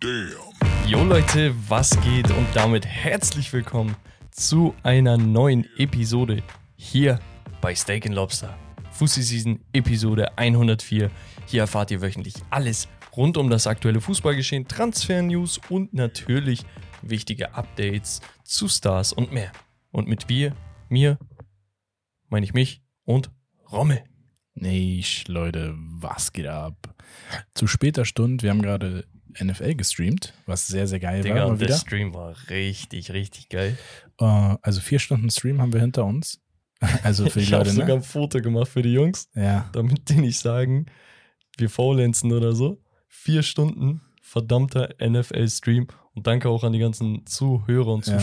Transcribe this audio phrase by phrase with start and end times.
[0.00, 0.30] damn.
[0.86, 3.94] Jo Leute, was geht und damit herzlich willkommen
[4.30, 6.42] zu einer neuen Episode
[6.74, 7.20] hier
[7.60, 8.56] bei Steak Lobster.
[8.90, 11.10] Fussi Season Episode 104.
[11.46, 16.64] Hier erfahrt ihr wöchentlich alles rund um das aktuelle Fußballgeschehen, Transfer-News und natürlich
[17.02, 19.52] wichtige Updates zu Stars und mehr.
[19.90, 20.54] Und mit wir,
[20.88, 21.18] mir,
[22.28, 23.30] meine ich mich und
[23.70, 24.02] Rommel.
[24.54, 26.94] Nicht, Leute, was geht ab?
[27.54, 29.04] Zu später Stunde, wir haben gerade
[29.42, 31.46] NFL gestreamt, was sehr, sehr geil Digga, war.
[31.48, 31.78] Und der wieder.
[31.78, 33.76] Stream war richtig, richtig geil.
[34.18, 34.24] Äh,
[34.62, 36.40] also vier Stunden Stream haben wir hinter uns.
[37.02, 37.94] Also für die ich habe Leute, sogar ne?
[37.96, 39.28] ein Foto gemacht für die Jungs.
[39.34, 40.86] Ja, damit die nicht sagen,
[41.58, 42.80] wir faulenzen oder so.
[43.06, 48.14] Vier Stunden verdammter NFL-Stream und danke auch an die ganzen Zuhörer und Ja.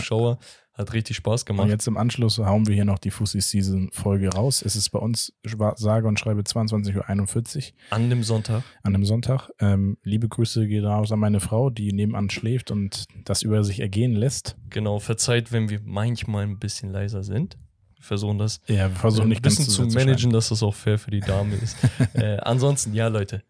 [0.78, 1.70] Hat richtig Spaß und gemacht.
[1.70, 4.62] jetzt im Anschluss hauen wir hier noch die Fussi Season Folge raus.
[4.62, 5.34] Es ist bei uns,
[5.76, 8.64] sage und schreibe 22.41 Uhr An dem Sonntag.
[8.84, 9.50] an einem Sonntag.
[9.60, 13.80] Ähm, liebe Grüße gehen raus an meine Frau, die nebenan schläft und das über sich
[13.80, 14.56] ergehen lässt.
[14.70, 17.58] Genau, verzeiht, wenn wir manchmal ein bisschen leiser sind.
[17.96, 20.62] Wir versuchen das Ja, wir versuchen ein nicht ganz bisschen zu sehr managen, dass das
[20.62, 21.76] auch fair für die Dame ist.
[22.14, 23.42] äh, ansonsten, ja, Leute,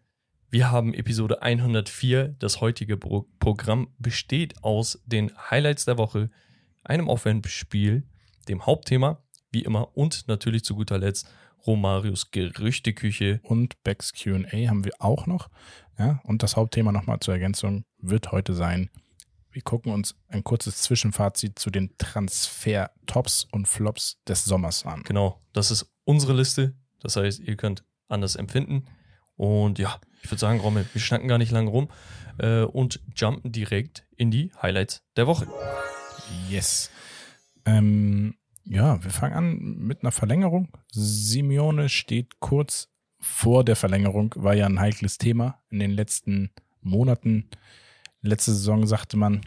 [0.50, 2.36] wir haben Episode 104.
[2.38, 6.30] Das heutige Pro Programm besteht aus den Highlights der Woche,
[6.84, 8.04] einem Aufwärmspiel,
[8.48, 11.28] dem Hauptthema, wie immer, und natürlich zu guter Letzt
[11.66, 13.40] Romarios Gerüchteküche.
[13.42, 15.48] und Becks QA haben wir auch noch.
[15.98, 18.90] Ja, und das Hauptthema nochmal zur Ergänzung wird heute sein.
[19.50, 25.02] Wir gucken uns ein kurzes Zwischenfazit zu den Transfer-Tops und Flops des Sommers an.
[25.02, 26.74] Genau, das ist unsere Liste.
[27.00, 28.84] Das heißt, ihr könnt anders empfinden.
[29.36, 31.88] Und ja, ich würde sagen, Rommel, wir schnacken gar nicht lange rum
[32.38, 35.48] äh, und jumpen direkt in die Highlights der Woche.
[36.48, 36.90] Yes.
[37.64, 38.34] Ähm,
[38.64, 40.68] ja, wir fangen an mit einer Verlängerung.
[40.92, 42.88] Simeone steht kurz
[43.20, 47.48] vor der Verlängerung, war ja ein heikles Thema in den letzten Monaten.
[48.22, 49.40] Letzte Saison sagte man,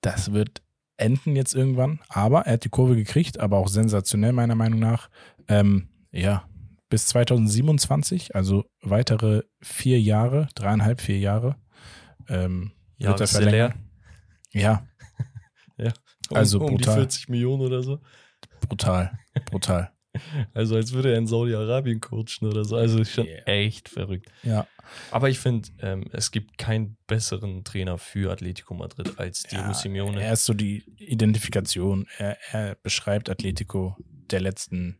[0.00, 0.62] das wird
[0.96, 5.08] enden jetzt irgendwann, aber er hat die Kurve gekriegt, aber auch sensationell meiner Meinung nach.
[5.48, 6.48] Ähm, ja,
[6.88, 11.56] bis 2027, also weitere vier Jahre, dreieinhalb, vier Jahre.
[12.28, 13.74] Ähm, Ja, wird er verlängern.
[14.52, 14.86] Ja,
[15.78, 16.94] Um, Also um die brutal.
[16.96, 18.00] 40 Millionen oder so.
[18.68, 19.90] brutal, brutal.
[20.54, 22.76] Also als würde er in Saudi-Arabien coachen oder so.
[22.76, 23.42] Also schon Yeah.
[23.48, 24.30] echt verrückt.
[24.44, 24.68] Ja,
[25.10, 29.74] Aber ich finde, ähm, es gibt keinen besseren Trainer für Atletico Madrid als Diego ja
[29.74, 30.22] Simeone.
[30.22, 32.06] er ist so die Identifikation.
[32.18, 33.96] Er, er beschreibt Atletico
[34.30, 34.98] der letzten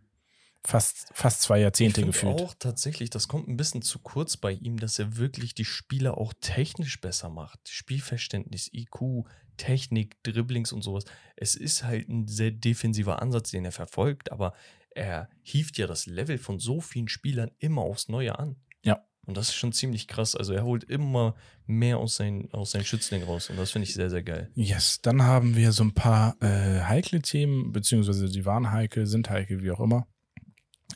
[0.65, 2.41] fast, fast zwei ich Jahrzehnte finde gefühlt.
[2.41, 6.19] auch tatsächlich, das kommt ein bisschen zu kurz bei ihm, dass er wirklich die Spieler
[6.19, 7.69] auch technisch besser macht.
[7.69, 9.27] Spielverständnis, IQ,
[9.57, 11.05] Technik, Dribblings und sowas.
[11.37, 14.55] Es ist halt ein sehr defensiver Ansatz, den er verfolgt, aber
[14.91, 18.57] er hieft ja das Level von so vielen Spielern immer aufs Neue an.
[18.85, 19.05] Ja.
[19.27, 20.37] Und das ist schon ziemlich krass.
[20.37, 21.35] Also er holt immer
[21.67, 24.51] mehr aus seinen, aus seinen Schützling raus und das finde ich sehr, sehr geil.
[24.55, 29.31] Yes, dann haben wir so ein paar äh, heikle Themen, beziehungsweise die waren heikel, sind
[29.31, 30.07] heikel, wie auch immer.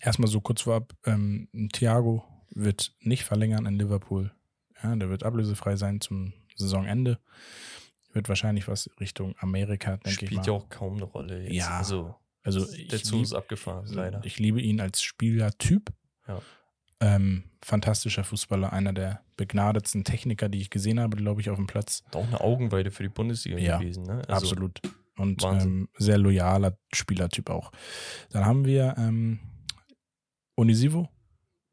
[0.00, 4.32] Erstmal so kurz vorab, ähm, Thiago wird nicht verlängern in Liverpool.
[4.82, 7.18] Ja, der wird ablösefrei sein zum Saisonende.
[8.12, 11.54] Wird wahrscheinlich was Richtung Amerika, denke ich Spielt ja auch kaum eine Rolle jetzt.
[11.54, 11.78] Ja.
[11.78, 14.20] Also, Also der Zug ist abgefahren, leider.
[14.24, 15.92] Ich liebe ihn als Spielertyp.
[16.26, 16.40] Ja.
[17.00, 21.66] Ähm, fantastischer Fußballer, einer der begnadetsten Techniker, die ich gesehen habe, glaube ich, auf dem
[21.66, 22.02] Platz.
[22.06, 24.22] Hat auch eine Augenweide für die Bundesliga Ja, gewesen, ne?
[24.28, 24.80] Also, Absolut.
[25.16, 27.72] Und ähm, sehr loyaler Spielertyp auch.
[28.30, 29.40] Dann haben wir ähm,
[30.58, 31.08] Onisivo,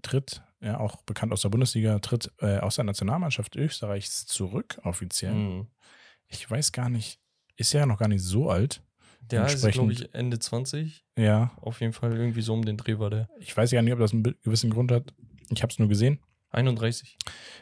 [0.01, 5.34] tritt, ja, auch bekannt aus der Bundesliga, tritt äh, aus der Nationalmannschaft Österreichs zurück, offiziell.
[5.34, 5.68] Mhm.
[6.28, 7.19] Ich weiß gar nicht,
[7.56, 8.84] ist ja noch gar nicht so alt.
[9.22, 11.03] Der ist, glaube ich, Ende 20.
[11.18, 13.28] Ja, Auf jeden Fall irgendwie so um den Dreh war der.
[13.40, 15.13] ich weiß ja nicht, ob das einen gewissen Grund hat.
[15.50, 16.19] Ich habe es nur gesehen.
[16.51, 17.18] 31.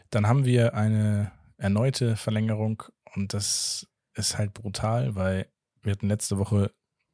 [0.09, 2.83] Dann haben wir eine erneute Verlängerung
[3.16, 5.47] und das ist halt brutal, weil
[5.81, 6.72] wir hatten letzte Woche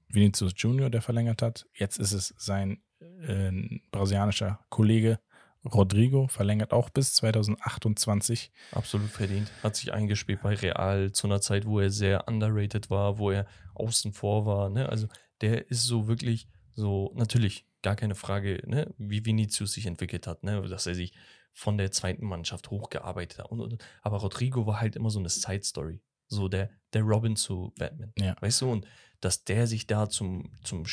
[0.07, 1.67] Vinicius Junior, der verlängert hat.
[1.73, 5.19] Jetzt ist es sein äh, brasilianischer Kollege
[5.65, 8.51] Rodrigo, verlängert auch bis 2028.
[8.71, 9.51] Absolut verdient.
[9.61, 13.45] Hat sich eingespielt bei Real zu einer Zeit, wo er sehr underrated war, wo er
[13.73, 14.69] außen vor war.
[14.69, 14.87] Ne?
[14.87, 15.07] Also
[15.41, 18.93] der ist so wirklich so, natürlich, gar keine Frage, ne?
[18.97, 20.61] wie Vinicius sich entwickelt hat, ne?
[20.67, 21.13] dass er sich
[21.53, 23.51] von der zweiten Mannschaft hochgearbeitet hat.
[23.51, 26.01] Und, und, aber Rodrigo war halt immer so eine Side-Story.
[26.27, 28.13] So der, der Robin zu Batman.
[28.17, 28.35] Ja.
[28.39, 28.85] Weißt du, und
[29.19, 30.85] dass der sich da zum, zum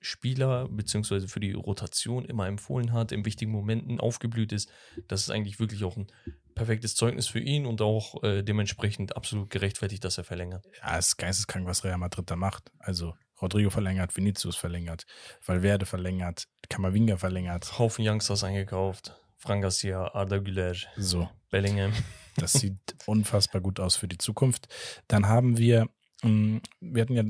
[0.00, 4.70] Stammspieler beziehungsweise für die Rotation immer empfohlen hat, in wichtigen Momenten aufgeblüht ist,
[5.08, 6.06] das ist eigentlich wirklich auch ein
[6.54, 10.66] perfektes Zeugnis für ihn und auch äh, dementsprechend absolut gerechtfertigt, dass er verlängert.
[10.82, 12.70] Ja, es ist geisteskrank, was Real Madrid da macht.
[12.78, 15.06] Also Rodrigo verlängert, Vinicius verlängert,
[15.44, 17.78] Valverde verlängert, Kamavinga verlängert.
[17.78, 19.14] Haufen Youngsters eingekauft.
[19.36, 21.28] Frank Garcia, Arda Güler, So.
[21.50, 21.92] Bellingham.
[22.36, 24.68] Das sieht unfassbar gut aus für die Zukunft.
[25.08, 25.88] Dann haben wir,
[26.22, 27.24] ähm, wir hatten ja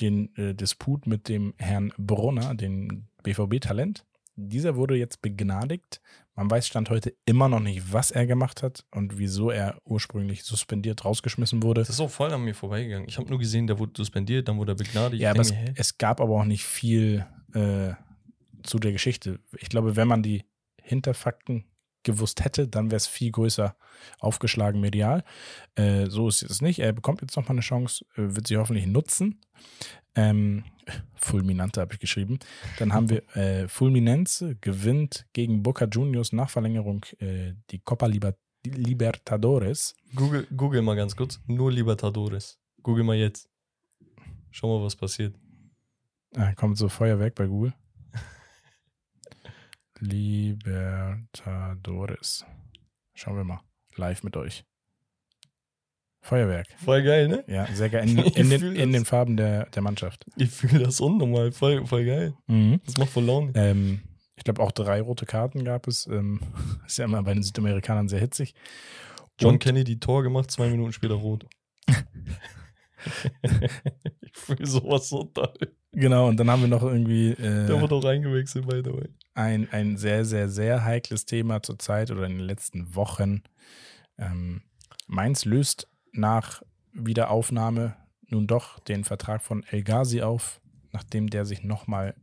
[0.00, 4.04] den äh, Disput mit dem Herrn Brunner, dem BVB-Talent.
[4.36, 6.00] Dieser wurde jetzt begnadigt.
[6.34, 10.44] Man weiß Stand heute immer noch nicht, was er gemacht hat und wieso er ursprünglich
[10.44, 11.80] suspendiert rausgeschmissen wurde.
[11.80, 13.08] Das ist auch voll an mir vorbeigegangen.
[13.08, 15.22] Ich habe nur gesehen, der wurde suspendiert, dann wurde er begnadigt.
[15.22, 17.94] Ja, aber es, es gab aber auch nicht viel äh,
[18.62, 19.40] zu der Geschichte.
[19.58, 20.44] Ich glaube, wenn man die
[20.82, 21.64] Hinterfakten
[22.06, 23.76] gewusst hätte, dann wäre es viel größer
[24.18, 25.24] aufgeschlagen medial.
[25.74, 26.78] Äh, so ist es nicht.
[26.78, 29.40] Er bekommt jetzt nochmal eine Chance, äh, wird sie hoffentlich nutzen.
[30.14, 30.64] Ähm,
[31.16, 32.38] Fulminante habe ich geschrieben.
[32.78, 38.34] Dann haben wir äh, Fulminense gewinnt gegen Boca Juniors nach Verlängerung äh, die Copa Liber
[38.64, 39.94] Libertadores.
[40.14, 41.40] Google, Google mal ganz kurz.
[41.46, 42.58] Nur Libertadores.
[42.82, 43.48] Google mal jetzt.
[44.50, 45.36] Schau mal, was passiert.
[46.34, 47.74] Ah, kommt so Feuerwerk bei Google.
[50.00, 52.44] Libertadores.
[53.14, 53.60] Schauen wir mal.
[53.96, 54.64] Live mit euch.
[56.20, 56.66] Feuerwerk.
[56.84, 57.44] Voll geil, ne?
[57.46, 58.08] Ja, sehr geil.
[58.08, 60.24] In, in, den, in den Farben der, der Mannschaft.
[60.36, 61.52] Ich fühle das unnormal.
[61.52, 62.34] Voll, voll geil.
[62.48, 62.80] Mhm.
[62.84, 63.52] Das macht voll Laune.
[63.54, 64.00] Ähm,
[64.34, 66.06] ich glaube, auch drei rote Karten gab es.
[66.08, 66.40] Ähm,
[66.86, 68.54] ist ja immer bei den Südamerikanern sehr hitzig.
[69.38, 71.46] John Und- Kennedy Tor gemacht, zwei Minuten später rot.
[73.42, 75.52] ich fühle sowas so toll.
[75.92, 79.08] Genau, und dann haben wir noch irgendwie Der äh, wurde auch reingewechselt, by the way.
[79.36, 83.42] Ein, ein sehr, sehr, sehr heikles Thema zur Zeit oder in den letzten Wochen.
[84.18, 84.62] Ähm,
[85.06, 86.62] Mainz löst nach
[86.92, 87.96] Wiederaufnahme
[88.28, 90.60] nun doch den Vertrag von El Ghazi auf,
[90.92, 92.14] nachdem der sich nochmal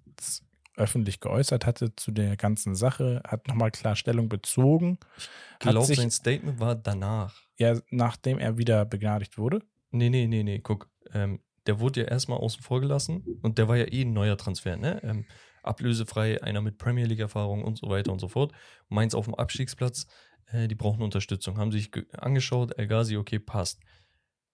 [0.76, 4.98] öffentlich geäußert hatte zu der ganzen Sache, hat nochmal klar Stellung bezogen.
[5.20, 7.44] Ich glaube, sein Statement war danach.
[7.58, 9.62] Ja, nachdem er wieder begnadigt wurde.
[9.92, 10.90] Nee, nee, nee, nee, guck.
[11.12, 14.36] Ähm, der wurde ja erstmal außen vor gelassen und der war ja eh ein neuer
[14.36, 15.02] Transfer, ne?
[15.04, 15.26] Ähm,
[15.64, 18.52] ablösefrei, einer mit Premier League-Erfahrung und so weiter und so fort.
[18.90, 20.06] Mainz auf dem Abstiegsplatz,
[20.48, 21.58] äh, die brauchen Unterstützung.
[21.58, 23.80] Haben sich ge- angeschaut, El Ghazi, okay, passt.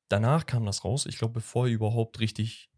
[0.07, 2.69] Danach kam das raus, ich glaube, bevor er überhaupt richtig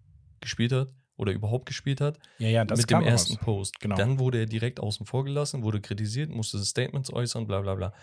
[0.42, 3.06] gespielt hat oder überhaupt gespielt hat, Ja, ja, mit dem raus.
[3.08, 3.80] ersten Post.
[3.80, 3.96] Genau.
[3.96, 7.94] Dann wurde er direkt außen vor gelassen, wurde kritisiert, musste Statements äußern, bla bla bla.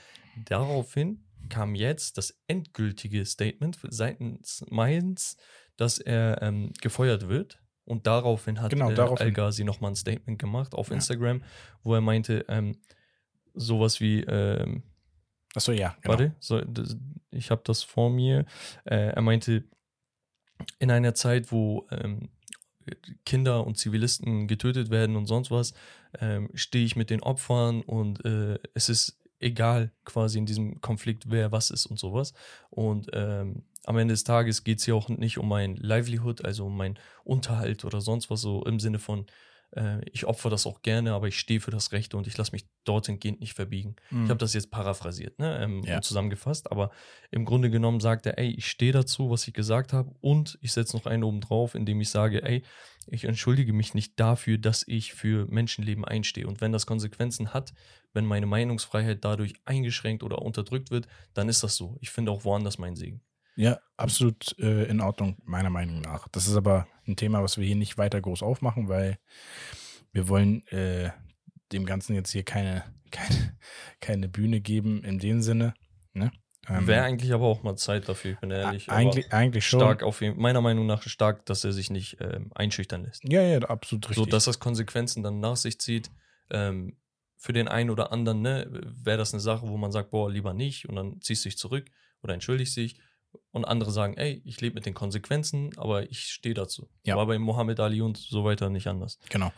[0.44, 5.36] Daraufhin kam jetzt das endgültige Statement seitens Mainz,
[5.76, 7.60] dass er ähm, gefeuert wird.
[7.88, 9.26] Und daraufhin hat Genau, äh, daraufhin.
[9.28, 10.94] Al-Ghazi nochmal ein Statement gemacht auf Ja.
[10.96, 11.42] Instagram,
[11.82, 12.76] wo er meinte, ähm,
[13.54, 14.82] sowas wie, ähm,
[15.54, 16.12] Achso, ja, genau.
[16.18, 16.96] Warte, so, das,
[17.30, 18.44] ich habe das vor mir.
[18.84, 19.64] Äh, er meinte,
[20.78, 22.28] in einer Zeit, wo ähm,
[23.24, 25.72] Kinder und Zivilisten getötet werden und sonst was,
[26.20, 31.30] ähm, stehe ich mit den Opfern und äh, es ist egal quasi in diesem Konflikt,
[31.30, 32.34] wer was ist und sowas.
[32.70, 36.66] Und ähm, am Ende des Tages geht es hier auch nicht um mein Livelihood, also
[36.66, 39.24] um meinen Unterhalt oder sonst was, so im Sinne von,
[39.74, 42.52] äh, ich opfer das auch gerne, aber ich stehe für das Rechte und ich lasse
[42.52, 43.96] mich dorthin gehend nicht verbiegen.
[44.10, 44.24] Mhm.
[44.24, 45.96] Ich habe das jetzt paraphrasiert ne, ähm, Ja.
[45.96, 46.90] und zusammengefasst, aber
[47.30, 50.72] im Grunde genommen sagt er, ey, ich stehe dazu, was ich gesagt habe und ich
[50.72, 52.62] setze noch einen oben drauf, indem ich sage, ey,
[53.06, 56.46] ich entschuldige mich nicht dafür, dass ich für Menschenleben einstehe.
[56.46, 57.72] Und wenn das Konsequenzen hat,
[58.12, 61.96] wenn meine Meinungsfreiheit dadurch eingeschränkt oder unterdrückt wird, dann ist das so.
[62.00, 63.22] Ich finde auch woanders meinen Segen.
[63.58, 66.28] Ja, absolut äh, in Ordnung, meiner Meinung nach.
[66.28, 69.18] Das ist aber ein Thema, was wir hier nicht weiter groß aufmachen, weil
[70.12, 71.10] wir wollen äh,
[71.72, 73.58] dem Ganzen jetzt hier keine, keine,
[74.00, 75.74] keine Bühne geben in dem Sinne.
[76.12, 76.30] Ne?
[76.68, 78.88] Ähm, Wäre eigentlich aber auch mal Zeit dafür, ich bin ehrlich.
[78.90, 79.80] eigentlich, eigentlich schon.
[79.80, 83.28] stark auf jeden, meiner Meinung nach stark, dass er sich nicht ähm, einschüchtern lässt.
[83.28, 84.24] Ja, ja, absolut richtig.
[84.24, 86.12] So, dass das Konsequenzen dann nach sich zieht.
[86.50, 86.96] Ähm,
[87.36, 90.54] für den einen oder anderen, ne, wäre das eine Sache, wo man sagt, boah, lieber
[90.54, 91.90] nicht und dann ziehst du dich zurück
[92.22, 93.00] oder entschuldigst dich.
[93.50, 96.88] Und andere sagen, ey, ich lebe mit den Konsequenzen, aber ich stehe dazu.
[97.04, 97.16] Ja.
[97.16, 99.18] War bei Mohammed Ali und so weiter nicht anders.
[99.30, 99.52] genau.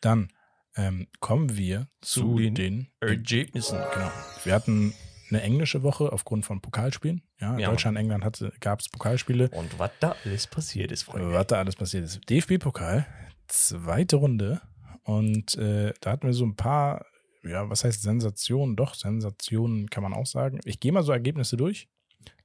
[0.00, 0.30] Dann
[0.76, 3.78] ähm, kommen wir zu, Zu den den Ergebnissen.
[3.94, 4.10] Genau.
[4.44, 4.94] Wir hatten
[5.30, 7.22] eine englische Woche aufgrund von Pokalspielen.
[7.40, 8.24] Ja, Ja, Deutschland, England
[8.60, 9.48] gab es Pokalspiele.
[9.50, 11.32] Und was da alles passiert ist, Freunde.
[11.32, 12.20] Was da alles passiert ist.
[12.28, 13.06] DFB-Pokal,
[13.48, 14.60] zweite Runde.
[15.02, 17.06] Und äh, da hatten wir so ein paar,
[17.42, 18.76] ja, was heißt Sensationen?
[18.76, 20.60] Doch, Sensationen kann man auch sagen.
[20.64, 21.88] Ich gehe mal so Ergebnisse durch.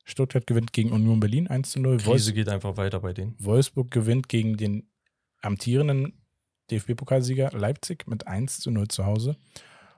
[0.05, 1.97] Stuttgart gewinnt gegen Union Berlin 1 zu 0.
[1.97, 3.35] Krise Wolfs geht einfach weiter bei denen.
[3.39, 4.89] Wolfsburg gewinnt gegen den
[5.41, 6.13] amtierenden
[6.69, 9.37] DFB-Pokalsieger Leipzig mit 1 zu 0 zu Hause.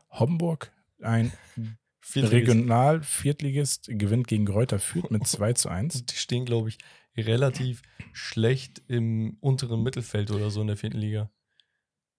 [0.09, 1.31] Homburg, ein
[2.15, 6.05] Regional-Viertligist, gewinnt gegen Gräuter Fürth mit 2 zu 1.
[6.05, 6.77] Die stehen, glaube ich,
[7.15, 7.81] relativ
[8.11, 11.29] schlecht im unteren Mittelfeld oder so in der vierten Liga.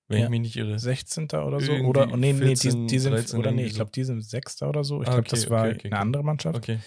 [0.07, 0.25] Wenn Ja.
[0.25, 0.79] ich mich nicht irre.
[0.79, 1.25] 16.
[1.25, 1.73] oder so.
[1.73, 4.21] Irgendwie Oder nee, nee, 14, die, die sind, 13 oder nee, ich glaube, die sind
[4.23, 5.01] Sechster oder so.
[5.01, 6.57] Ich Ah, glaube, okay, das war okay, okay, eine andere Mannschaft.
[6.59, 6.79] Okay.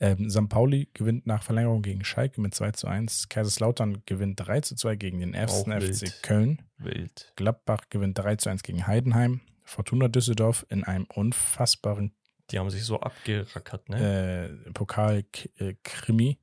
[0.00, 0.48] Ähm, St.
[0.48, 3.28] Pauli gewinnt nach Verlängerung gegen Schalke mit 2 zu 1.
[3.28, 6.22] Kaiserslautern gewinnt 3 zu 2 gegen den ersten Auch FC wild.
[6.22, 6.62] Köln.
[6.78, 7.32] Wild.
[7.36, 9.40] Gladbach gewinnt 3 zu 1 gegen Heidenheim.
[9.62, 12.12] Fortuna Düsseldorf in einem unfassbaren
[12.50, 14.58] Die haben sich so abgerackert, ne?
[14.66, 16.38] Äh, Pokal-Krimi.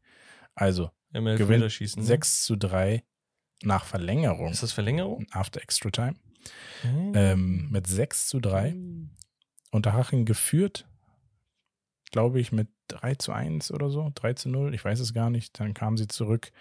[0.56, 2.02] Also gewinnt Elfmeterschießen.
[2.02, 2.08] ne?
[2.08, 3.04] 6 zu 3
[3.64, 4.52] nach Verlängerung.
[4.52, 5.28] Ist das Verlängerung?
[5.32, 6.16] After Extra Time.
[6.83, 7.12] Mhm.
[7.15, 8.75] Ähm, mit 6 zu 3.
[9.71, 10.86] Unterhaching geführt,
[12.12, 15.29] glaube ich, mit 3 zu 1 oder so, 3 zu 0, ich weiß es gar
[15.29, 15.60] nicht.
[15.60, 16.51] Dann kamen sie zurück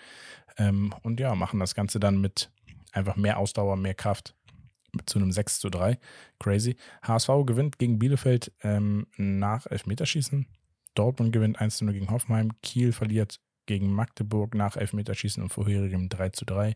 [0.56, 2.50] ähm, und ja, machen das Ganze dann mit
[2.92, 4.34] einfach mehr Ausdauer, mehr Kraft
[5.06, 5.98] zu einem 6 zu 3.
[6.38, 6.76] Crazy.
[7.02, 10.46] HSV gewinnt gegen Bielefeld ähm, nach Elfmeterschießen.
[10.94, 12.50] Dortmund gewinnt 1 zu 0 gegen Hoffenheim.
[12.62, 16.74] Kiel verliert gegen Magdeburg nach Elfmeterschießen und vorherigem 3 zu 3.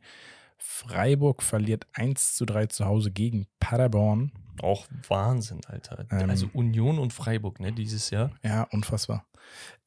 [0.58, 4.32] Freiburg verliert 1 zu 3 zu Hause gegen Paderborn.
[4.62, 6.06] Auch Wahnsinn, Alter.
[6.10, 8.30] Ähm, also Union und Freiburg, ne, dieses Jahr.
[8.42, 9.26] Ja, unfassbar.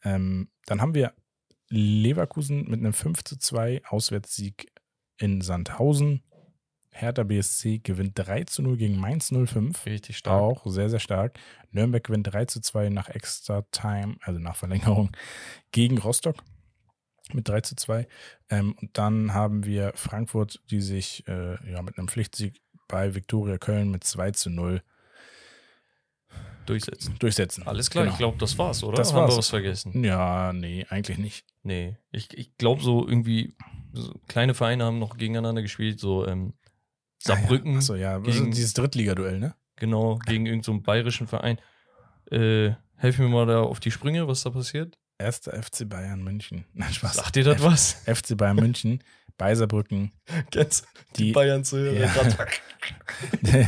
[0.03, 1.13] Ähm, dann haben wir
[1.69, 4.71] Leverkusen mit einem 5 zu 2 Auswärtssieg
[5.17, 6.23] in Sandhausen.
[6.91, 9.85] Hertha BSC gewinnt 3 zu 0 gegen Mainz 05.
[9.85, 10.41] Richtig stark.
[10.41, 11.37] Auch sehr, sehr stark.
[11.71, 15.11] Nürnberg gewinnt 3 zu 2 nach Extra Time, also nach Verlängerung,
[15.71, 16.37] gegen Rostock
[17.33, 18.07] mit 3 zu 2.
[18.49, 23.57] Ähm, und dann haben wir Frankfurt, die sich äh, ja, mit einem Pflichtsieg bei Viktoria
[23.57, 24.81] Köln mit 2 zu 0
[26.65, 27.15] Durchsetzen.
[27.19, 27.65] durchsetzen.
[27.65, 28.13] Alles klar, Genau.
[28.13, 28.97] ich glaube, das war's, oder?
[28.97, 29.33] Das Haben war's.
[29.33, 30.03] wir was vergessen?
[30.03, 31.45] Ja, nee, eigentlich nicht.
[31.63, 31.95] Nee.
[32.11, 33.55] Ich, ich glaube, so irgendwie
[33.93, 36.53] so kleine Vereine haben noch gegeneinander gespielt, so ähm,
[37.19, 37.77] Saarbrücken, Ah, ja.
[37.77, 38.17] Achso, ja.
[38.19, 39.55] Gegen- ist dieses Drittligaduell, ne?
[39.77, 41.57] genau, gegen irgendeinen so bayerischen Verein.
[42.31, 44.97] Äh, helf mir mal da auf die Sprünge, was da passiert.
[45.19, 46.65] Erster FC Bayern München.
[46.73, 47.15] Nein, Spaß.
[47.15, 47.93] Sagt dir das was?
[48.05, 49.03] FC Bayern München,
[49.37, 50.11] bei Saarbrücken.
[50.51, 51.97] Kennst du Die- Bayern zu hören?
[53.43, 53.65] Ja.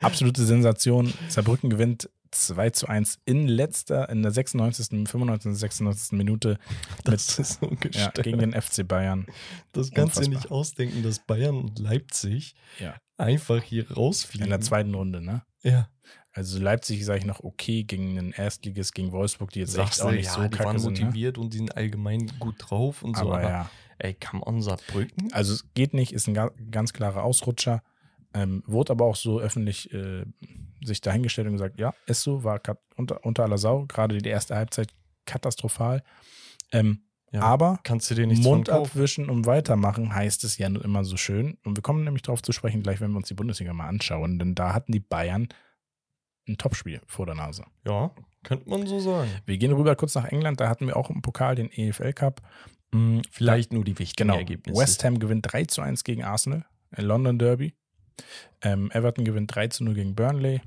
[0.00, 1.12] Absolute Sensation.
[1.28, 6.12] Saarbrücken gewinnt 2 zu 1 in letzter, in der 96., 95., 96.
[6.12, 6.58] Minute
[7.04, 9.26] Das mit, ist so ja, gegen den FC Bayern.
[9.72, 12.94] das kannst du dir nicht ausdenken, dass Bayern und Leipzig Ja.
[13.16, 14.44] einfach hier rausfliegen.
[14.46, 15.42] In der zweiten Runde, ne?
[15.62, 15.88] Ja.
[16.36, 20.06] Also Leipzig sage ich noch okay gegen den Erstligist, gegen Wolfsburg, die jetzt Sagst echt
[20.06, 20.98] auch nicht ja, so die kacke waren sind.
[20.98, 21.06] Ne?
[21.06, 23.22] motiviert und die sind allgemein gut drauf und so.
[23.22, 25.32] Aber, Aber, ja, ey, come on, Saarbrücken.
[25.32, 27.82] also es geht nicht, ist ein ga ganz klarer Ausrutscher.
[28.34, 30.26] Ähm, wurde aber auch so öffentlich äh,
[30.84, 32.60] sich dahingestellt und gesagt, ja, ist so, war
[32.96, 34.92] unter, unter aller Sau, gerade die erste Halbzeit
[35.24, 36.02] katastrophal.
[36.70, 37.00] Ähm,
[37.32, 41.02] Ja, aber kannst du dir nichts Mund abwischen und weitermachen heißt es ja nur immer
[41.02, 41.56] so schön.
[41.64, 44.38] Und wir kommen nämlich darauf zu sprechen, gleich wenn wir uns die Bundesliga mal anschauen,
[44.38, 45.48] denn da hatten die Bayern
[46.48, 47.64] ein Topspiel vor der Nase.
[47.86, 48.10] Ja,
[48.42, 49.30] könnte man so sagen.
[49.46, 52.42] Wir gehen rüber kurz nach England, da hatten wir auch im Pokal den EFL Cup.
[52.92, 54.38] Mm, Vielleicht nur die wichtigen Genau.
[54.38, 54.80] Ergebnisse.
[54.80, 56.64] West Ham gewinnt 3 zu 1 gegen Arsenal.
[56.92, 57.74] Äh, London Derby.
[58.62, 60.60] Ähm, Everton gewinnt 3 zu 0 gegen Burnley.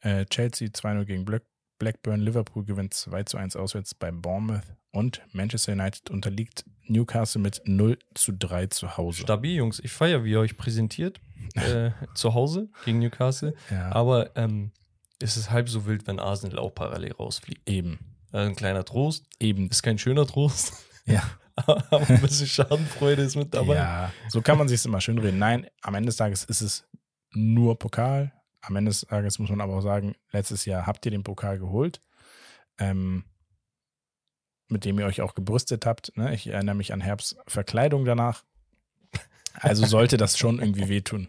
[0.00, 1.42] Äh, Chelsea 2-0 gegen Black
[1.78, 2.20] Blackburn.
[2.20, 4.62] Liverpool gewinnt 2 zu 1 auswärts bei Bournemouth.
[4.92, 9.22] Und Manchester United unterliegt Newcastle mit 0 zu 3 zu Hause.
[9.22, 9.80] Stabil, Jungs.
[9.80, 11.20] Ich feiere, wie ihr euch präsentiert.
[11.54, 13.54] äh, zu Hause gegen Newcastle.
[13.70, 14.70] Ja, Aber ähm,
[15.20, 17.68] es ist halb so wild, wenn Arsenal auch parallel rausfliegt.
[17.68, 17.98] eben.
[18.32, 19.24] Also ein kleiner Trost.
[19.40, 19.68] Eben.
[19.70, 20.72] Ist kein schöner Trost.
[21.08, 21.22] Ja.
[21.54, 23.76] Aber ein bisschen Schadenfreude ist mit dabei.
[23.76, 25.38] Ja, so kann man sich immer schön reden.
[25.38, 26.84] Nein, am Ende des Tages ist es
[27.30, 28.32] nur Pokal.
[28.60, 31.60] Am Ende des Tages muss man aber auch sagen, letztes Jahr habt ihr den Pokal
[31.60, 32.02] geholt,
[32.78, 33.24] ähm,
[34.66, 36.10] mit dem ihr euch auch gebrüstet habt.
[36.16, 36.34] Ne?
[36.34, 38.42] Ich erinnere mich an Herbst Verkleidung danach.
[39.60, 41.28] Also sollte das schon irgendwie wehtun.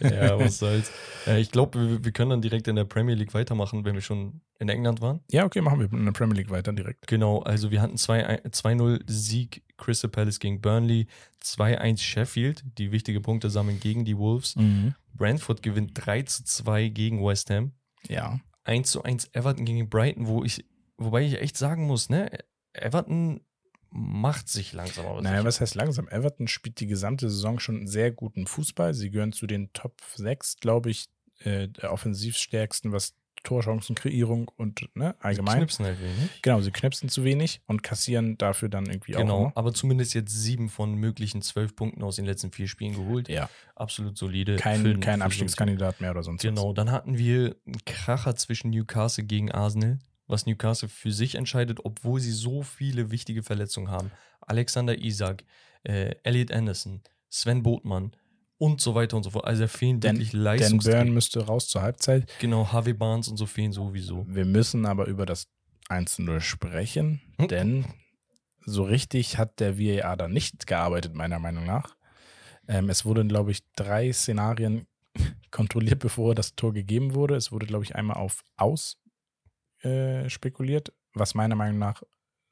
[0.00, 0.90] ja, was soll's.
[1.26, 4.02] Äh, ich glaube, wir, wir können dann direkt in der Premier League weitermachen, wenn wir
[4.02, 5.20] schon in England waren.
[5.30, 7.06] Ja, okay, machen wir in der Premier League weiter direkt.
[7.06, 11.06] Genau, also wir hatten 2 2-0 Sieg Crystal Palace gegen Burnley,
[11.42, 14.54] 2-1 Sheffield, die wichtige Punkte sammeln gegen die Wolves.
[15.14, 17.72] Brentford gewinnt 3 zu 2 gegen West Ham.
[18.08, 18.40] Ja.
[18.64, 20.64] 1 zu 1 Everton gegen Brighton, wo ich,
[20.96, 22.30] wobei ich echt sagen muss, ne,
[22.72, 23.40] Everton
[23.96, 25.44] macht sich langsam aber Naja, sicher.
[25.46, 26.08] was heißt langsam?
[26.08, 28.92] Everton spielt die gesamte Saison schon sehr guten Fußball.
[28.92, 31.06] Sie gehören zu den Top 6, glaube ich,
[31.40, 35.58] äh, der offensivstärksten, was Torchancenkreierung und ne, allgemein.
[35.58, 36.42] Knipsen halt wenig.
[36.42, 39.20] Genau, sie knipsen zu wenig und kassieren dafür dann irgendwie auch.
[39.20, 43.28] Genau, aber zumindest jetzt sieben von möglichen zwölf Punkten aus den letzten vier Spielen geholt.
[43.28, 44.56] Ja, Absolut solide.
[44.56, 49.24] kein, für- kein Abstiegskandidat mehr oder sonst Genau, dann hatten wir einen Kracher zwischen Newcastle
[49.24, 54.10] gegen Arsenal, was Newcastle für sich entscheidet, obwohl sie so viele wichtige Verletzungen haben.
[54.40, 55.44] Alexander Isak,
[55.84, 58.12] äh, Elliot Anderson, Sven Botmann
[58.58, 59.44] und so weiter und so fort.
[59.46, 60.84] Also fehlen Dan- wirklich was.
[60.84, 60.92] Dan.
[61.06, 62.30] Burn müsste raus zur Halbzeit.
[62.40, 64.24] Genau, Harvey Barnes und so fehlen sowieso.
[64.28, 65.48] Wir müssen aber über das
[65.88, 67.48] 1-0 sprechen, Hm.
[67.48, 67.84] denn
[68.64, 71.96] so richtig hat der VAR da nicht gearbeitet, meiner Meinung nach.
[72.66, 74.86] Ähm, es wurden, glaube ich, drei Szenarien
[75.50, 77.34] kontrolliert, bevor das Tor gegeben wurde.
[77.36, 78.96] Es wurde, glaube ich, einmal auf Aus
[79.84, 82.02] äh, spekuliert, was meiner Meinung nach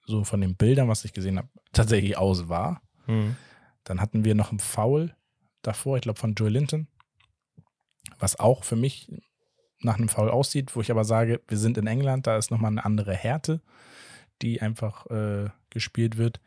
[0.06, 2.82] so von den Bildern, was ich gesehen habe, tatsächlich aus war.
[3.06, 3.36] Hm.
[3.84, 5.14] Dann hatten wir noch einen Foul
[5.62, 6.88] davor, ich glaube von Joe Linton,
[8.18, 9.10] was auch für mich
[9.80, 12.70] nach einem Foul aussieht, wo ich aber sage, wir sind in England, da ist nochmal
[12.70, 13.60] eine andere Härte,
[14.40, 16.40] die einfach äh, gespielt wird.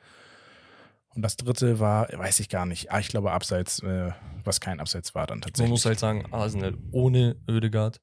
[1.10, 2.92] Und das dritte war, weiß ich gar nicht.
[2.92, 4.12] Ah, ich glaube, Abseits, äh,
[4.44, 5.70] was kein Abseits war dann tatsächlich.
[5.70, 8.02] Man muss halt sagen, Arsenal ohne Oedegaard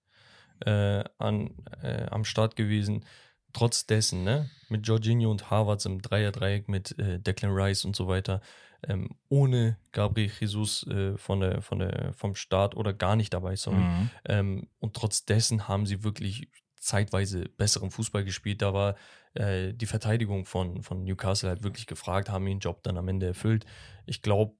[0.60, 3.04] äh, an, äh, am Start gewesen.
[3.52, 8.08] Trotz dessen, ne, mit Jorginho und Harvards im Dreier-Dreieck mit äh, Declan Rice und so
[8.08, 8.40] weiter,
[8.88, 13.56] ähm, ohne Gabriel Jesus äh, von der, von der, vom Start oder gar nicht dabei,
[13.56, 13.78] sorry.
[13.78, 14.10] Mhm.
[14.24, 18.60] Ähm, und trotz dessen haben sie wirklich zeitweise besseren Fußball gespielt.
[18.60, 18.96] Da war
[19.34, 23.26] äh, die Verteidigung von, von Newcastle halt wirklich gefragt, haben ihren Job dann am Ende
[23.26, 23.66] erfüllt.
[24.04, 24.56] Ich glaube,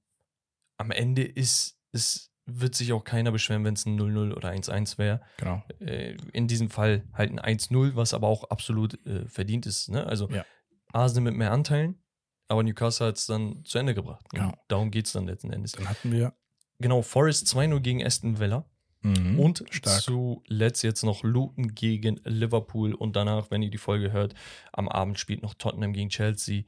[0.77, 4.97] am Ende ist es wird sich auch keiner beschweren, wenn es ein 0-0 oder 1-1
[4.97, 5.21] wäre.
[5.37, 5.63] Genau.
[5.79, 9.89] Äh, in diesem Fall halt ein 1-0, was aber auch absolut äh, verdient ist.
[9.89, 10.05] Ne?
[10.05, 10.45] Also Ja.
[10.91, 12.01] Arsenal mit mehr Anteilen,
[12.49, 14.25] aber Newcastle hat es dann zu Ende gebracht.
[14.31, 14.53] Genau.
[14.67, 15.71] Darum geht es dann letzten Endes.
[15.71, 16.33] Dann hatten wir
[16.79, 18.65] Genau, Forest 2-0 gegen Aston Villa.
[19.01, 20.01] mhm, Und stark.
[20.01, 24.33] zuletzt jetzt noch Luton gegen Liverpool und danach, wenn ihr die Folge hört,
[24.73, 26.63] am Abend spielt noch Tottenham gegen Chelsea.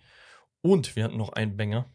[0.61, 1.85] Und wir hatten noch einen Banger.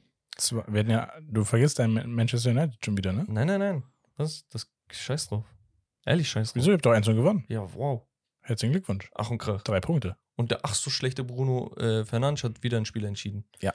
[0.40, 3.24] Zwar- wir hatten ja, du vergisst dein Man- Manchester United schon wieder, ne?
[3.28, 3.82] Nein, nein, nein.
[4.16, 4.46] Was?
[4.48, 5.44] Das scheiß drauf.
[6.04, 6.56] Ehrlich scheiß drauf.
[6.56, 6.70] Wieso?
[6.70, 7.44] Ihr habt doch 1 gewonnen.
[7.48, 8.02] Ja, wow.
[8.42, 9.10] Herzlichen Glückwunsch.
[9.14, 9.62] Ach und Krach.
[9.62, 10.16] Drei Punkte.
[10.36, 13.44] Und der ach so schlechte Bruno äh, Fernandes hat wieder ein Spiel entschieden.
[13.60, 13.74] Ja.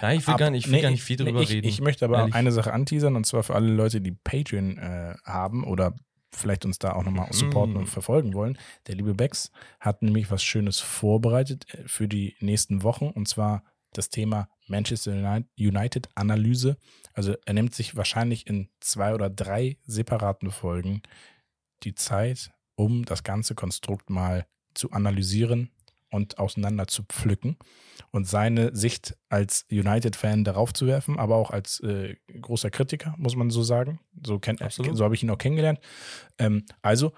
[0.00, 1.50] Ja, ich will, Ab- gar, nicht, ich will nee, gar nicht viel nee, drüber ich,
[1.50, 1.66] reden.
[1.66, 2.34] Ich möchte aber Ehrlich.
[2.34, 5.94] eine Sache anteasern und zwar für alle Leute, die Patreon äh, haben oder
[6.32, 7.78] vielleicht uns da auch nochmal supporten Mm.
[7.78, 8.58] und verfolgen wollen.
[8.86, 9.50] Der liebe Bex
[9.80, 15.12] hat nämlich was Schönes vorbereitet äh, für die nächsten Wochen und zwar das Thema Manchester
[15.12, 16.76] Uni- United Analyse.
[17.14, 21.02] Also er nimmt sich wahrscheinlich in zwei oder drei separaten Folgen
[21.82, 25.70] die Zeit, um das ganze Konstrukt mal zu analysieren
[26.10, 27.56] und auseinander zu pflücken
[28.12, 33.36] und seine Sicht als United-Fan darauf zu werfen, aber auch als äh, großer Kritiker, muss
[33.36, 34.00] man so sagen.
[34.24, 34.96] So, kennt, Absolut.
[34.96, 35.80] so habe ich ihn auch kennengelernt.
[36.38, 37.12] Ähm, also,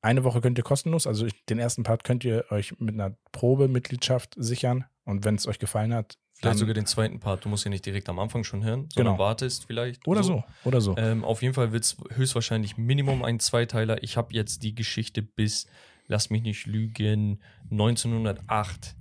[0.00, 4.34] eine Woche könnt ihr kostenlos, also den ersten Part könnt ihr euch mit einer Probemitgliedschaft
[4.36, 7.44] sichern und wenn es euch gefallen hat, Vielleicht sogar den zweiten Part.
[7.44, 9.18] Du musst ja nicht direkt am Anfang schon hören, sondern Genau.
[9.24, 10.06] wartest vielleicht.
[10.06, 10.96] oder so, oder so.
[10.96, 14.02] Ähm, auf jeden Fall wird es höchstwahrscheinlich Minimum ein Zweiteiler.
[14.02, 15.66] Ich habe jetzt die Geschichte bis,
[16.06, 18.94] lass mich nicht lügen, 1908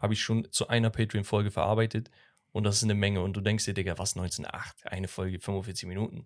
[0.00, 2.10] habe ich schon zu einer Patreon-Folge verarbeitet
[2.52, 3.22] und das ist eine Menge.
[3.22, 4.86] Und du denkst dir, Digga, was 1908?
[4.86, 6.24] Eine Folge, 45 Minuten.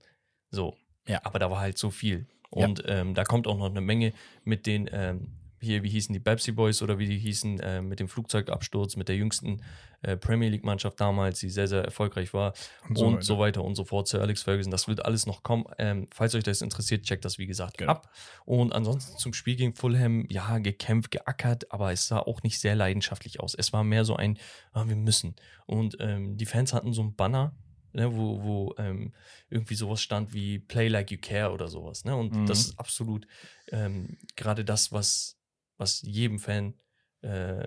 [0.50, 0.76] So.
[1.06, 1.20] Ja.
[1.24, 2.26] Aber da war halt so viel.
[2.54, 2.66] Ja.
[2.66, 4.12] Und ähm, da kommt auch noch eine Menge
[4.44, 5.28] mit den, ähm,
[5.60, 9.08] hier, wie hießen die Babsy Boys oder wie die hießen, äh, mit dem Flugzeugabsturz, mit
[9.08, 9.62] der jüngsten
[10.02, 12.54] äh, Premier League-Mannschaft damals, die sehr, sehr erfolgreich war
[12.88, 13.38] und, so so, weiter.
[13.60, 14.08] weiter und so fort.
[14.08, 15.64] Sir Alex Ferguson, das wird alles noch kommen.
[15.78, 17.92] Ähm, falls euch das interessiert, checkt das wie gesagt Genau.
[17.92, 18.10] ab.
[18.46, 22.74] Und ansonsten zum Spiel gegen Fulham, ja, gekämpft, geackert, aber es sah auch nicht sehr
[22.74, 23.54] leidenschaftlich aus.
[23.54, 24.38] Es war mehr so ein,
[24.72, 25.36] ah, wir müssen.
[25.66, 27.54] Und ähm, die Fans hatten so ein Banner,
[27.92, 29.12] ne, wo, wo ähm,
[29.50, 32.04] irgendwie sowas stand wie Play like you care oder sowas.
[32.04, 32.16] Ne?
[32.16, 32.46] Und Mhm.
[32.46, 33.26] das ist absolut
[33.70, 35.36] ähm, gerade das, was,
[35.80, 36.74] was jedem Fan
[37.22, 37.66] äh,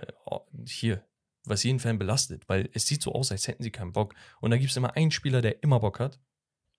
[0.67, 1.03] hier,
[1.45, 4.13] was jeden Fan belastet, weil es sieht so aus, als hätten sie keinen Bock.
[4.39, 6.19] Und da gibt es immer einen Spieler, der immer Bock hat.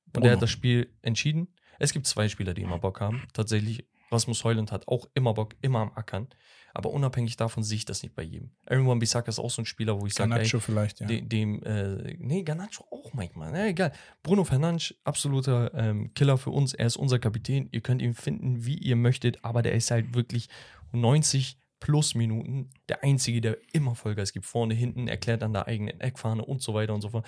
[0.07, 0.25] Und Bruno.
[0.25, 1.49] der hat das Spiel entschieden.
[1.79, 3.23] Es gibt zwei Spieler, die immer Bock haben.
[3.33, 6.29] Tatsächlich, Rasmus Heuland hat auch immer Bock, immer am Ackern.
[6.73, 8.51] Aber unabhängig davon sehe ich das nicht bei jedem.
[8.67, 11.07] Aaron Wan-Bissaka ist auch so ein Spieler, wo ich sage, ey, Garnacho vielleicht, ja.
[11.07, 13.53] de- dem, äh, nee, Garnacho auch manchmal.
[13.53, 13.93] Na, egal.
[14.23, 16.75] Bruno Fernandes, absoluter ähm, Killer für uns.
[16.75, 17.69] Er ist unser Kapitän.
[17.71, 20.49] Ihr könnt ihn finden, wie ihr möchtet, aber der ist halt wirklich
[20.95, 24.47] 90 plus Minuten der Einzige, der immer Vollgas gibt.
[24.47, 27.27] Vorne, hinten, erklärt an der eigenen Eckfahne und so weiter und so fort.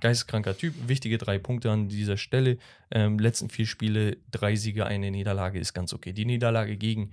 [0.00, 0.74] Geisteskranker Typ.
[0.88, 2.58] Wichtige drei Punkte an dieser Stelle.
[2.90, 6.12] Ähm, letzten vier Spiele, drei Siege, eine Niederlage ist ganz okay.
[6.12, 7.12] Die Niederlage gegen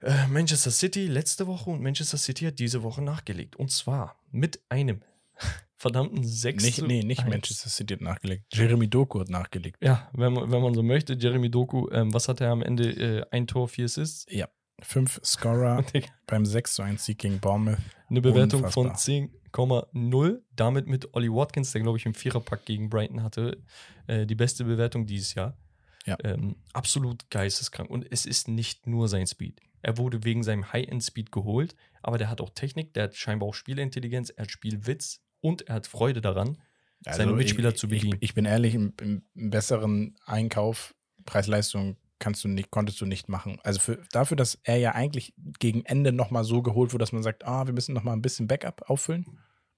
[0.00, 3.56] äh, Manchester City letzte Woche und Manchester City hat diese Woche nachgelegt.
[3.56, 5.00] Und zwar mit einem
[5.76, 7.30] verdammten 6 Nicht, nee, nicht 1.
[7.30, 8.44] Manchester City hat nachgelegt.
[8.52, 9.78] Jeremy Doku hat nachgelegt.
[9.80, 11.14] Ja, wenn man, wenn man so möchte.
[11.14, 12.90] Jeremy Doku, ähm, was hat er am Ende?
[12.90, 14.26] Äh, ein Tor, vier Assists.
[14.28, 14.48] Ja.
[14.82, 15.84] Fünf Scorer
[16.26, 17.78] beim 6 zu 1 Sieg gegen Bournemouth.
[18.08, 18.96] Eine Bewertung Unfassbar.
[18.96, 20.40] von 10,0.
[20.54, 23.58] Damit mit Ollie Watkins, der glaube ich im Viererpack gegen Brighton hatte,
[24.06, 25.56] äh, die beste Bewertung dieses Jahr.
[26.04, 26.16] Ja.
[26.24, 27.88] Ähm, absolut geisteskrank.
[27.88, 29.60] Und es ist nicht nur sein Speed.
[29.82, 33.54] Er wurde wegen seinem High-End-Speed geholt, aber der hat auch Technik, der hat scheinbar auch
[33.54, 36.58] Spielintelligenz, er hat Spielwitz und er hat Freude daran,
[37.00, 38.18] seine Mitspieler ich, zu bedienen.
[38.20, 43.28] Ich, ich bin ehrlich, im, im besseren Einkauf, Preis-Leistung kannst du nicht, konntest du nicht
[43.28, 43.58] machen.
[43.64, 47.22] Also für, dafür, dass er ja eigentlich gegen Ende nochmal so geholt wurde, dass man
[47.22, 49.26] sagt, ah, wir müssen nochmal ein bisschen Backup auffüllen.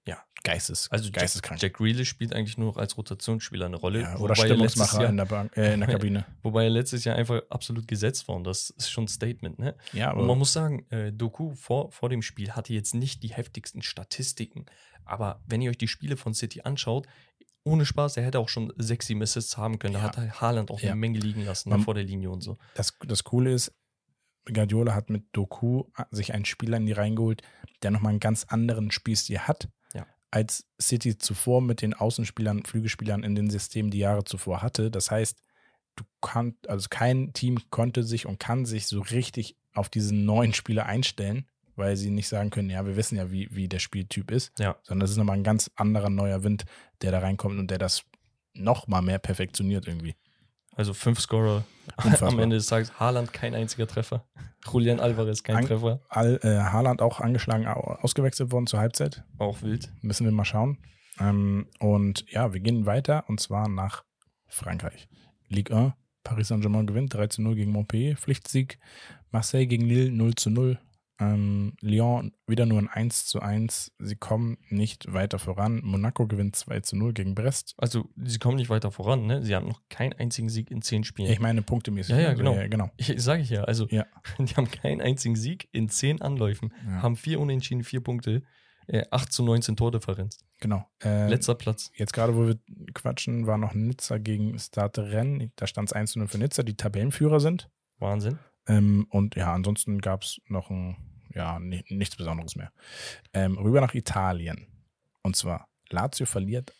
[0.06, 0.18] Ja.
[0.42, 1.62] Geistes, Also Jack, geisteskrank.
[1.62, 4.02] Jack Grealish spielt eigentlich nur noch als Rotationsspieler eine Rolle.
[4.02, 6.26] ja, oder er Stimmungsmacher Jahr- in der, Bank, äh, in der Kabine.
[6.42, 9.74] Wobei er letztes Jahr einfach absolut gesetzt war und das ist schon ein Statement, ne?
[9.94, 13.22] Ja, Und man aber muss sagen, äh, Doku vor, vor dem Spiel hatte jetzt nicht
[13.22, 14.66] die heftigsten Statistiken.
[15.06, 17.06] Aber wenn ihr euch die Spiele von City anschaut,
[17.64, 19.94] ohne Spaß, der hätte auch schon sechs, sieben Assists haben können.
[19.94, 20.04] Da Ja.
[20.06, 20.90] hat halt Haaland auch Ja.
[20.92, 22.58] eine Menge liegen lassen Man- ne, vor der Linie und so.
[22.74, 23.72] Das, das Coole ist,
[24.52, 27.42] Guardiola hat mit Doku sich einen Spieler in die reingeholt,
[27.82, 30.06] der nochmal einen ganz anderen Spielstil hat, Ja.
[30.30, 34.90] als City zuvor mit den Außenspielern, Flügelspielern in den Systemen die Jahre zuvor hatte.
[34.90, 35.42] Das heißt,
[35.96, 40.52] du kannst, also kein Team konnte sich und kann sich so richtig auf diesen neuen
[40.52, 44.30] Spieler einstellen, weil sie nicht sagen können, ja, wir wissen ja, wie, wie der Spieltyp
[44.30, 44.76] ist, Ja.
[44.82, 46.64] sondern das ist nochmal ein ganz anderer neuer Wind,
[47.02, 48.04] der da reinkommt und der das
[48.54, 50.14] nochmal mehr perfektioniert irgendwie.
[50.76, 51.64] Also fünf Scorer
[52.04, 52.30] Unfassbar.
[52.30, 52.98] am Ende des Tages.
[52.98, 54.26] Haaland kein einziger Treffer.
[54.72, 56.00] Julian Alvarez kein An- Treffer.
[56.08, 59.22] All, äh, Haaland auch angeschlagen, au- ausgewechselt worden zur Halbzeit.
[59.38, 59.92] Auch wild.
[60.02, 60.78] Müssen wir mal schauen.
[61.20, 64.02] Ähm, und ja, wir gehen weiter und zwar nach
[64.48, 65.08] Frankreich.
[65.48, 65.92] Ligue 1,
[66.24, 68.16] Paris Saint-Germain gewinnt 3 zu 0 gegen Montpellier.
[68.16, 68.78] Pflichtsieg.
[69.30, 70.78] Marseille gegen Lille 0 zu 0.
[71.20, 73.92] Ähm, Lyon wieder nur ein 1 zu 1.
[74.00, 75.80] Sie kommen nicht weiter voran.
[75.84, 77.74] Monaco gewinnt 2 zu 0 gegen Brest.
[77.76, 79.42] Also, sie kommen nicht weiter voran, ne?
[79.42, 81.30] Sie haben noch keinen einzigen Sieg in zehn Spielen.
[81.30, 82.14] Ich meine punktemäßig.
[82.16, 82.54] Ja, ja, Also, genau.
[82.56, 82.90] Ja, genau.
[82.96, 84.06] Ich, sage ich ja, also Ja.
[84.38, 87.02] die haben keinen einzigen Sieg in zehn Anläufen, Ja.
[87.02, 88.42] haben vier Unentschieden, vier Punkte,
[88.88, 90.38] äh, 8 zu 19 Tordifferenz.
[90.60, 90.84] genau.
[91.02, 91.90] Äh, Letzter Platz.
[91.94, 92.58] Jetzt gerade, wo wir
[92.92, 95.50] quatschen, war noch Nizza gegen Stade Rennes.
[95.56, 97.70] Da stand es 1 zu 0 für Nizza, die Tabellenführer sind.
[97.98, 98.38] Wahnsinn.
[98.66, 100.96] Ähm, und ja, ansonsten gab es noch ein,
[101.34, 102.72] ja, ni- nichts Besonderes mehr.
[103.32, 104.66] Ähm, rüber nach Italien.
[105.22, 106.72] Und zwar, Lazio verliert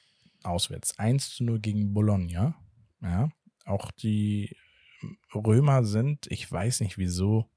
[0.43, 2.55] auswärts 1 zu 0 gegen Bologna.
[3.03, 3.29] Ja,
[3.67, 4.57] auch die
[5.35, 7.51] Römer sind, ich weiß nicht wieso,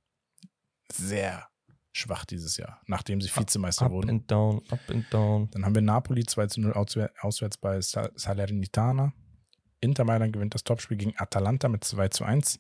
[0.92, 1.48] sehr
[1.94, 4.10] schwach dieses Jahr, nachdem sie Vizemeister Up wurden.
[4.10, 5.50] and down, up and down.
[5.52, 9.14] Dann haben wir Napoli 2 zu 0 auswär- auswärts bei Sa- Salernitana.
[9.80, 12.60] Inter Mailand gewinnt das Topspiel gegen Atalanta mit 2 zu 1.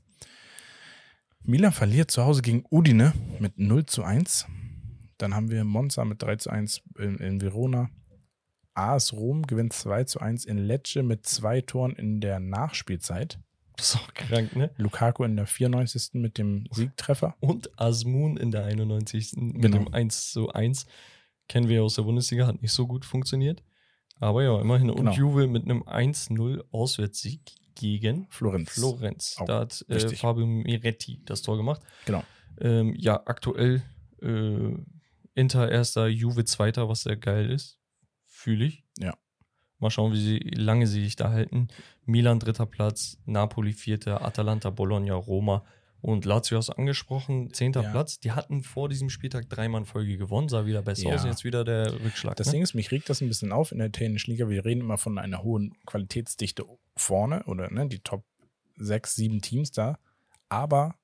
[1.43, 4.45] Milan verliert zu Hause gegen Udine mit 0 zu 1.
[5.17, 7.89] Dann haben wir Monza mit 3 zu 1 in, in Verona.
[8.73, 13.39] AS Rom gewinnt 2 zu 1 in Lecce mit zwei Toren in der Nachspielzeit.
[13.75, 14.71] Das ist auch krank, ne?
[14.77, 16.09] Lukaku in der 94.
[16.13, 17.35] mit dem Siegtreffer.
[17.39, 19.33] Und Asmun in der 91.
[19.37, 19.77] mit Genau.
[19.77, 20.85] dem 1 zu 1.
[21.47, 23.63] Kennen wir aus der Bundesliga, hat nicht so gut funktioniert.
[24.19, 24.89] Aber ja, immerhin.
[24.89, 25.11] Und Genau.
[25.13, 27.41] Juve mit einem 1-0 Auswärtssieg
[27.79, 28.71] gegen Florenz.
[28.71, 29.35] Florenz.
[29.39, 30.09] Auch da hat äh.
[30.15, 31.81] Fabio Miretti das Tor gemacht.
[32.05, 32.23] Genau.
[32.59, 33.83] Ähm, ja, aktuell
[34.21, 34.73] äh,
[35.35, 37.79] Inter erster, Juve zweiter, was sehr geil ist.
[38.25, 38.83] Fühle ich.
[38.97, 39.15] Ja.
[39.79, 41.67] Mal schauen, wie sie, lange sie sich da halten.
[42.05, 45.63] Milan dritter Platz, Napoli vierter, Atalanta, Bologna, Roma
[46.07, 47.91] und Lazio hast du angesprochen, zehnter Ja.
[47.91, 48.17] Platz.
[48.19, 51.15] Die hatten vor diesem Spieltag dreimal in Folge gewonnen, sah wieder besser Ja.
[51.15, 51.25] aus.
[51.25, 52.37] Jetzt wieder der Rückschlag.
[52.37, 52.53] Das ne?
[52.53, 54.47] Ding ist, mich regt das ein bisschen auf in der italienischen Liga.
[54.47, 56.65] Wir reden immer von einer hohen Qualitätsdichte
[56.95, 58.23] vorne oder ne, die Top
[58.77, 59.99] 6, 7 Teams da.
[60.47, 60.95] Aber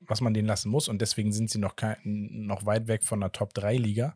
[0.00, 3.20] was man denen lassen muss, und deswegen sind sie noch, kein, noch weit weg von
[3.20, 4.14] der Top 3 Liga.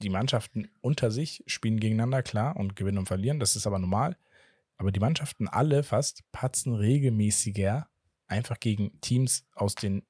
[0.00, 3.40] Die Mannschaften unter sich spielen gegeneinander, klar, und gewinnen und verlieren.
[3.40, 4.16] Das ist aber normal.
[4.76, 7.88] Aber die Mannschaften alle fast patzen regelmäßiger
[8.34, 10.04] einfach gegen Teams aus den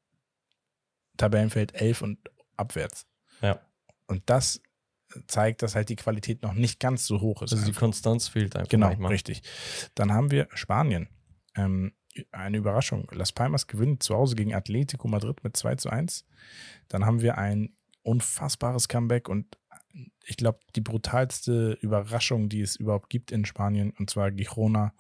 [1.17, 2.19] Tabellenfeld 11 und
[2.57, 3.07] abwärts.
[3.41, 3.61] Ja.
[4.07, 4.61] Und das
[5.27, 7.53] zeigt, dass halt die Qualität noch nicht ganz so hoch ist.
[7.53, 7.81] Also die einfach.
[7.81, 9.13] Konstanz fehlt einfach genau, manchmal.
[9.13, 9.43] richtig.
[9.95, 11.09] Dann haben wir Spanien.
[11.55, 11.93] Ähm,
[12.31, 13.09] eine Überraschung.
[13.13, 16.25] Las Palmas gewinnt zu Hause gegen Atletico Madrid mit 2 zu 1.
[16.89, 19.59] Dann haben wir ein unfassbares Comeback und
[20.25, 24.93] ich glaube, die brutalste Überraschung, die es überhaupt gibt in Spanien, und zwar Girona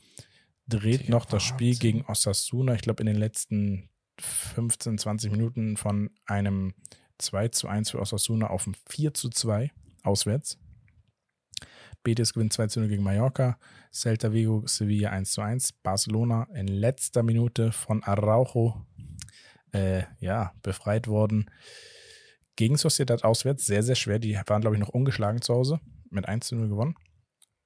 [0.67, 6.11] dreht noch das Spiel gegen Osasuna, ich glaube, in den letzten 15, 20 Minuten von
[6.27, 6.75] einem
[7.19, 9.71] 2 zu 1 für Osasuna auf ein 4 zu 2
[10.03, 10.59] auswärts.
[12.03, 13.59] Betis gewinnt 2 zu 0 gegen Mallorca.
[13.93, 15.73] Celta Vigo, Sevilla 1 zu 1.
[15.83, 18.87] Barcelona in letzter Minute von Araujo
[19.73, 21.51] äh, ja, befreit worden.
[22.57, 24.19] Gegen Sociedad auswärts, sehr, sehr schwer.
[24.19, 25.81] Die waren, glaube ich, noch ungeschlagen zu Hause.
[26.11, 26.95] Mit 1 zu 0 gewonnen.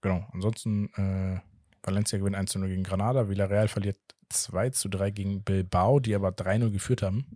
[0.00, 0.26] Genau.
[0.32, 1.40] Ansonsten äh,
[1.82, 3.28] Valencia gewinnt 1 zu 0 gegen Granada.
[3.28, 7.26] Villarreal verliert 2 zu 3 gegen Bilbao, die aber 3-0 geführt haben.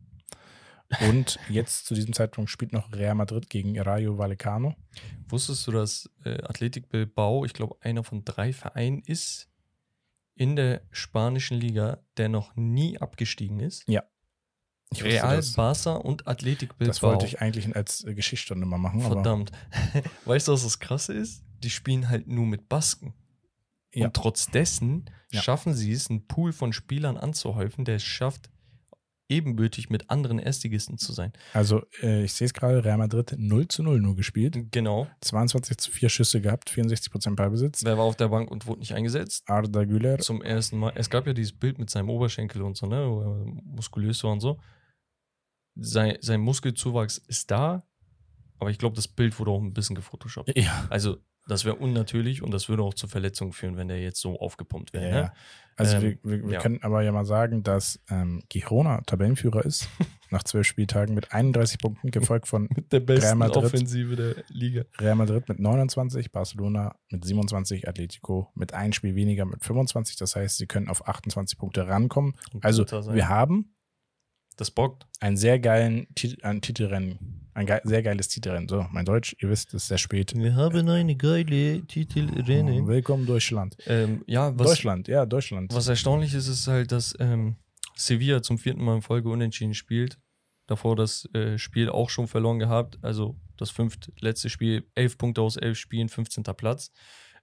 [1.01, 4.75] Und jetzt zu diesem Zeitpunkt spielt noch Real Madrid gegen Rayo Vallecano.
[5.29, 9.49] Wusstest du, dass äh, Athletic Bilbao, ich glaube, einer von drei Vereinen ist
[10.35, 13.85] in der spanischen Liga, der noch nie abgestiegen ist?
[14.93, 15.53] Ich wusste Real, das.
[15.55, 16.93] Barca und Athletic Bilbao.
[16.93, 19.01] Das wollte ich eigentlich als äh, Geschichtsstunde mal machen.
[19.01, 19.51] Verdammt.
[20.27, 21.43] weißt du, was das Krasse ist?
[21.63, 23.15] Die spielen halt nur mit Basken.
[23.95, 24.07] Ja.
[24.07, 25.43] Und trotz dessen Ja.
[25.43, 28.51] schaffen sie es, einen Pool von Spielern anzuhäufen, der es schafft,
[29.29, 31.33] ebenbürtig mit anderen Erstligisten zu sein.
[31.55, 34.71] also äh, ich sehe es gerade, Real Madrid 0 zu 0 nur gespielt.
[34.73, 35.07] Genau.
[35.23, 37.83] 22 zu 4 Schüsse gehabt, 64 Prozent Ballbesitz.
[37.83, 39.45] Wer war auf der Bank und wurde nicht eingesetzt?
[39.47, 40.93] Arda Güler, Zum ersten Mal.
[40.97, 43.09] Es gab ja dieses Bild mit seinem Oberschenkel und so, ne?
[43.09, 44.61] wo er Muskulös war und so.
[45.77, 47.87] Sein, sein Muskelzuwachs ist da,
[48.59, 50.53] aber ich glaube, das Bild wurde auch ein bisschen gefotoshoppt.
[50.59, 51.17] ja, Also
[51.49, 54.93] Das wäre unnatürlich und das würde auch zu Verletzungen führen, wenn der jetzt so aufgepumpt
[54.93, 55.11] wäre.
[55.11, 55.33] Ja, Ne?
[55.77, 56.61] Also Ähm, wir, wir, wir ja.
[56.61, 59.89] können aber ja mal sagen, dass ähm, Girona Tabellenführer ist,
[60.31, 63.65] nach zwölf Spieltagen mit 31 Punkten, gefolgt von Mit der besten Real Madrid.
[63.65, 64.85] Offensive der Liga.
[64.99, 70.17] Real Madrid mit 29, Barcelona mit 27, Atletico mit ein Spiel weniger mit 25.
[70.17, 72.35] Das heißt, sie können auf 28 Punkte rankommen.
[72.61, 73.75] Also wir haben
[74.57, 75.07] das bockt.
[75.21, 78.69] einen sehr geilen Tit ein Titelrennen, ein ge sehr geiles Titelrennen.
[78.69, 80.35] So, mein Deutsch, ihr wisst, es ist sehr spät.
[80.35, 82.87] Wir haben eine geile Titelrennen.
[82.87, 83.77] Willkommen Deutschland.
[83.87, 85.75] Ähm, ja, was, Deutschland, ja, Deutschland.
[85.75, 87.57] was erstaunlich ist, ist halt, dass ähm,
[87.97, 90.19] Sevilla zum vierten Mal in Folge unentschieden spielt.
[90.67, 92.99] Davor das äh, Spiel auch schon verloren gehabt.
[93.03, 96.45] Also das fünft letzte Spiel, elf Punkte aus elf Spielen, 15.
[96.57, 96.93] Platz.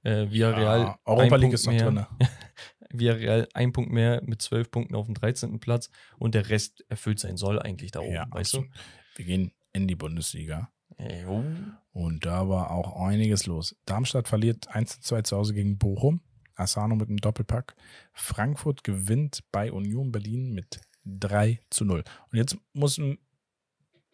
[0.04, 2.06] Äh, Villarreal, Ah, Europa League ist noch drin.
[2.92, 5.60] Villarreal ein Punkt mehr mit zwölf Punkten auf dem 13.
[5.60, 8.70] Platz und der Rest erfüllt sein Soll eigentlich da oben, Ja, weißt absolut.
[9.16, 10.72] Wir gehen in die Bundesliga.
[10.98, 11.04] du?
[11.28, 11.44] Oh.
[11.92, 13.76] Und da war auch einiges los.
[13.86, 16.22] Darmstadt verliert 1 zu 2 zu Hause gegen Bochum.
[16.56, 17.76] Asano mit einem Doppelpack.
[18.14, 22.04] Frankfurt gewinnt bei Union Berlin mit 3 zu 0.
[22.32, 23.00] Und jetzt muss,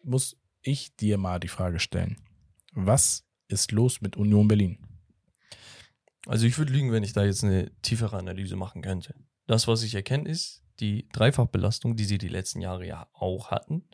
[0.02, 2.16] muss ich dir mal die Frage stellen.
[2.72, 4.78] Was ist los mit Union Berlin?
[6.26, 9.14] Also ich würde lügen, wenn ich da jetzt eine tiefere Analyse machen könnte.
[9.46, 13.88] Das, was ich erkenne, ist, die Dreifachbelastung, die sie die letzten Jahre ja auch hatten,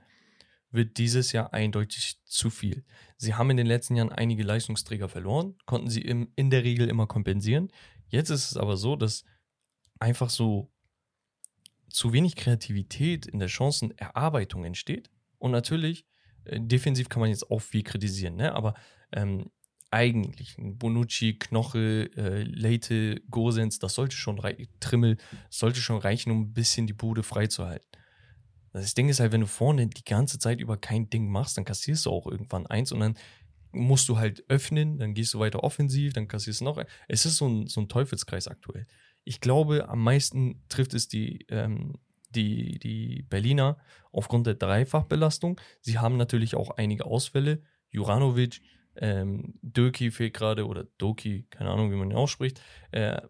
[0.71, 2.85] wird dieses Jahr eindeutig zu viel.
[3.19, 6.89] Sie haben in den letzten Jahren einige Leistungsträger verloren, konnten sie im, in der Regel
[6.89, 7.71] immer kompensieren.
[8.09, 9.25] Jetzt ist es aber so, dass
[10.01, 10.73] einfach so
[11.91, 15.11] zu wenig Kreativität in der Chancenerarbeitung entsteht.
[15.39, 16.07] Und natürlich,
[16.45, 18.55] äh, defensiv kann man jetzt auch viel kritisieren, ne?
[18.55, 18.75] aber
[19.13, 19.51] ähm,
[19.93, 25.99] eigentlich ein Bonucci, Knoche, äh, Leite, Gosens, das sollte schon reichen, Trimmel, das sollte schon
[25.99, 27.89] reichen, um ein bisschen die Bude freizuhalten.
[28.73, 31.67] Das Ding ist halt, wenn du vorne die ganze Zeit über kein Ding machst, dann
[31.67, 33.19] kassierst du auch irgendwann eins und dann
[33.73, 36.79] musst du halt öffnen, dann gehst du weiter offensiv, dann kassierst du noch.
[36.79, 36.87] ein.
[37.09, 38.87] Es ist so ein, so ein Teufelskreis aktuell.
[39.25, 41.95] Ich glaube, am meisten trifft es die, ähm,
[42.31, 43.79] die, die Berliner
[44.11, 45.61] aufgrund der Dreifachbelastung.
[45.81, 47.63] Sie haben natürlich auch einige Ausfälle.
[47.91, 48.61] Juranovic,
[48.97, 52.61] ähm, Döki fehlt gerade oder Doki, keine Ahnung, wie man ihn ausspricht.
[52.91, 53.21] Äh,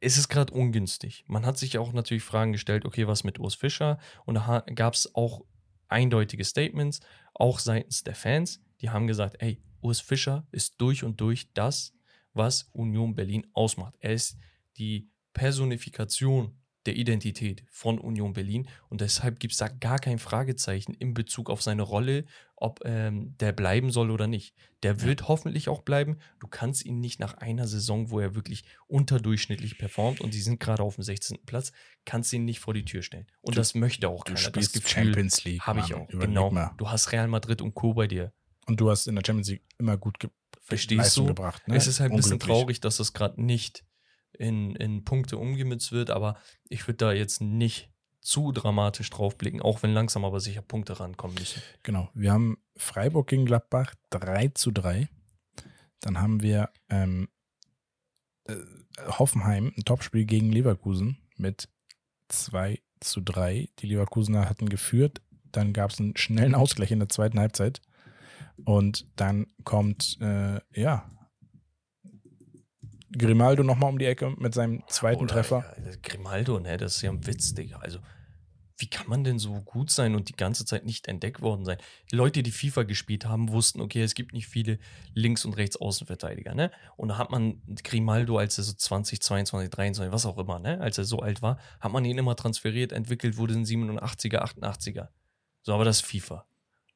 [0.00, 1.24] es ist gerade ungünstig.
[1.26, 3.98] Man hat sich auch natürlich Fragen gestellt, okay, was mit Urs Fischer?
[4.24, 5.44] Und da gab es auch
[5.88, 7.00] eindeutige Statements,
[7.34, 11.94] auch seitens der Fans, die haben gesagt, ey, Urs Fischer ist durch und durch das,
[12.32, 13.94] was Union Berlin ausmacht.
[14.00, 14.38] Er ist
[14.76, 16.56] die Personifikation
[16.88, 21.50] der Identität von Union Berlin und deshalb gibt es da gar kein Fragezeichen in Bezug
[21.50, 22.24] auf seine Rolle,
[22.56, 24.54] ob ähm, der bleiben soll oder nicht.
[24.82, 26.18] Der wird hoffentlich auch bleiben.
[26.40, 28.64] Du kannst ihn nicht nach einer Saison, wo er wirklich
[29.08, 31.38] unterdurchschnittlich performt und die sind gerade auf dem 16.
[31.46, 31.72] Platz,
[32.04, 33.26] kannst ihn nicht vor die Tür stellen.
[33.40, 34.38] Und Du- das möchte auch Du keiner.
[34.38, 35.60] spielst das Gefühl Champions League.
[35.62, 36.08] habe ich auch.
[36.08, 36.50] Genau.
[36.50, 36.72] Mal.
[36.78, 37.94] Du hast Real Madrid und Co.
[37.94, 38.32] bei dir.
[38.66, 41.34] Und du hast in der Champions League immer gut ge Verstehst Leistung du?
[41.34, 41.66] gebracht.
[41.66, 41.76] Ne?
[41.76, 43.84] Es ist halt ein bisschen traurig, dass das gerade nicht
[44.32, 46.36] in, in Punkte umgemünzt wird, aber
[46.68, 51.00] ich würde da jetzt nicht zu dramatisch drauf blicken, auch wenn langsam aber sicher Punkte
[51.00, 51.62] rankommen müssen.
[51.82, 52.10] Genau.
[52.14, 55.08] Wir haben Freiburg gegen Gladbach 3 zu 3.
[56.00, 57.28] Dann haben wir ähm,
[58.44, 58.56] äh,
[59.18, 61.68] Hoffenheim, ein Topspiel gegen Leverkusen mit
[62.28, 63.68] 2 zu 3.
[63.78, 65.22] Die Leverkusener hatten geführt.
[65.50, 67.80] Dann gab es einen schnellen Ausgleich in der zweiten Halbzeit.
[68.64, 71.10] Und dann kommt, äh, ja,
[73.16, 75.64] Grimaldo nochmal um die Ecke mit seinem zweiten Oder, Treffer.
[75.84, 77.78] Ja, Grimaldo, ne, das ist ja ein Witz, Digga.
[77.78, 77.98] Also,
[78.80, 81.78] wie kann man denn so gut sein und die ganze Zeit nicht entdeckt worden sein?
[82.12, 84.78] Die Leute, die FIFA gespielt haben, wussten, okay, es gibt nicht viele
[85.14, 86.70] Links- und Rechtsaußenverteidiger, ne?
[86.96, 90.80] Und da hat man Grimaldo, als er so 20, 22, 23, was auch immer, ne?
[90.80, 95.08] Als er so alt war, hat man ihn immer transferiert, entwickelt, wurde ein 87er, 88er.
[95.62, 96.46] So, aber das ist FIFA.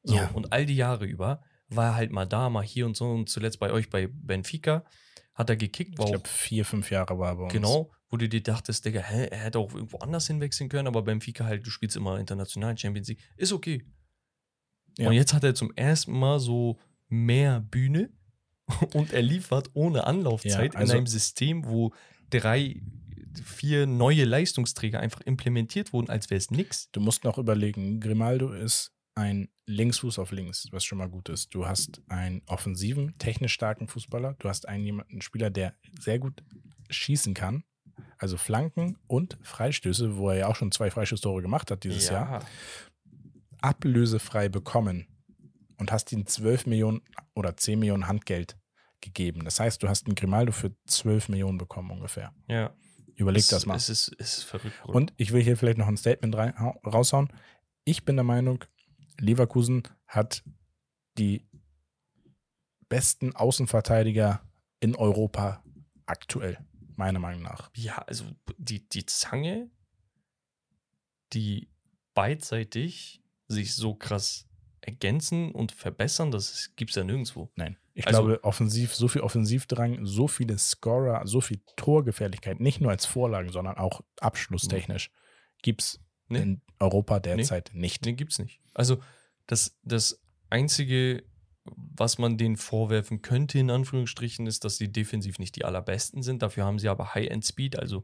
[0.03, 0.29] So, Ja.
[0.33, 3.29] und all die Jahre über war er halt mal da, mal hier und so und
[3.29, 4.85] zuletzt bei euch bei Benfica
[5.33, 7.53] hat er gekickt, war Ich glaube, vier, fünf Jahre war er bei uns.
[7.53, 11.01] Genau, wo du dir dachtest, Digga, hä, er hätte auch irgendwo anders hinwechseln können, aber
[11.01, 13.21] beim Benfica halt, du spielst immer international Champions League.
[13.37, 13.83] Ist okay.
[14.97, 15.09] Ja.
[15.09, 18.11] Und jetzt hat er zum ersten Mal so mehr Bühne
[18.93, 21.93] und er liefert ohne Anlaufzeit Ja, also- in einem System, wo
[22.29, 22.81] drei,
[23.43, 26.91] vier neue Leistungsträger einfach implementiert wurden, als wäre es nix.
[26.91, 31.53] Du musst noch überlegen, Grimaldo ist ein Linksfuß auf links, was schon mal gut ist.
[31.53, 34.35] Du hast einen offensiven, technisch starken Fußballer.
[34.39, 36.43] Du hast einen, jemanden, einen Spieler, der sehr gut
[36.89, 37.63] schießen kann.
[38.17, 42.43] Also Flanken und Freistöße, wo er ja auch schon zwei Freistoßtore gemacht hat dieses Jahr,
[43.61, 45.07] ablösefrei bekommen
[45.77, 47.01] und hast ihm 12 Millionen
[47.35, 48.57] oder 10 Millionen Handgeld
[49.01, 49.43] gegeben.
[49.43, 52.33] Das heißt, du hast einen Grimaldo für 12 Millionen bekommen ungefähr.
[52.47, 52.73] Ja.
[53.15, 53.75] Überleg es, das mal.
[53.75, 54.75] Es ist, es ist verrückt.
[54.81, 54.97] Bruder.
[54.97, 56.53] Und ich will hier vielleicht noch ein Statement rein,
[56.85, 57.31] raushauen.
[57.85, 58.63] Ich bin der Meinung,
[59.19, 60.43] Leverkusen hat
[61.17, 61.47] die
[62.89, 64.41] besten Außenverteidiger
[64.79, 65.63] in Europa
[66.05, 66.57] aktuell,
[66.95, 67.71] meiner Meinung nach.
[67.75, 68.25] Ja, also
[68.57, 69.69] die, die Zange,
[71.33, 71.69] die
[72.13, 74.47] beidseitig sich so krass
[74.81, 77.51] ergänzen und verbessern, das gibt es ja nirgendwo.
[77.55, 77.77] Nein.
[77.93, 82.91] Ich Also- glaube, offensiv, so viel Offensivdrang, so viele Scorer, so viel Torgefährlichkeit, nicht nur
[82.91, 85.11] als Vorlagen, sondern auch abschlusstechnisch,
[85.61, 85.99] gibt es
[86.33, 86.41] Nee.
[86.41, 88.05] in Europa derzeit nicht.
[88.05, 88.59] Nee, gibt's nicht.
[88.73, 88.99] Also
[89.47, 91.23] das, das Einzige,
[91.65, 96.41] was man denen vorwerfen könnte, in Anführungsstrichen, ist, dass sie defensiv nicht die allerbesten sind.
[96.41, 98.03] Dafür haben sie aber High-End-Speed, also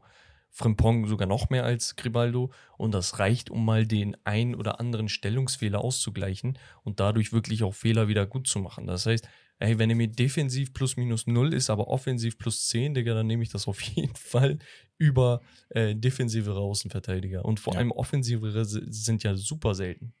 [0.50, 2.50] Frimpong sogar noch mehr als Gribaldo.
[2.76, 7.74] Und das reicht, um mal den ein oder anderen Stellungsfehler auszugleichen und dadurch wirklich auch
[7.74, 8.86] Fehler wieder gut zu machen.
[8.86, 9.28] Das heißt,
[9.60, 13.26] ey, wenn er mir defensiv plus minus null ist, aber offensiv plus 10, Digga, dann
[13.26, 14.58] nehme ich das auf jeden Fall
[14.98, 17.44] über äh, defensivere Außenverteidiger.
[17.44, 17.78] Und vor Ja.
[17.78, 20.14] allem offensivere si- sind ja super selten.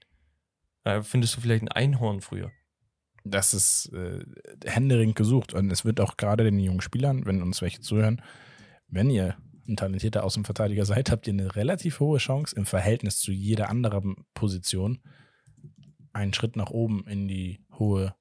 [0.84, 2.50] Äh, findest du vielleicht ein Einhorn früher?
[3.24, 4.24] Das ist äh,
[4.64, 8.22] händeringend gesucht und es wird auch gerade den jungen Spielern, wenn uns welche zuhören,
[8.88, 9.36] wenn ihr
[9.68, 14.24] ein talentierter Außenverteidiger seid, habt ihr eine relativ hohe Chance im Verhältnis zu jeder anderen
[14.34, 15.00] Position
[16.12, 18.14] einen Schritt nach oben in die hohe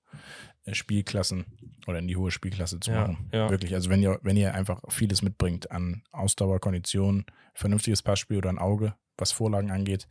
[0.75, 1.45] Spielklassen
[1.88, 3.29] oder in die hohe Spielklasse zu Ja, machen.
[3.34, 3.49] ja.
[3.49, 8.49] Wirklich, also wenn ihr, wenn ihr einfach vieles mitbringt an Ausdauer, Kondition, vernünftiges Passspiel oder
[8.49, 10.08] ein Auge, was Vorlagen angeht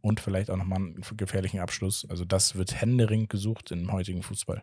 [0.00, 2.06] und vielleicht auch nochmal einen gefährlichen Abschluss.
[2.08, 4.62] Also das wird händeringend gesucht im heutigen Fußball.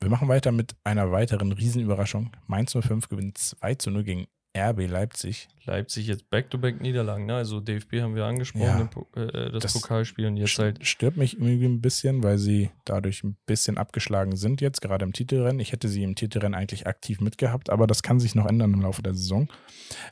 [0.00, 2.30] Wir machen weiter mit einer weiteren Riesenüberraschung.
[2.46, 5.48] Mainz 05 gewinnt 2 zu 0 gegen RB Leipzig.
[5.64, 7.36] Leipzig jetzt Back-to-Back-Niederlagen, ne?
[7.36, 8.84] Also DFB haben wir angesprochen, Ja.
[8.86, 10.84] Po- äh, das, Das Pokalspiel und jetzt halt.
[10.84, 15.12] Stört mich irgendwie ein bisschen, weil sie dadurch ein bisschen abgeschlagen sind jetzt, gerade im
[15.12, 15.60] Titelrennen.
[15.60, 18.80] Ich hätte sie im Titelrennen eigentlich aktiv mitgehabt, aber das kann sich noch ändern im
[18.82, 19.48] Laufe der Saison.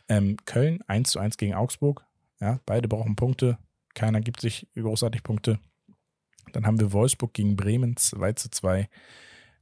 [0.08, 2.04] Ähm, Köln 1 zu 1 gegen Augsburg.
[2.40, 3.58] Ja, beide brauchen Punkte.
[3.94, 5.58] Keiner gibt sich großartig Punkte.
[6.52, 8.88] Dann haben wir Wolfsburg gegen Bremen 2 zu 2.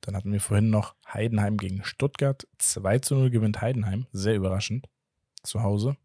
[0.00, 2.46] Dann hatten wir vorhin noch Heidenheim gegen Stuttgart.
[2.58, 4.06] 2 zu 0 gewinnt Heidenheim.
[4.12, 4.88] Sehr überraschend.
[5.42, 5.96] Zu Hause.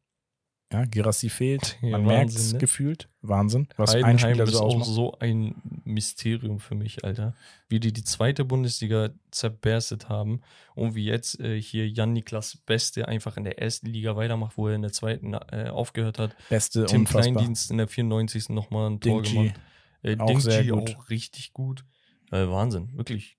[0.72, 1.78] Ja, Girassi fehlt.
[1.82, 2.60] Ja, Man merkt es ne?
[2.60, 3.10] gefühlt.
[3.22, 3.68] Wahnsinn.
[3.76, 4.90] Was ein Heidenheim Spieler ist so auch ausmacht.
[4.90, 7.36] so ein Mysterium für mich, Alter.
[7.68, 10.42] Wie die die zweite Bundesliga zerberstet haben
[10.74, 14.76] und wie jetzt äh, hier Jan-Niklas Beste einfach in der ersten Liga weitermacht, wo er
[14.76, 16.36] in der zweiten äh, aufgehört hat.
[16.50, 17.34] Beste, Tim unfassbar.
[17.34, 18.50] Kleindienst in der 94.
[18.50, 19.60] nochmal ein Tor Dingchi, gemacht.
[20.04, 20.96] Äh, auch Dingchi sehr gut.
[20.96, 21.84] auch richtig gut.
[22.32, 23.38] Äh, Wahnsinn, wirklich.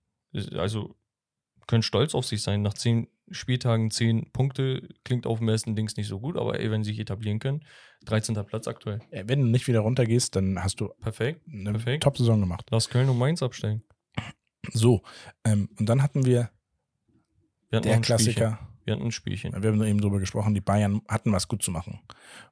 [0.54, 0.96] Also
[1.66, 2.62] können stolz auf sich sein.
[2.62, 6.70] Nach zehn Spieltagen zehn Punkte klingt auf dem ersten Dings nicht so gut, aber ey,
[6.70, 7.64] wenn sie sich etablieren können,
[8.04, 8.34] 13.
[8.44, 9.00] Platz aktuell.
[9.10, 11.40] Wenn du nicht wieder runtergehst, dann hast du Perfekt.
[11.50, 12.02] eine Perfekt.
[12.02, 12.66] Top-Saison gemacht.
[12.70, 13.82] Lass Köln und Mainz abstellen.
[14.72, 15.02] So,
[15.44, 16.50] ähm, und dann hatten wir
[17.70, 18.34] Wir hatten der ein Spielchen.
[18.34, 18.68] Klassiker.
[18.84, 19.62] Wir hatten ein Spielchen.
[19.62, 22.00] Wir haben nur eben drüber gesprochen, die Bayern hatten was gut zu machen.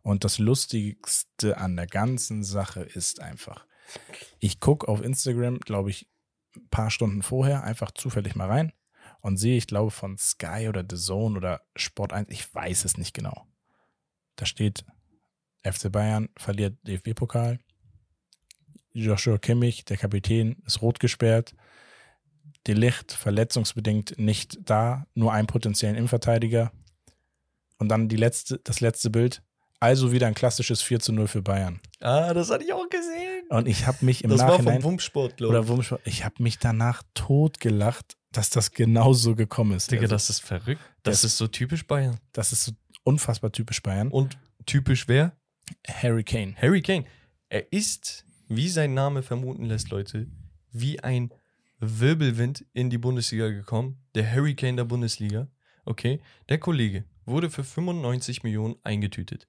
[0.02, 3.66] Und das Lustigste an der ganzen Sache ist einfach,
[4.38, 6.08] ich gucke auf Instagram, glaube ich,
[6.70, 8.72] paar Stunden vorher einfach zufällig mal rein
[9.20, 12.96] und sehe, ich glaube, von Sky oder The Zone oder Sport 1, ich weiß es
[12.96, 13.46] nicht genau.
[14.36, 14.84] Da steht,
[15.62, 17.58] FC Bayern verliert DFB-Pokal.
[18.92, 21.54] Joshua Kimmich, der Kapitän, ist rot gesperrt.
[22.66, 26.72] De Licht verletzungsbedingt nicht da, nur einen potenziellen Innenverteidiger.
[27.78, 29.42] Und dann die letzte, das letzte Bild.
[29.80, 31.80] Also wieder ein klassisches 4 zu 0 für Bayern.
[32.00, 33.46] Ah, das hatte ich auch gesehen.
[33.48, 35.68] Und ich habe mich im das war vom Nachhinein, Wumpsport, glaube oder ich.
[35.68, 39.90] Wurmsport, ich habe mich danach totgelacht, dass das genauso gekommen ist.
[39.90, 40.82] Digga, Also, das ist verrückt.
[41.02, 42.18] Das, das- ist so typisch Bayern.
[42.32, 42.72] das ist so
[43.04, 44.08] unfassbar typisch Bayern.
[44.08, 45.32] Und typisch wer?
[45.88, 46.54] Harry Kane.
[46.60, 47.06] Harry Kane.
[47.48, 50.26] Er ist, wie sein Name vermuten lässt, Leute,
[50.72, 51.30] wie ein
[51.78, 53.96] Wirbelwind in die Bundesliga gekommen.
[54.14, 55.48] Der Harry Kane der Bundesliga.
[55.86, 56.20] Okay.
[56.50, 59.48] Der Kollege wurde für 95 Millionen eingetütet.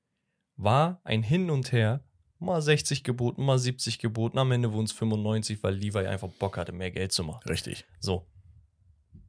[0.61, 2.01] War ein Hin und Her.
[2.39, 4.37] Mal 60 geboten, mal 70 geboten.
[4.39, 7.47] Am Ende wurden es 95, weil Levi einfach Bock hatte, mehr Geld zu machen.
[7.47, 7.85] Richtig.
[7.99, 8.25] So.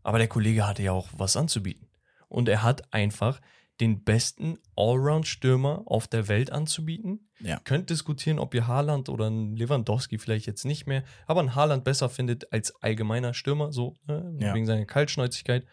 [0.03, 1.89] Aber der Kollege hatte ja auch was anzubieten.
[2.29, 3.41] Und er hat einfach
[3.81, 7.29] den besten Allround-Stürmer auf der Welt anzubieten.
[7.41, 7.59] Ja.
[7.65, 11.85] Könnt diskutieren, ob ihr Haaland oder ein Lewandowski vielleicht jetzt nicht mehr, aber ein Haaland
[11.85, 14.55] besser findet als allgemeiner Stürmer, so ne, Ja.
[14.55, 15.67] wegen seiner Kaltschnäuzigkeit.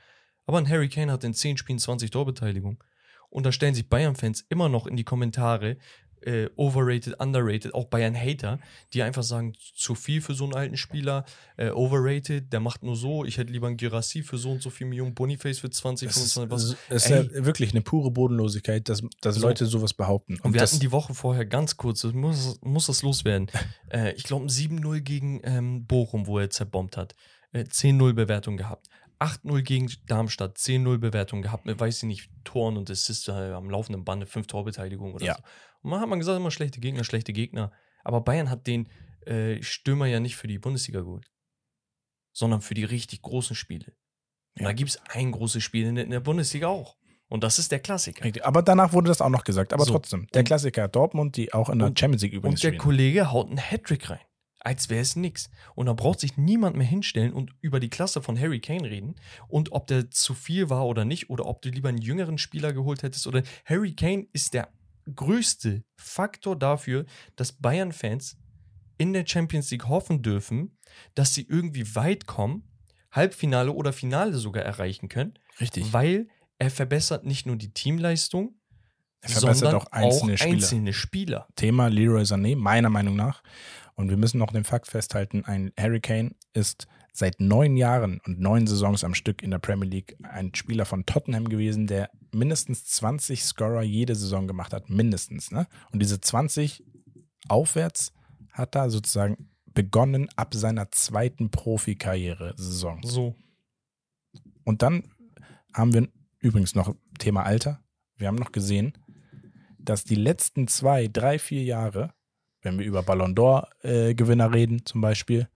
[0.45, 2.83] Aber ein Harry Kane hat in 10 Spielen 20 Torbeteiligung.
[3.29, 5.77] Und da stellen sich Bayern-Fans immer noch in die Kommentare,
[6.21, 8.59] äh, overrated, underrated, auch Bayern-Hater,
[8.93, 11.25] die einfach sagen, zu viel für so einen alten Spieler,
[11.57, 14.69] äh, overrated, der macht nur so, ich hätte lieber einen Girassi für so und so
[14.69, 16.95] viel Millionen, Boniface für 20, Es ist, 25, was.
[16.95, 19.47] es ist ja wirklich eine pure Bodenlosigkeit, dass, dass So.
[19.47, 20.39] Leute sowas behaupten.
[20.41, 23.47] Und wir das, hatten die Woche vorher ganz kurz, das muss, muss das loswerden.
[23.89, 27.15] äh, ich glaube, ein 7-0 gegen ähm, Bochum, wo er zerbombt hat.
[27.51, 28.87] Äh, 10-0 Bewertung gehabt.
[29.19, 33.69] 8-0 gegen Darmstadt, 10-0 Bewertung gehabt mit, weiß ich nicht, Toren und Assists äh, am
[33.69, 35.35] laufenden Bande, 5 Torbeteiligung oder Ja.
[35.35, 35.43] so.
[35.81, 37.71] Und man hat man gesagt, immer schlechte Gegner, schlechte Gegner.
[38.03, 38.87] Aber Bayern hat den
[39.25, 41.29] äh, Stürmer ja nicht für die Bundesliga geholt,
[42.33, 43.93] sondern für die richtig großen Spiele.
[44.57, 46.97] Und da gibt es ein großes Spiel in der, in der Bundesliga auch.
[47.27, 48.23] Und das ist der Klassiker.
[48.25, 48.43] Richtig.
[48.45, 49.71] Aber danach wurde das auch noch gesagt.
[49.73, 49.91] Aber So.
[49.93, 52.81] trotzdem, der Klassiker Dortmund, die auch in der Und- Champions League übrigens Und der spielen.
[52.81, 54.19] Kollege haut einen Hattrick rein.
[54.59, 55.49] Als wäre es nix.
[55.75, 59.15] Und da braucht sich niemand mehr hinstellen und über die Klasse von Harry Kane reden
[59.47, 62.73] und ob der zu viel war oder nicht oder ob du lieber einen jüngeren Spieler
[62.73, 64.69] geholt hättest oder Harry Kane ist der
[65.15, 67.05] größte Faktor dafür,
[67.35, 68.37] dass Bayern-Fans
[68.97, 70.77] in der Champions League hoffen dürfen,
[71.15, 72.63] dass sie irgendwie weit kommen,
[73.11, 75.91] Halbfinale oder Finale sogar erreichen können, Richtig.
[75.93, 76.27] weil
[76.59, 78.55] er verbessert nicht nur die Teamleistung,
[79.21, 80.53] Er verbessert sondern auch einzelne Spieler.
[80.53, 81.47] einzelne Spieler.
[81.55, 83.41] Thema Leroy Sané, meiner Meinung nach.
[83.99, 88.39] Und wir müssen noch den Fakt festhalten, ein Harry Kane ist seit neun Jahren und
[88.39, 92.85] neun Saisons am Stück in der Premier League ein Spieler von Tottenham gewesen, der mindestens
[92.85, 94.89] 20 Scorer jede Saison gemacht hat.
[94.89, 95.51] Mindestens.
[95.51, 95.67] Ne?
[95.91, 96.81] Und diese 20
[97.49, 98.13] aufwärts
[98.53, 103.01] hat er sozusagen begonnen ab seiner zweiten Profikarriere-Saison.
[103.03, 103.35] So.
[104.63, 105.11] Und dann
[105.73, 106.07] haben wir
[106.39, 107.83] übrigens noch Thema Alter.
[108.15, 108.93] Wir haben noch gesehen,
[109.77, 112.13] dass die letzten zwei, drei, vier Jahre,
[112.61, 115.47] wenn wir über Ballon d'Or-Gewinner reden zum Beispiel,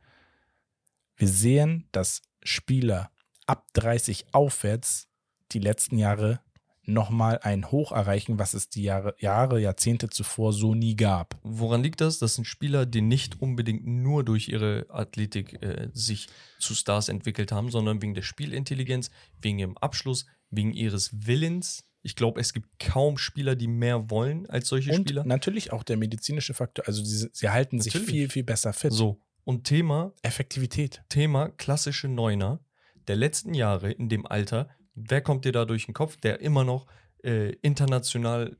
[1.16, 3.12] wir sehen, dass Spieler
[3.46, 5.08] ab 30 aufwärts
[5.52, 6.42] die letzten Jahre
[6.86, 11.40] nochmal ein Hoch erreichen, was es die Jahre, Jahre, Jahrzehnte zuvor so nie gab.
[11.44, 12.20] Woran liegt das?
[12.20, 16.28] Das sind Spieler, die nicht unbedingt nur durch ihre Athletik äh, sich
[16.60, 21.86] zu Stars entwickelt haben, sondern wegen der Spielintelligenz, wegen ihrem Abschluss, wegen ihres Willens.
[22.06, 25.24] Ich glaube, es gibt kaum Spieler, die mehr wollen als solche Und Spieler.
[25.26, 26.86] natürlich auch der medizinische Faktor.
[26.88, 28.14] Also sie, sie halten sich Natürlich.
[28.14, 28.92] viel, viel besser fit.
[28.92, 29.20] So.
[29.46, 31.02] Und Thema, Effektivität.
[31.10, 32.60] Thema klassische Neuner
[33.08, 34.70] der letzten Jahre in dem Alter.
[34.96, 36.88] Wer kommt dir da durch den Kopf, der immer noch
[37.24, 38.58] äh, international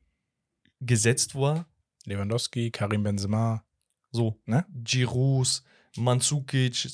[0.80, 1.68] gesetzt war?
[2.06, 3.64] Lewandowski, Karim Benzema.
[4.12, 4.66] So, Ne?
[4.84, 5.64] Giroud,
[5.98, 6.88] Mandzukic,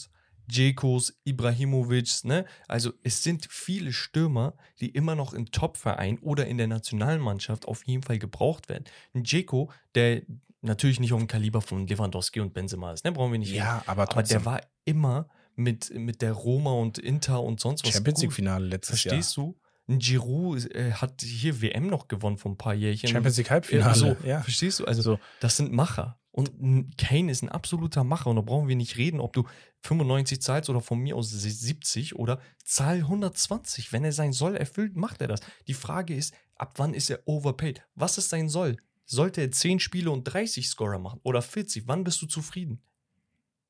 [0.50, 2.46] Dzekos, Ibrahimovic, ne?
[2.68, 7.86] Also es sind viele Stürmer, die immer noch im Top-Verein oder in der Nationalmannschaft auf
[7.86, 8.84] jeden Fall gebraucht werden.
[9.14, 10.24] Ein Dzeko, der
[10.62, 13.12] natürlich nicht auf dem Kaliber von Lewandowski und Benzema ist, ne?
[13.12, 13.60] Brauchen wir nicht reden.
[13.60, 14.40] Ja, aber Aber trotzdem.
[14.40, 17.92] der war immer mit, mit der Roma und Inter und sonst was.
[17.94, 18.24] Champions gut.
[18.24, 19.58] League-Finale letztes Verstehst du?
[19.88, 23.08] Ein Giroud äh, hat hier WM noch gewonnen vor ein paar Jährchen.
[23.08, 23.14] Jahr.
[23.16, 23.96] Champions League Halbfinale.
[23.96, 24.42] so, ja.
[24.42, 24.86] Verstehst du?
[24.86, 25.20] Also So.
[25.40, 26.19] das sind Macher.
[26.32, 28.30] Und Kane ist ein absoluter Macher.
[28.30, 29.46] Und da brauchen wir nicht reden, ob du
[29.82, 33.92] 95 zahlst oder von mir aus 70 oder zahl 120.
[33.92, 35.40] Wenn er sein Soll erfüllt, macht er das.
[35.68, 37.84] Die Frage ist, ab wann ist er overpaid?
[37.96, 38.78] Was ist sein Soll?
[39.06, 41.88] Sollte er 10 Spiele und 30 Scorer machen oder 40?
[41.88, 42.82] Wann bist du zufrieden?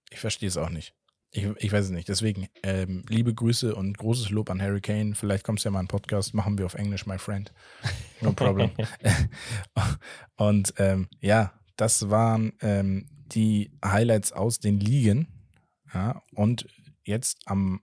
[0.10, 0.94] Ich verstehe es auch nicht.
[1.32, 2.10] Ich, ich weiß es nicht.
[2.10, 5.14] Deswegen, ähm, liebe Grüße und großes Lob an Harry Kane.
[5.16, 7.54] Vielleicht kommst du ja mal in Podcast, machen wir auf Englisch, my friend.
[8.20, 8.72] No problem.
[10.36, 15.28] und ähm, ja, das waren ähm, die Highlights aus den Ligen.
[15.94, 16.68] Ja, und
[17.06, 17.82] jetzt am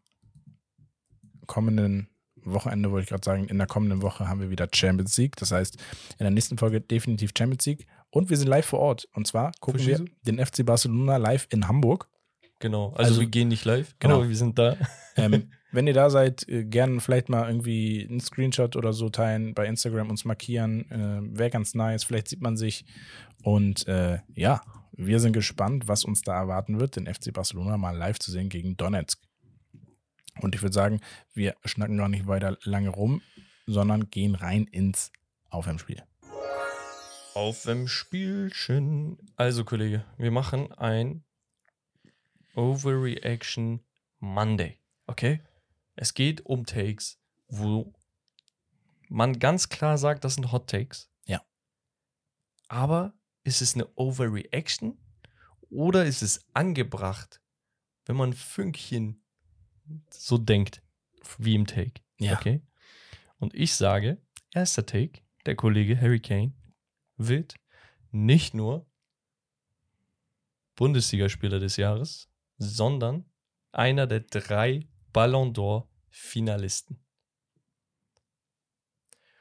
[1.46, 2.08] kommenden
[2.44, 5.36] Wochenende, wollte ich gerade sagen, in der kommenden Woche haben wir wieder Champions League.
[5.36, 5.76] Das heißt,
[6.18, 7.86] in der nächsten Folge definitiv Champions League.
[8.10, 9.08] Und wir sind live vor Ort.
[9.14, 12.08] Und zwar gucken wir Verstehst den FC Barcelona live in Hamburg.
[12.60, 12.90] Genau.
[12.90, 13.94] Also, Also- wir gehen nicht live.
[13.98, 14.16] Genau.
[14.16, 14.76] Aber wir sind da.
[15.16, 19.52] Ähm, wenn ihr da seid, äh, gerne vielleicht mal irgendwie einen Screenshot oder so teilen,
[19.52, 20.90] bei Instagram uns markieren.
[20.90, 22.02] Äh, Wäre ganz nice.
[22.02, 22.86] Vielleicht sieht man sich.
[23.42, 24.62] Und äh, ja,
[24.92, 28.48] wir sind gespannt, was uns da erwarten wird, den FC Barcelona mal live zu sehen
[28.48, 29.20] gegen Donetsk.
[30.40, 31.00] Und ich würde sagen,
[31.34, 33.20] wir schnacken gar nicht weiter lange rum,
[33.66, 35.12] sondern gehen rein ins
[35.50, 36.02] Aufwärmspiel.
[37.34, 39.18] Auf dem Spielchen.
[39.36, 41.22] Also, Kollege, wir machen ein
[42.54, 43.80] Overreaction
[44.20, 44.78] Monday.
[45.06, 45.40] Okay?
[45.96, 47.18] Es geht um Takes,
[47.48, 47.92] wo
[49.08, 51.10] man ganz klar sagt, das sind Hot Takes.
[51.24, 51.44] Ja.
[52.68, 54.98] Aber ist es eine Overreaction
[55.70, 57.40] oder ist es angebracht,
[58.04, 59.24] wenn man Fünkchen
[60.10, 60.82] so denkt,
[61.38, 62.02] wie im Take?
[62.18, 62.34] Ja.
[62.34, 62.62] Okay?
[63.38, 64.20] Und ich sage,
[64.52, 66.54] erster Take, der Kollege Harry Kane
[67.16, 67.56] wird
[68.10, 68.86] nicht nur
[70.74, 72.28] Bundesligaspieler des Jahres,
[72.58, 73.24] sondern
[73.72, 76.98] einer der drei Ballon d'Or Finalisten.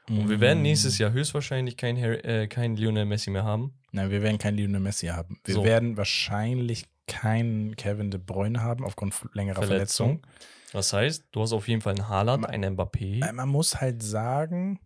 [0.08, 3.74] Und wir werden nächstes Jahr höchstwahrscheinlich kein, Harry, äh, kein Lionel Messi mehr haben.
[3.90, 5.40] Nein, wir werden keinen Lionel Messi haben.
[5.44, 5.64] Wir So.
[5.64, 10.20] werden wahrscheinlich keinen Kevin De Bruyne haben aufgrund längerer Verletzung.
[10.20, 10.26] Verletzung.
[10.72, 13.24] Das heißt, du hast auf jeden Fall einen Haaland, Ma- einen Mbappé.
[13.28, 14.78] Äh, Man muss halt sagen,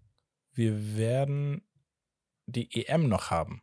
[0.53, 1.63] wir werden
[2.47, 3.63] die EM noch haben,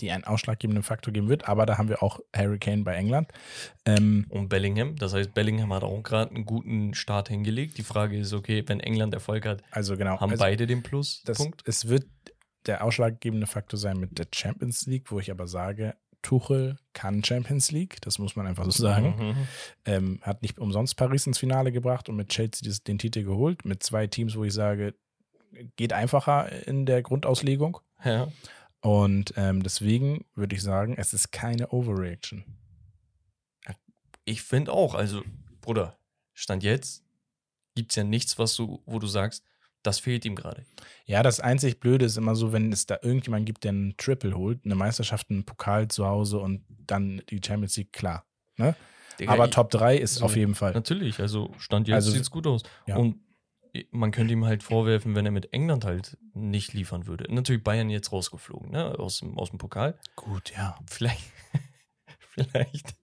[0.00, 3.28] die einen ausschlaggebenden Faktor geben wird, aber da haben wir auch Harry Kane bei England.
[3.84, 4.96] Ähm, und Bellingham.
[4.96, 7.78] Das heißt, Bellingham hat auch gerade einen guten Start hingelegt.
[7.78, 10.90] Die Frage ist, okay, wenn England Erfolg hat, also genau, haben also beide den das,
[10.90, 11.62] Pluspunkt?
[11.66, 12.06] es wird
[12.66, 17.70] der ausschlaggebende Faktor sein mit der Champions League, wo ich aber sage, Tuchel kann Champions
[17.70, 19.14] League, das muss man einfach so sagen.
[19.16, 19.34] Mhm.
[19.84, 23.64] Ähm, hat nicht umsonst Paris ins Finale gebracht und mit Chelsea den Titel geholt.
[23.64, 24.94] Mit zwei Teams, wo ich sage,
[25.76, 27.78] geht einfacher in der Grundauslegung.
[28.04, 28.28] Ja.
[28.80, 32.44] Und ähm, deswegen würde ich sagen, es ist keine Overreaction.
[34.24, 35.22] Ich finde auch, also,
[35.60, 35.96] Bruder,
[36.34, 37.04] Stand jetzt
[37.74, 39.44] gibt es ja nichts, was du, wo du sagst,
[39.82, 40.64] das fehlt ihm gerade.
[41.04, 44.36] Ja, das einzig Blöde ist immer so, wenn es da irgendjemand gibt, der einen Triple
[44.36, 48.26] holt, eine Meisterschaft, einen Pokal zu Hause und dann die Champions League, klar.
[48.56, 48.74] Ne?
[49.20, 50.72] Digga, Aber Top 3 ist so, auf jeden Fall.
[50.72, 52.62] Natürlich, also Stand jetzt Also, sieht's gut aus.
[52.86, 52.96] ja.
[52.96, 53.20] Und
[53.90, 57.32] man könnte ihm halt vorwerfen, wenn er mit England halt nicht liefern würde.
[57.32, 59.98] Natürlich Bayern jetzt rausgeflogen, ne, aus dem, aus dem Pokal.
[60.14, 60.78] Gut, ja.
[60.88, 61.22] Vielleicht,
[62.18, 62.94] vielleicht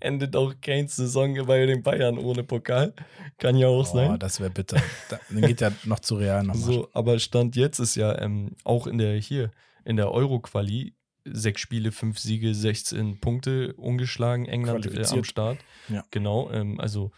[0.00, 2.94] endet auch Kanes Saison bei den Bayern ohne Pokal.
[3.38, 4.18] Kann ja auch Oh, sein.
[4.18, 4.80] das wäre bitter.
[5.08, 6.62] Da, dann geht ja noch zu Real nochmal.
[6.62, 9.50] So, aber Stand jetzt ist ja ähm, auch in der hier,
[9.84, 10.94] in der Euro-Quali,
[11.24, 15.24] sechs Spiele, fünf Siege, 16 Punkte ungeschlagen, England äh, am.
[15.24, 15.58] Start.
[15.88, 16.04] Ja.
[16.10, 17.10] Genau, ähm, also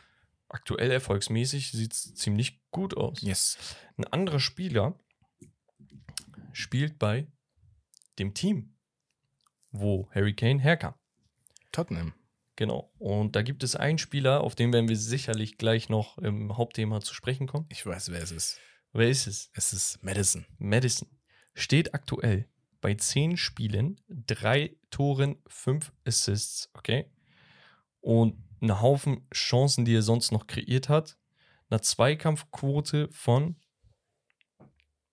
[0.48, 3.22] aktuell erfolgsmäßig sieht es ziemlich gut aus.
[3.22, 3.58] Yes.
[3.96, 4.98] Ein anderer Spieler
[6.52, 7.30] spielt bei
[8.18, 8.76] dem Team,
[9.70, 10.94] wo Harry Kane herkam.
[11.72, 12.14] Tottenham.
[12.56, 12.92] Genau.
[12.98, 17.00] Und da gibt es einen Spieler, auf den werden wir sicherlich gleich noch im Hauptthema
[17.00, 17.66] zu sprechen kommen.
[17.68, 18.58] Ich weiß, wer es ist.
[18.92, 19.50] Wer ist es?
[19.52, 20.44] Es ist Madison.
[20.58, 21.08] Madison
[21.54, 22.48] steht aktuell
[22.80, 27.10] bei 10 Spielen, 3 Toren, 5 Assists, okay?
[28.00, 31.16] Und einen Haufen Chancen, die er sonst noch kreiert hat.
[31.70, 33.56] Eine Zweikampfquote von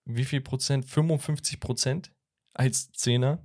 [0.06, 0.86] wie viel Prozent?
[0.86, 2.12] 55 Prozent
[2.54, 3.44] als Zehner.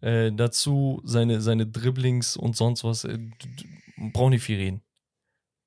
[0.00, 3.04] Äh, dazu seine, seine Dribblings und sonst was.
[3.04, 3.18] Äh,
[4.12, 4.82] braucht nicht viel reden.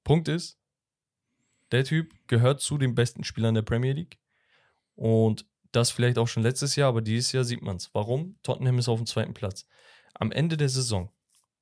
[0.03, 0.59] Punkt ist,
[1.71, 4.19] der Typ gehört zu den besten Spielern der Premier League.
[4.95, 7.93] Und das vielleicht auch schon letztes Jahr, aber dieses Jahr sieht man es.
[7.93, 8.37] Warum?
[8.41, 9.67] Tottenham ist auf dem zweiten Platz.
[10.13, 11.11] Am Ende der Saison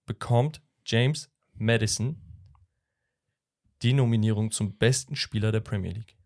[0.06, 2.22] bekommt James Madison
[3.82, 6.18] die Nominierung zum besten Spieler der Premier League.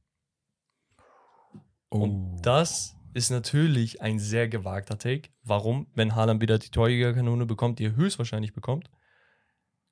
[1.89, 2.03] Oh.
[2.03, 5.29] Und das ist natürlich ein sehr gewagter Take.
[5.43, 5.87] Warum?
[5.95, 8.89] Wenn Haaland wieder die Torjägerkanone bekommt, die er höchstwahrscheinlich bekommt,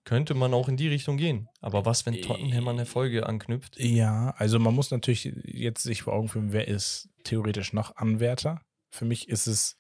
[0.03, 1.49] könnte man auch in die Richtung gehen.
[1.59, 3.77] Aber was, wenn Tottenham an Erfolge anknüpft?
[3.77, 8.61] Ja, also man muss natürlich jetzt sich vor Augen führen, wer ist theoretisch noch Anwärter.
[8.89, 9.77] Für mich ist es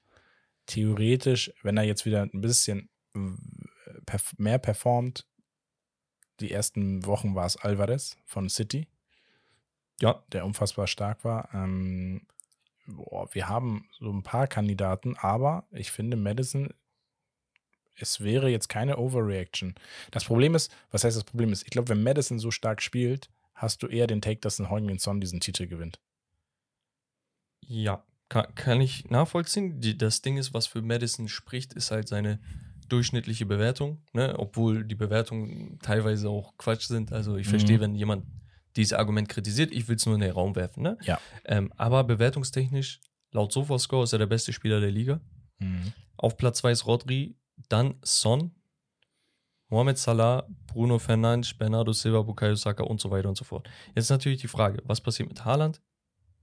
[0.65, 2.89] theoretisch, wenn er jetzt wieder ein bisschen
[4.37, 5.25] mehr performt,
[6.39, 8.87] die ersten Wochen war es Alvarez von City,
[9.99, 11.49] Ja, der unfassbar stark war.
[11.53, 12.27] Ähm,
[12.85, 16.73] boah, wir haben so ein paar Kandidaten, aber ich finde Madison,
[17.95, 19.75] es wäre jetzt keine Overreaction.
[20.11, 21.63] Das Problem ist, was heißt das Problem ist?
[21.63, 24.99] Ich glaube, wenn Madison so stark spielt, hast du eher den Take, dass ein Heung-Min
[24.99, 25.99] Son diesen Titel gewinnt.
[27.65, 29.81] Ja, kann, kann ich nachvollziehen.
[29.81, 32.39] Die, das Ding ist, was für Madison spricht, ist halt seine
[32.89, 34.35] durchschnittliche Bewertung, ne?
[34.37, 37.11] obwohl die Bewertungen teilweise auch Quatsch sind.
[37.11, 37.51] Also ich Mhm.
[37.51, 38.25] verstehe, wenn jemand
[38.75, 40.83] dieses Argument kritisiert, ich will es nur in den Raum werfen.
[40.83, 40.97] Ne?
[41.01, 41.19] Ja.
[41.45, 42.99] Ähm, aber bewertungstechnisch,
[43.31, 45.19] laut Sofascore ist er der beste Spieler der Liga.
[46.17, 47.35] Auf Platz 2 ist Rodri,
[47.69, 48.51] dann Son,
[49.69, 53.67] Mohamed Salah, Bruno Fernandes, Bernardo Silva, Bukayo Saka und so weiter und so fort.
[53.95, 55.81] Jetzt natürlich die Frage, was passiert mit Haaland?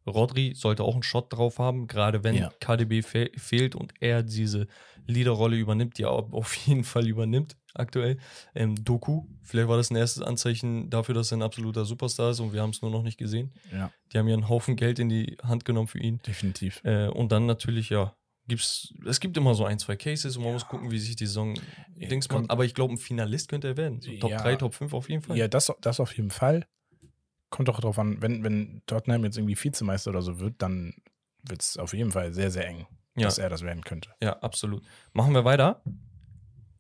[0.07, 2.53] Rodri sollte auch einen Shot drauf haben, gerade wenn Ja.
[2.61, 4.67] KDB fe fehlt und er diese
[5.07, 8.19] Leaderrolle übernimmt, die er au- auf jeden Fall übernimmt aktuell.
[8.55, 12.41] Ähm, Doku, vielleicht war das ein erstes Anzeichen dafür, dass er ein absoluter Superstar ist
[12.41, 13.53] und wir haben es nur noch nicht gesehen.
[13.73, 16.21] Ja, Die haben ja einen Haufen Geld in die Hand genommen für ihn.
[16.27, 16.81] definitiv.
[16.85, 18.15] Äh, und dann natürlich, ja,
[18.47, 21.27] gibt's, es gibt immer so ein, zwei Cases und man muss gucken, wie sich die
[21.27, 21.55] Saison
[21.97, 22.51] Ja, Dings macht.
[22.51, 24.01] Aber ich glaube, ein Finalist könnte er werden.
[24.03, 24.43] So Top Ja.
[24.43, 25.37] 3, Top 5 auf jeden Fall.
[25.37, 26.67] Ja, das, das auf jeden Fall.
[27.55, 30.93] Kommt doch drauf an, wenn, wenn Tottenham jetzt irgendwie Vizemeister oder so wird, dann
[31.45, 32.85] wird es auf jeden Fall sehr, sehr eng,
[33.17, 33.27] Ja.
[33.27, 34.11] dass er das werden könnte.
[34.21, 34.83] Ja, absolut.
[35.13, 35.81] Machen wir weiter.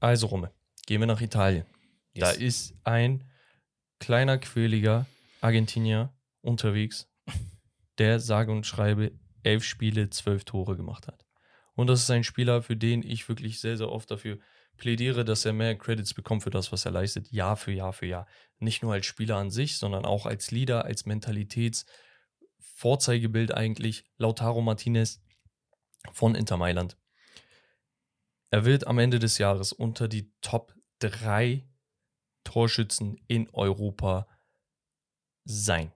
[0.00, 0.50] Also, Rumme,
[0.86, 1.64] gehen wir nach Italien.
[2.16, 2.38] Da Yes.
[2.38, 3.22] ist ein
[4.00, 5.06] kleiner, quäliger
[5.40, 7.08] Argentinier unterwegs,
[7.98, 9.12] der sage und schreibe
[9.44, 11.24] elf Spiele, zwölf Tore gemacht hat.
[11.76, 14.40] Und das ist ein Spieler, für den ich wirklich sehr, sehr oft dafür
[14.76, 18.06] plädiere, dass er mehr Credits bekommt für das, was er leistet, Jahr für Jahr für
[18.06, 18.26] Jahr.
[18.58, 24.04] Nicht nur als Spieler an sich, sondern auch als Leader, als Mentalitäts-Vorzeigebild eigentlich.
[24.16, 25.22] Lautaro Martinez
[26.12, 26.98] von Inter Mailand.
[28.50, 31.68] Er wird am Ende des Jahres unter die Top 3
[32.44, 34.28] Torschützen in Europa
[35.44, 35.92] sein.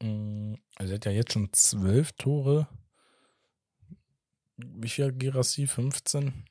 [0.00, 2.68] Also er hat ja jetzt schon zwölf Tore.
[4.76, 5.66] Wie viel Girassi?
[5.66, 6.44] 15?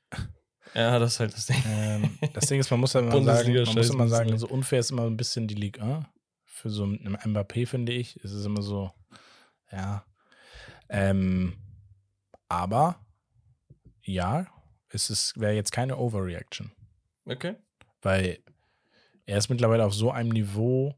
[0.76, 1.64] Ja, das ist halt das Ding.
[1.68, 4.80] Ähm, das Ding ist, man muss ja immer sagen, man muss immer sagen, so unfair
[4.80, 6.06] ist immer ein bisschen die Ligue 1.
[6.46, 8.18] Für so einen Mbappé, finde ich.
[8.18, 8.92] Es ist immer so,
[9.72, 10.06] ja.
[10.90, 11.58] Ähm,
[12.50, 13.00] aber,
[14.04, 14.48] ja,
[14.90, 16.72] ist es wäre jetzt keine Overreaction,
[17.26, 17.56] Okay.
[18.02, 18.40] weil
[19.26, 20.96] er ist mittlerweile auf so einem Niveau.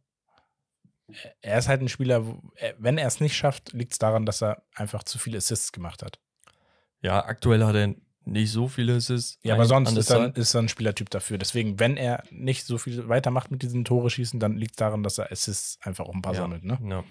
[1.42, 4.26] Er ist halt ein Spieler, wo- er- wenn er es nicht schafft, liegt es daran,
[4.26, 6.20] dass er einfach zu viele Assists gemacht hat.
[7.02, 9.40] Ja, aktuell hat er nicht so viele Assists.
[9.44, 11.38] Ja, aber sonst ist er, ist er ein Spielertyp dafür.
[11.40, 15.02] Deswegen, wenn er nicht so viel weitermacht mit diesen Tore schießen, dann liegt es daran,
[15.04, 16.42] dass er Assists einfach auch ein paar Ja.
[16.42, 16.64] sammelt.
[16.64, 16.78] Ne?
[16.84, 17.04] Ja.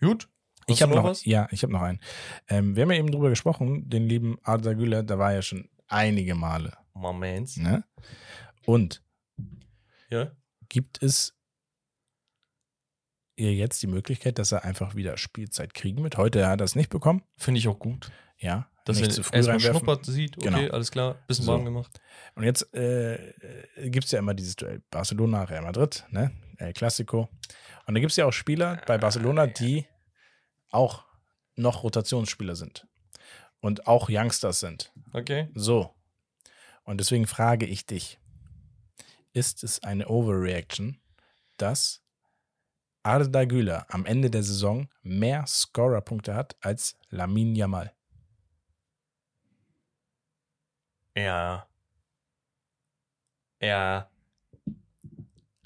[0.00, 0.28] Gut.
[0.68, 1.24] Ich habe noch, was?
[1.24, 2.00] ja, ich habe noch einen.
[2.48, 5.68] Ähm, wir haben ja eben drüber gesprochen, den lieben Arda Güler, da war ja schon
[5.88, 6.76] einige Male.
[6.94, 7.56] Moments.
[7.56, 7.84] Ne?
[8.64, 9.02] Und
[10.10, 10.32] Ja.
[10.68, 11.34] gibt es
[13.36, 16.16] ihr jetzt die Möglichkeit, dass er einfach wieder Spielzeit kriegen wird?
[16.16, 17.22] Heute hat er es nicht bekommen.
[17.36, 18.10] Finde ich auch gut.
[18.38, 20.72] Ja, Dass nicht er zu früh erstmal schnuppert sieht, okay, Genau.
[20.72, 21.52] alles klar, bisschen So.
[21.52, 22.00] warm gemacht.
[22.34, 23.34] Und jetzt äh,
[23.90, 26.30] gibt es ja immer dieses Duell Barcelona, Real Madrid, ne?
[26.56, 27.28] El Clasico.
[27.86, 29.86] Und da gibt es ja auch Spieler bei Barcelona, die
[30.70, 31.04] auch
[31.56, 32.86] noch Rotationsspieler sind.
[33.60, 34.92] Und auch Youngsters sind.
[35.12, 35.48] Okay.
[35.54, 35.94] So.
[36.84, 38.18] Und deswegen frage ich dich:
[39.32, 40.98] Ist es eine Overreaction,
[41.56, 42.02] dass
[43.02, 47.92] Arda Güler am Ende der Saison mehr Scorerpunkte hat als Lamin Yamal?
[51.16, 51.66] Ja.
[53.60, 54.10] Ja.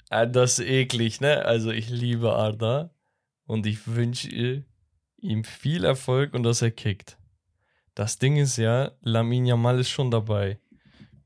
[0.09, 1.45] Ah, Das ist eklig, ne?
[1.45, 2.91] Also ich liebe Arda
[3.45, 4.63] und ich wünsche
[5.17, 7.17] ihm viel Erfolg und dass er kickt.
[7.95, 10.59] Das Ding ist ja, Lamin Yamal ist schon dabei.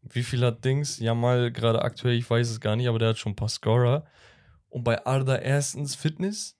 [0.01, 0.99] Wie viel hat Dings?
[0.99, 4.05] Yamal gerade aktuell, ich weiß es gar nicht, aber der hat schon ein paar Scorer.
[4.69, 6.57] Und bei Arda erstens Fitness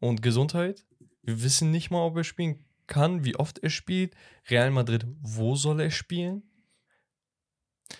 [0.00, 0.86] und Gesundheit.
[1.22, 4.14] Wir wissen nicht mal, ob er spielen kann, wie oft er spielt.
[4.50, 6.47] Real Madrid, wo soll er spielen?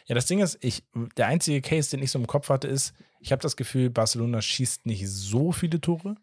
[0.06, 0.82] Ja, das Ding ist, ich,
[1.16, 4.40] der einzige Case, den ich so im Kopf hatte, ist, ich habe das Gefühl, Barcelona
[4.42, 6.16] schießt nicht so viele Tore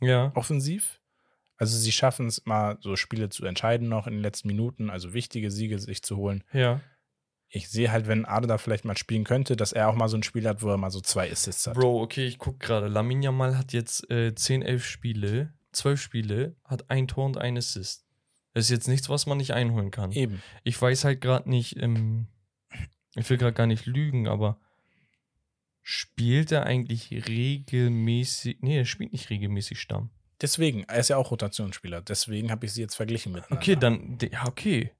[0.00, 0.32] Ja.
[0.34, 1.00] offensiv.
[1.56, 5.14] Also sie schaffen es mal, so Spiele zu entscheiden noch in den letzten Minuten, also
[5.14, 6.42] wichtige Siege sich zu holen.
[6.52, 6.80] Ja.
[7.48, 10.22] Ich sehe halt, wenn Arda vielleicht mal spielen könnte, dass er auch mal so ein
[10.22, 11.74] Spiel hat, wo er mal so zwei Assists hat.
[11.74, 12.88] Bro, okay, ich guck gerade.
[12.88, 17.56] Lamin Yamal hat jetzt äh, 10, 11 Spiele, 12 Spiele, hat ein Tor und ein
[17.58, 18.06] Assist.
[18.54, 20.12] Das ist jetzt nichts, was man nicht einholen kann.
[20.12, 20.42] Eben.
[20.64, 22.26] Ich weiß halt gerade nicht, ähm,
[23.14, 24.58] ich will gerade gar nicht lügen, aber
[25.82, 28.58] spielt er eigentlich regelmäßig?
[28.60, 30.10] Nee, er spielt nicht regelmäßig Stamm.
[30.40, 32.02] Deswegen, er ist ja auch Rotationsspieler.
[32.02, 33.62] Deswegen habe ich sie jetzt verglichen miteinander.
[33.62, 34.92] Okay, dann, ja, okay.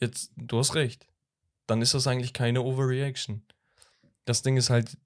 [0.00, 1.06] Jetzt, du hast recht.
[1.66, 3.44] Dann ist das eigentlich keine Overreaction.
[4.24, 4.98] Das Ding ist halt,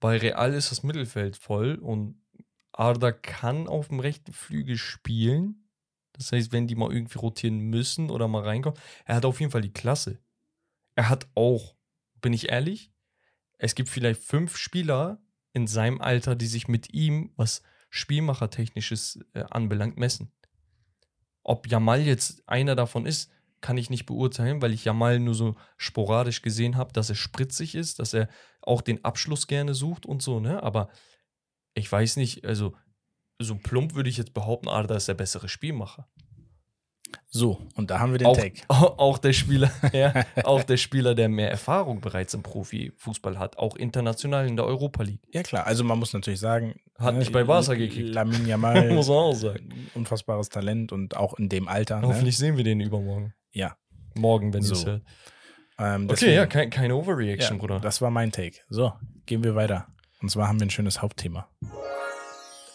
[0.00, 2.20] bei Real ist das Mittelfeld voll und
[2.72, 5.68] Arda kann auf dem rechten Flügel spielen.
[6.12, 9.52] Das heißt, wenn die mal irgendwie rotieren müssen oder mal reinkommen, er hat auf jeden
[9.52, 10.18] Fall die Klasse.
[10.94, 11.76] Er hat auch,
[12.20, 12.92] bin ich ehrlich,
[13.58, 15.22] es gibt vielleicht fünf Spieler
[15.52, 20.32] in seinem Alter, die sich mit ihm, was Spielmachertechnisches äh, anbelangt, messen.
[21.42, 23.30] Ob Jamal jetzt einer davon ist,
[23.60, 27.74] kann ich nicht beurteilen, weil ich Jamal nur so sporadisch gesehen habe, dass er spritzig
[27.74, 28.28] ist, dass er
[28.62, 30.62] auch den Abschluss gerne sucht und so, ne?
[30.62, 30.90] Aber
[31.74, 32.74] ich weiß nicht, also
[33.38, 36.08] so plump würde ich jetzt behaupten, Arda ist der bessere Spielmacher.
[37.28, 38.62] So, und da haben wir den Auch, Take.
[38.68, 40.12] auch der Spieler, ja,
[40.44, 45.02] auch der Spieler, der mehr Erfahrung bereits im Profifußball hat, auch international in der Europa
[45.04, 45.20] League.
[45.32, 45.66] Ja, klar.
[45.66, 48.08] Also, man muss natürlich sagen, Hat ne, nicht bei Barca gekickt.
[48.14, 49.88] Lamin Yamal, Muss man auch sagen.
[49.94, 52.00] unfassbares Talent und auch in dem Alter.
[52.00, 52.08] Ne?
[52.08, 53.32] Hoffentlich sehen wir den übermorgen.
[53.52, 53.76] Ja.
[54.16, 54.74] Morgen, wenn So.
[54.74, 55.02] es hört.
[55.78, 57.80] Ähm, Okay, deswegen- ja, kein, keine Overreaction, Ja, Bruder.
[57.80, 58.58] Das war mein Take.
[58.68, 58.92] So,
[59.26, 59.86] gehen wir weiter.
[60.20, 61.48] Und zwar haben wir ein schönes Hauptthema.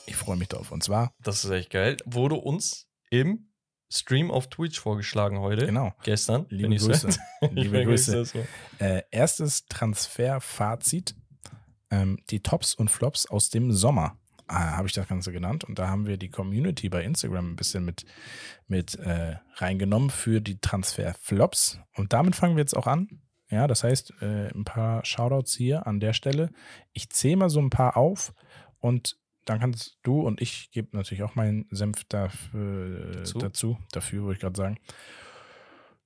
[0.07, 0.71] Ich freue mich drauf.
[0.71, 1.97] Und zwar, Das ist echt geil.
[2.05, 3.49] Wurde uns im
[3.95, 5.65] Stream auf Twitch vorgeschlagen heute.
[5.65, 6.45] genau, Gestern.
[6.49, 7.09] liebe Grüße.
[7.51, 8.23] liebe Grüße.
[8.79, 11.15] Äh, erstes Transferfazit.
[11.91, 14.17] Ähm, die Tops und Flops aus dem Sommer.
[14.47, 15.63] Ah, habe ich das Ganze genannt.
[15.63, 18.05] Und da haben wir die Community bei Instagram ein bisschen mit,
[18.67, 21.79] mit äh, reingenommen für die Transferflops.
[21.95, 23.21] Und damit fangen wir jetzt auch an.
[23.49, 26.49] Ja, das heißt, äh, ein paar Shoutouts hier an der Stelle.
[26.93, 28.33] Ich zähle mal so ein paar auf
[28.79, 33.39] und dann kannst du und ich gebe natürlich auch meinen Senf dafür, Dazu?
[33.39, 34.79] dazu, dafür, würde ich gerade sagen.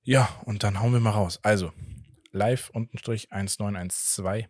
[0.03, 1.39] Ja, und dann hauen wir mal raus.
[1.43, 1.71] Also,
[2.31, 4.47] live-1912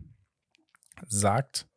[1.07, 1.67] sagt,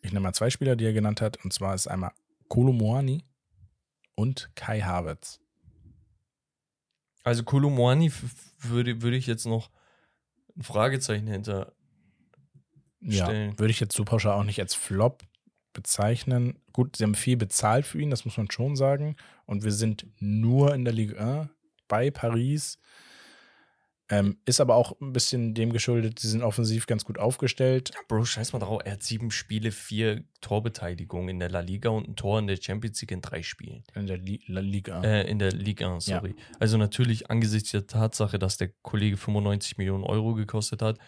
[0.00, 2.12] ich nehme mal zwei Spieler, die er genannt hat, und zwar ist einmal
[2.48, 3.24] Kolo Moani
[4.14, 5.40] und Kai Havertz.
[7.24, 8.12] Also Kolumwani
[8.58, 9.70] würde, würde ich jetzt noch
[10.56, 11.72] ein Fragezeichen hinter.
[13.00, 13.58] Ja, Stellen.
[13.58, 15.24] würde ich jetzt so pauschal auch nicht als Flop
[15.72, 16.58] bezeichnen.
[16.72, 19.16] Gut, sie haben viel bezahlt für ihn, das muss man schon sagen.
[19.46, 21.48] Und wir sind nur in der Ligue 1
[21.88, 22.78] bei Paris.
[24.12, 27.92] Ähm, ist aber auch ein bisschen dem geschuldet, sie sind offensiv ganz gut aufgestellt.
[27.94, 28.82] Ja, Bro, scheiß mal drauf.
[28.84, 32.58] Er hat sieben Spiele, vier Torbeteiligungen in der La Liga und ein Tor in der
[32.60, 33.84] Champions League in drei Spielen.
[33.94, 35.02] In der Li La Liga.
[35.02, 36.34] Äh, in der Liga 1, sorry.
[36.60, 40.98] Also natürlich angesichts der Tatsache, dass der Kollege 95 Millionen Euro gekostet hat,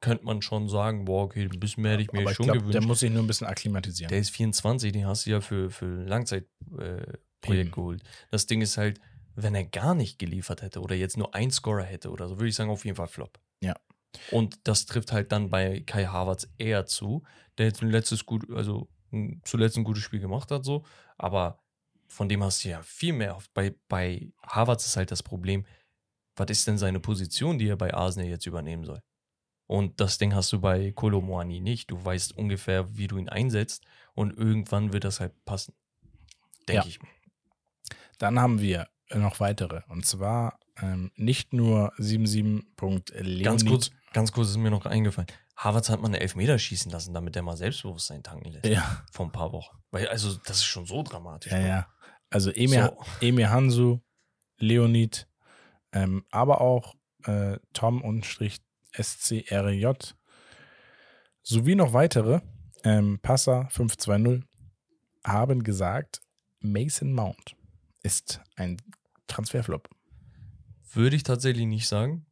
[0.00, 2.44] könnte man schon sagen, boah, okay, ein bisschen mehr hätte ich mir aber ich schon
[2.44, 2.74] glaube, gewünscht.
[2.74, 4.08] der muss sich nur ein bisschen akklimatisieren.
[4.08, 8.02] Der ist 24, den hast du ja für, für ein Langzeitprojekt äh, geholt.
[8.30, 9.00] Das Ding ist halt,
[9.36, 12.48] wenn er gar nicht geliefert hätte oder jetzt nur ein Scorer hätte oder so, würde
[12.48, 13.38] ich sagen, auf jeden Fall Flop.
[13.62, 13.74] Ja.
[14.30, 17.22] Und das trifft halt dann bei Kai Havertz eher zu,
[17.58, 18.88] der jetzt ein letztes gut, also
[19.44, 20.84] zuletzt ein gutes Spiel gemacht hat, so,
[21.18, 21.58] aber
[22.08, 23.38] von dem hast du ja viel mehr.
[23.54, 25.64] Bei, bei Havertz ist halt das Problem,
[26.36, 29.00] was ist denn seine Position, die er bei Arsenal jetzt übernehmen soll?
[29.70, 31.92] Und das Ding hast du bei Kolomoani nicht.
[31.92, 35.74] Du weißt ungefähr, wie du ihn einsetzt und irgendwann wird das halt passen.
[36.66, 36.88] Denke Ja.
[36.88, 36.98] ich.
[38.18, 39.82] Dann haben wir noch weitere.
[39.86, 43.44] Und zwar ähm, nicht nur 77.leonid.
[43.44, 45.28] Ganz kurz, ganz kurz ist mir noch eingefallen.
[45.56, 48.66] Havertz hat mal eine Elfmeter schießen lassen, damit er mal Selbstbewusstsein tanken lässt.
[48.66, 49.76] Ja, Vor ein paar Wochen.
[49.92, 51.52] Weil, also, das ist schon so dramatisch.
[51.52, 51.66] ja, Bro.
[51.68, 51.86] ja.
[52.30, 53.26] Also Emir, So.
[53.26, 54.00] Emir Hansu,
[54.58, 55.28] Leonid,
[55.92, 58.58] ähm, aber auch äh, Tom und Strich
[58.92, 60.14] SCRJ
[61.42, 62.40] sowie noch weitere
[62.84, 64.48] ähm, Passer 520
[65.24, 66.20] haben gesagt,
[66.60, 67.56] Mason Mount
[68.02, 68.78] ist ein
[69.26, 69.88] Transferflop.
[70.92, 72.26] Würde ich tatsächlich nicht sagen.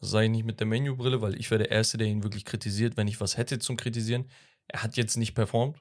[0.00, 3.08] Sei nicht mit der Menübrille, weil ich wäre der Erste, der ihn wirklich kritisiert, wenn
[3.08, 4.26] ich was hätte zum Kritisieren.
[4.68, 5.78] Er hat jetzt nicht performt,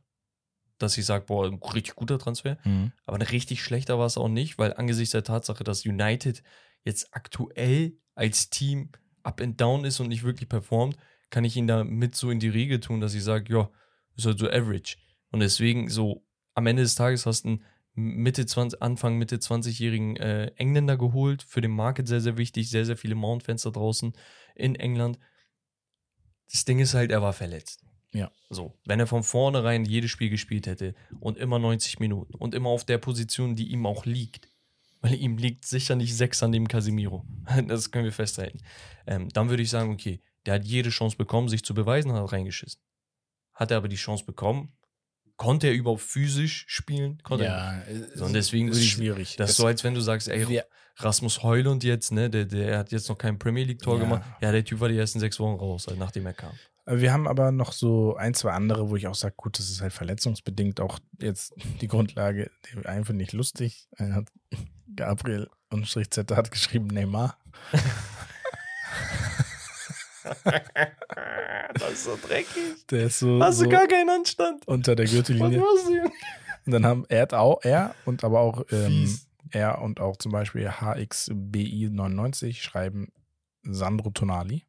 [0.78, 2.58] dass ich sage, boah, ein richtig guter Transfer.
[3.06, 6.44] Aber ein richtig schlechter war es auch nicht, weil angesichts der Tatsache, dass United
[6.84, 8.92] jetzt aktuell als Team
[9.24, 10.98] up and down ist und nicht wirklich performt,
[11.30, 13.70] kann ich ihn da mit so in die Riege tun, dass ich sage, ja,
[14.16, 14.98] ist halt so average.
[15.32, 17.64] Und deswegen so am Ende des Tages hast du einen
[17.96, 22.86] Mitte 20, Anfang, Mitte 20-jährigen äh, Engländer geholt, für den Market sehr, sehr wichtig, sehr,
[22.86, 24.14] sehr viele Mount-Fans da draußen
[24.56, 25.20] in England.
[26.52, 27.84] Das Ding ist halt, er war verletzt.
[28.14, 28.32] Ja.
[28.50, 32.70] So, wenn er von vornherein jedes Spiel gespielt hätte und immer 90 Minuten und immer
[32.70, 34.50] auf der Position, die ihm auch liegt,
[35.04, 37.24] weil ihm liegt sicher nicht sechs an dem Casemiro.
[37.68, 38.60] Das können wir festhalten.
[39.06, 42.32] Ähm, dann würde ich sagen, okay, der hat jede Chance bekommen, sich zu beweisen, hat
[42.32, 42.82] reingeschissen.
[43.54, 44.74] Hat er aber die Chance bekommen?
[45.36, 47.18] Konnte er überhaupt physisch spielen?
[47.24, 47.82] Konnte ja,
[48.16, 49.36] So, und deswegen ist ich- schwierig.
[49.36, 50.66] Das ist so, als wenn du sagst, ey, wir-
[50.98, 54.04] Rasmus Heulund jetzt, ne, der, der hat jetzt noch kein Premier League-Tor Ja.
[54.04, 54.22] gemacht.
[54.42, 56.52] Ja, der Typ war die ersten sechs Wochen raus, halt, nachdem er kam.
[56.86, 59.82] Wir haben aber noch so ein, zwei andere, wo ich auch sage, gut, das ist
[59.82, 62.52] halt verletzungsbedingt auch jetzt die Grundlage,
[62.84, 63.88] einfach nicht lustig.
[64.96, 67.38] Gabriel und Strich Z hat geschrieben Neymar.
[71.74, 72.86] das ist so dreckig.
[72.90, 74.68] Der ist so, Hast so du gar keinen Anstand?
[74.68, 75.64] unter der Gürtellinie.
[76.66, 79.20] Und dann haben er auch er und aber auch ähm,
[79.52, 83.12] er und auch zum Beispiel HXBI99 schreiben
[83.64, 84.64] Sandro Tonali.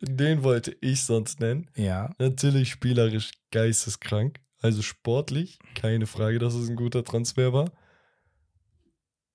[0.00, 1.70] Den wollte ich sonst nennen.
[1.76, 4.40] Ja, Natürlich spielerisch geisteskrank.
[4.60, 7.72] Also sportlich, keine Frage, dass es ein guter Transfer war.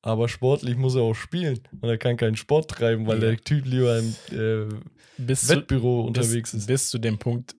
[0.02, 1.60] Aber sportlich muss er auch spielen.
[1.82, 3.30] Und er kann keinen Sport treiben, weil Ja.
[3.30, 4.76] der Typ lieber im äh,
[5.18, 6.68] bis zu, Wettbüro unterwegs bis, ist.
[6.68, 7.56] bis zu dem Punkt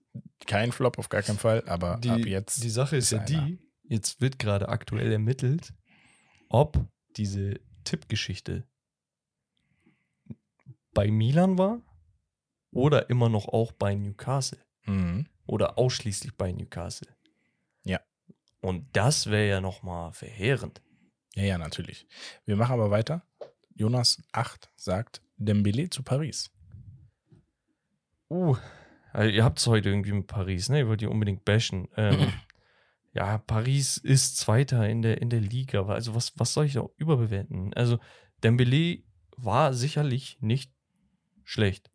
[0.47, 3.59] kein Flop auf gar keinen Fall, aber die, ab jetzt die Sache ist, ja die,
[3.83, 5.73] jetzt wird gerade aktuell ermittelt,
[6.47, 6.87] ob
[7.17, 8.63] diese Tippgeschichte
[10.93, 11.81] bei Milan war
[12.71, 15.27] oder immer noch auch bei Newcastle Mhm.
[15.45, 17.09] oder ausschließlich bei Newcastle.
[17.83, 17.99] Ja.
[18.61, 20.81] Und das wäre ja nochmal verheerend.
[21.35, 22.07] Ja, ja, natürlich.
[22.45, 23.23] Wir machen aber weiter.
[23.75, 26.51] Jonas 8 sagt Dembele zu Paris.
[28.29, 28.57] Uh,
[29.13, 30.79] also ihr habt es heute irgendwie mit Paris, ne?
[30.79, 31.87] Ihr wollt ihr unbedingt bashen.
[31.95, 32.33] Ähm,
[33.13, 35.85] ja, Paris ist Zweiter in der, in der Liga.
[35.85, 37.73] Also, was, was soll ich da überbewerten?
[37.73, 37.99] Also,
[38.43, 39.03] Dembele
[39.37, 40.73] war sicherlich nicht
[41.43, 41.89] schlecht.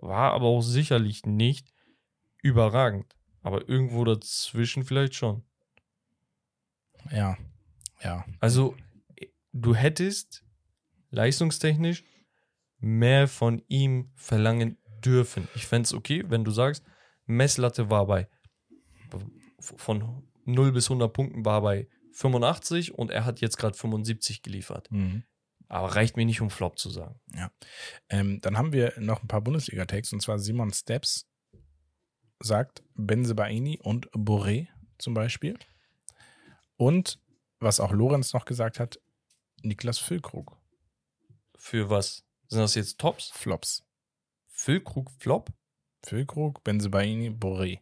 [0.00, 1.74] War aber auch sicherlich nicht
[2.42, 3.16] überragend.
[3.42, 5.42] Aber irgendwo dazwischen vielleicht schon.
[7.10, 7.36] Ja,
[8.04, 8.24] ja.
[8.40, 8.76] Also,
[9.52, 10.44] du hättest
[11.10, 12.04] leistungstechnisch
[12.78, 15.48] mehr von ihm verlangen dürfen.
[15.54, 16.84] Ich fände es okay, wenn du sagst,
[17.26, 18.28] Messlatte war bei
[19.60, 24.90] von 0 bis 100 Punkten war bei 85 und er hat jetzt gerade 75 geliefert.
[24.90, 25.24] Mhm.
[25.68, 27.18] Aber reicht mir nicht, um Flop zu sagen.
[28.08, 31.26] Ähm, dann haben wir noch ein paar Bundesliga-Tags und zwar Simon Steps
[32.38, 35.58] sagt Benzebaini und Boré zum Beispiel.
[36.76, 37.18] Und
[37.64, 39.00] was auch Lorenz noch gesagt hat,
[39.62, 40.56] Niklas Füllkrug.
[41.56, 42.24] Für was?
[42.48, 43.30] Sind das jetzt Tops?
[43.30, 43.84] Flops.
[44.48, 45.50] Füllkrug Flop?
[46.04, 47.80] Füllkrug, Benzebaini, Boré.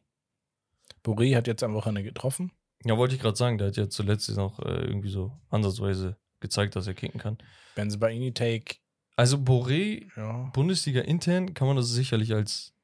[1.05, 2.53] Boré hat jetzt am Wochenende getroffen.
[2.85, 6.76] Ja, wollte ich gerade sagen, der hat ja zuletzt noch äh, irgendwie so ansatzweise gezeigt,
[6.76, 7.39] dass er kicken kann.
[7.74, 8.76] Benzebaini Take
[9.16, 10.51] Also Boré, Ja.
[10.53, 12.74] Bundesliga intern, kann man das sicherlich als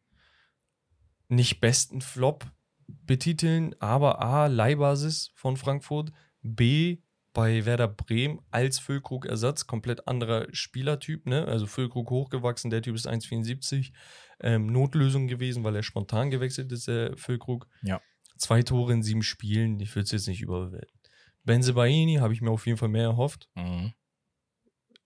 [1.28, 2.46] nicht besten Flop
[2.86, 6.12] betiteln, aber A, Leihbasis von Frankfurt,
[6.54, 6.98] B,
[7.32, 11.46] bei Werder Bremen als Füllkrug-Ersatz, komplett anderer Spielertyp, ne?
[11.46, 13.92] Also Füllkrug hochgewachsen, der Typ ist 1,74.
[14.40, 17.68] Ähm, Notlösung gewesen, weil er spontan gewechselt ist, der Füllkrug.
[17.82, 18.00] Ja.
[18.36, 20.98] Zwei Tore in sieben Spielen, ich würde es jetzt nicht überbewerten.
[21.44, 23.48] Benzebaini habe ich mir auf jeden Fall mehr erhofft.
[23.54, 23.92] Mhm.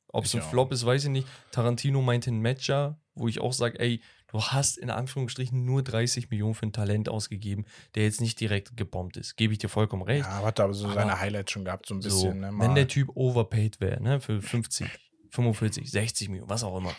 [0.09, 0.43] Ob es ein.
[0.43, 1.29] Flop ist, weiß ich nicht.
[1.51, 4.03] Tarantino meinte ein Matcher, wo ich auch sage, ey,
[4.33, 7.65] du hast in Anführungsstrichen nur 30 Millionen für ein Talent ausgegeben,
[7.95, 9.37] der jetzt nicht direkt gebombt ist.
[9.37, 10.25] Gebe ich dir vollkommen recht.
[10.27, 12.41] Ja, hat aber so Aber- seine Highlights schon gehabt, so ein so, bisschen.
[12.41, 14.89] ne, wenn der Typ overpaid wäre, ne, für 50,
[15.31, 16.93] 45, 60 Millionen, was auch immer,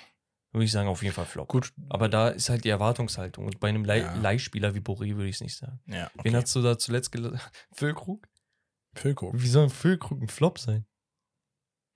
[0.52, 1.48] würde ich sagen, auf jeden Fall Flop.
[1.50, 1.74] Gut.
[1.90, 3.46] Aber da ist halt die Erwartungshaltung.
[3.46, 4.14] Und bei einem Leih Ja.
[4.16, 5.80] Leihspieler wie Boré würde ich es nicht sagen.
[5.88, 6.26] Ja, okay.
[6.26, 7.40] Wen hast du da zuletzt gelassen?
[7.74, 8.28] Füllkrug?
[8.96, 9.34] Füllkrug.
[9.36, 10.86] Wie soll ein Füllkrug ein Flop sein?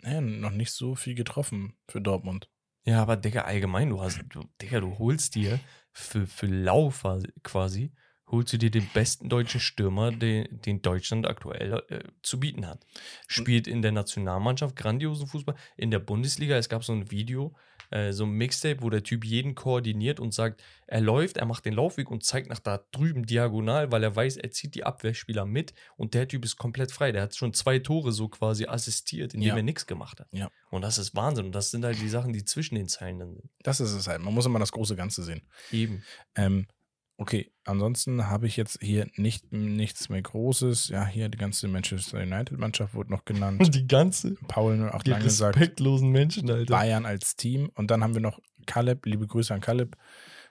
[0.03, 2.49] Ja, noch nicht so viel getroffen für Dortmund.
[2.87, 5.59] Ja, aber Digga, allgemein, du hast, du, Digga, du holst dir
[5.91, 7.91] für, für Lau quasi- quasi,
[8.29, 12.85] holst du dir den besten deutschen Stürmer, den, den Deutschland aktuell äh, zu bieten hat.
[13.27, 17.55] Spielt in der Nationalmannschaft grandiosen Fußball, in der Bundesliga, es gab so ein Video,
[17.89, 21.65] äh, so ein Mixtape, wo der Typ jeden koordiniert und sagt, er läuft, er macht
[21.65, 25.45] den Laufweg und zeigt nach da drüben diagonal, weil er weiß, er zieht die Abwehrspieler
[25.45, 27.13] mit und der Typ ist komplett frei.
[27.13, 29.55] Der hat schon zwei Tore so quasi assistiert, indem Ja.
[29.55, 30.27] er nichts gemacht hat.
[30.31, 30.51] Ja.
[30.69, 31.45] Und das ist Wahnsinn.
[31.45, 33.49] Und das sind halt die Sachen, die zwischen den Zeilen dann sind.
[33.63, 34.21] Das ist es halt.
[34.21, 35.43] Man muss immer das große Ganze sehen.
[35.71, 36.03] Eben.
[36.35, 36.67] Ähm,
[37.17, 40.89] okay, ansonsten habe ich jetzt hier nicht, nichts mehr Großes.
[40.89, 43.61] Ja, hier die ganze Manchester United-Mannschaft wurde noch genannt.
[43.75, 45.55] Die ganze, Paul auch die lange gesagt.
[45.55, 46.71] respektlosen Menschen, Alter.
[46.71, 47.69] Bayern als Team.
[47.75, 49.97] Und dann haben wir noch Caleb, liebe Grüße an Caleb,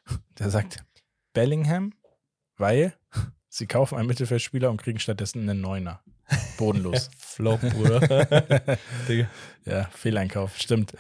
[0.39, 0.85] der sagt
[1.33, 1.93] Bellingham,
[2.57, 2.95] weil
[3.49, 6.03] sie kaufen einen Mittelfeldspieler und kriegen stattdessen einen Neuner.
[6.59, 7.09] Bodenlos.
[7.17, 8.79] Flop, Bruder.
[9.65, 10.93] Ja, Fehleinkauf, stimmt.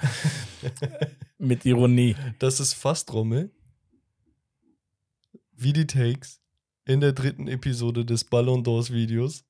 [1.38, 2.14] Mit Ironie.
[2.38, 3.50] das ist fast Rommel.
[5.56, 6.40] Wie die Takes
[6.84, 9.44] in der dritten Episode des Ballon d'Ors Videos.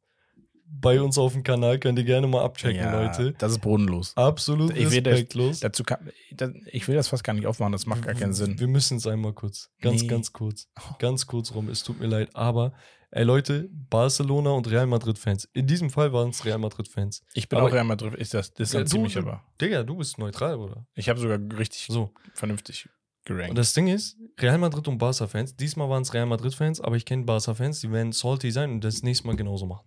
[0.69, 3.35] Bei uns auf dem Kanal könnt ihr gerne mal abchecken, ja, Leute.
[3.39, 4.17] Das ist bodenlos.
[4.17, 5.61] Absolut Ich will das- respektlos.
[5.61, 8.59] Dazu kann, das, ich will das fast gar nicht aufmachen, das macht gar keinen Sinn.
[8.59, 9.71] Wir müssen es einmal kurz.
[9.81, 10.09] Ganz, Nee.
[10.09, 10.69] ganz kurz.
[10.99, 11.69] Ganz kurz rum.
[11.69, 12.31] Es tut mir leid.
[12.35, 12.73] Aber,
[13.13, 15.49] ey Leute, Barcelona und Real Madrid-Fans.
[15.53, 17.23] In diesem Fall waren es Real Madrid-Fans.
[17.35, 19.45] Ich bin Aber- auch Real Madrid, ich das distanziere mich du, aber.
[19.61, 20.85] Digga, du bist neutral, oder?
[20.95, 22.13] Ich habe sogar richtig So.
[22.35, 22.89] vernünftig
[23.27, 23.51] gerankt.
[23.51, 27.05] Und das Ding ist, Real Madrid und Barca-Fans, diesmal waren es Real Madrid-Fans, aber ich
[27.05, 29.87] kenne Barca-Fans, die werden salty sein und das nächste Mal genauso machen.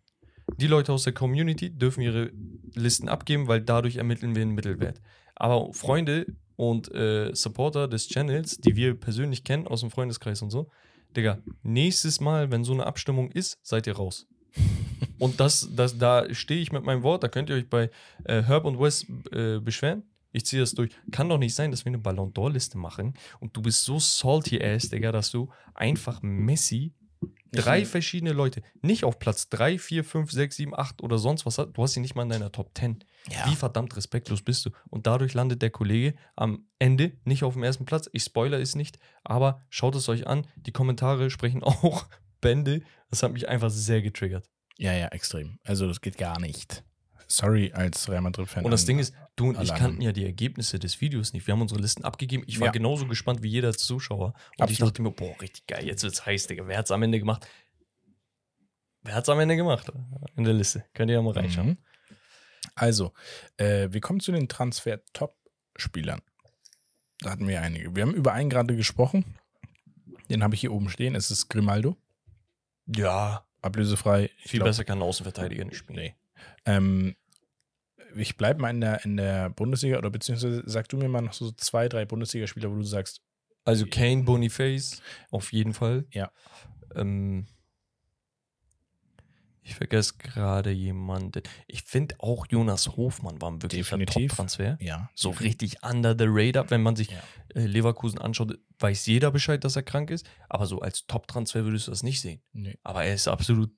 [0.58, 2.32] Die Leute aus der Community dürfen ihre
[2.74, 5.02] Listen abgeben, weil dadurch ermitteln wir einen Mittelwert.
[5.36, 6.26] Aber Freunde
[6.56, 10.70] und äh, Supporter des Channels, die wir persönlich kennen, aus dem Freundeskreis und so,
[11.16, 14.28] Digga, nächstes Mal, wenn so eine Abstimmung ist, seid ihr raus.
[15.20, 17.90] und das, das, da stehe ich mit meinem Wort, da könnt ihr euch bei
[18.26, 20.04] äh, Herb und Wes äh, beschweren.
[20.32, 20.92] Ich ziehe das durch.
[21.12, 24.62] Kann doch nicht sein, dass wir eine Ballon d'Or-Liste machen und du bist so salty
[24.64, 26.94] ass, Digga, dass du einfach Messi,
[27.52, 31.58] drei verschiedene Leute, nicht auf Platz 3, 4, 5, 6, 7, 8 oder sonst was
[31.58, 31.74] hast.
[31.74, 33.04] Du hast sie nicht mal in deiner Top 10.
[33.46, 34.70] Wie verdammt respektlos bist du?
[34.90, 38.10] Und dadurch landet der Kollege am Ende nicht auf dem ersten Platz.
[38.14, 40.46] Ich spoiler es nicht, aber schaut es euch an.
[40.56, 42.08] Die Kommentare sprechen auch
[42.42, 42.82] Bände.
[43.10, 44.50] Das hat mich einfach sehr getriggert.
[44.78, 45.60] Ja, ja, extrem.
[45.66, 46.84] Also das geht gar nicht.
[47.32, 48.66] Sorry als Real Madrid-Fan.
[48.66, 51.46] Und das Ding ist, du und ich alle kannten ja die Ergebnisse des Videos nicht.
[51.46, 52.44] Wir haben unsere Listen abgegeben.
[52.48, 52.72] Ich war Ja.
[52.72, 54.28] genauso gespannt wie jeder Zuschauer.
[54.28, 54.92] Und ich Absolut.
[54.94, 56.68] dachte mir, boah, richtig geil, jetzt wird's heiß, Digga.
[56.68, 57.48] Wer hat's am Ende gemacht?
[59.04, 59.92] Wer hat's am Ende gemacht?
[60.36, 60.86] In der Liste.
[60.94, 61.68] Könnt ihr ja mal reinschauen.
[61.68, 61.78] Mhm.
[62.76, 63.14] Also,
[63.58, 66.22] äh, wir kommen zu den Transfer-Top-Spielern.
[67.20, 67.96] Da hatten wir einige.
[67.96, 69.38] Wir haben über einen gerade gesprochen.
[70.30, 71.16] Den habe ich hier oben stehen.
[71.16, 71.96] Es ist Grimaldo.
[72.88, 74.30] Ja, Ablösefrei.
[74.38, 76.00] Ich viel glaub, besser kann ein Außenverteidiger nicht spielen.
[76.00, 76.16] Nee.
[76.66, 77.16] Ähm,
[78.16, 81.34] ich bleibe mal in der, in der Bundesliga oder beziehungsweise sag du mir mal noch
[81.34, 83.22] so zwei, drei Bundesligaspieler, wo du sagst,
[83.66, 86.06] Also Kane, Boniface, auf jeden Fall.
[86.12, 86.32] Ja.
[86.96, 87.46] Ähm,
[89.62, 91.44] ich vergesse gerade jemanden.
[91.68, 94.00] Ich finde auch Jonas Hofmann war ein wirklicher.
[94.04, 94.78] Top-Transfer.
[94.82, 95.12] ja.
[95.14, 96.72] So richtig under the radar.
[96.72, 97.22] Wenn man sich Ja.
[97.54, 100.26] äh, Leverkusen anschaut, weiß jeder Bescheid, dass er krank ist.
[100.48, 102.42] Aber so als Top-Transfer würdest du das nicht sehen.
[102.52, 102.80] Nee.
[102.82, 103.70] Aber er ist absolut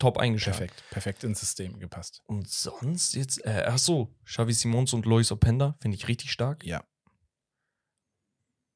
[0.00, 0.58] top eingeschätzt.
[0.58, 2.22] Perfekt, perfekt ins System gepasst.
[2.26, 6.64] Und sonst jetzt, äh, ach so, Xavi Simons und Lois Openda finde ich richtig stark.
[6.64, 6.84] Ja.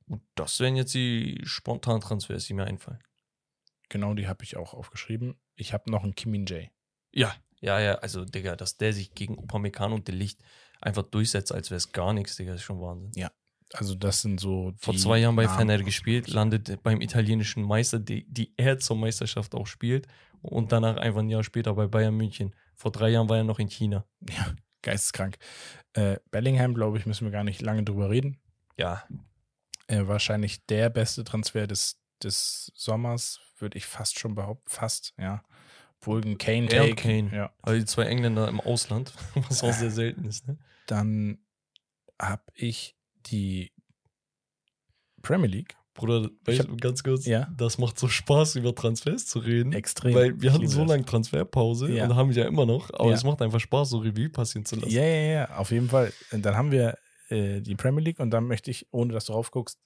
[0.06, 3.02] Und das wären jetzt die spontanen Transfers, die mir einfallen.
[3.88, 5.34] Genau die habe ich auch aufgeschrieben.
[5.56, 6.68] Ich habe noch einen Kimin J.
[7.10, 10.42] Ja, ja, ja, also, Digga, dass der sich gegen Upamecano und Delicht
[10.80, 13.12] einfach durchsetzt, als wäre es gar nichts, Digga, ist schon Wahnsinn.
[13.72, 15.58] Also das sind so Vor zwei Jahren bei Namen.
[15.58, 20.06] Fener gespielt, landet beim italienischen Meister, die, die er zur Meisterschaft auch spielt
[20.44, 22.54] und danach einfach ein Jahr später bei Bayern München.
[22.74, 24.04] Vor drei Jahren war er noch in China.
[24.30, 24.54] Ja.
[24.82, 25.38] geisteskrank.
[25.94, 28.38] Äh, Bellingham, glaube ich, müssen wir gar nicht lange drüber reden.
[28.76, 29.04] Ja,
[29.86, 34.68] Äh, wahrscheinlich der beste Transfer des, des Sommers, würde ich fast schon behaupten.
[34.68, 35.42] Fast, ja.
[36.06, 36.94] Ein Kane Take.
[36.96, 37.30] Kane.
[37.34, 37.52] Ja.
[37.62, 39.14] also die zwei Engländer im Ausland,
[39.48, 40.46] was auch sehr selten ist.
[40.46, 40.58] Ne?
[40.86, 41.38] Dann
[42.20, 42.94] habe ich
[43.26, 43.72] die
[45.22, 45.76] Premier League.
[45.94, 47.48] Bruder, weißt du, ganz kurz, Ja.
[47.56, 49.72] das macht so Spaß, über Transfers zu reden.
[49.72, 50.12] Extrem.
[50.14, 52.04] Weil wir hatten so lange Transferpause Ja.
[52.04, 53.14] und haben wir ja immer noch, aber Ja.
[53.14, 54.90] es macht einfach Spaß, so Revue passieren zu lassen.
[54.90, 56.12] Ja, ja, ja, auf jeden Fall.
[56.32, 56.98] Dann haben wir
[57.30, 59.78] äh, die Premier League und dann möchte ich, ohne dass du drauf guckst,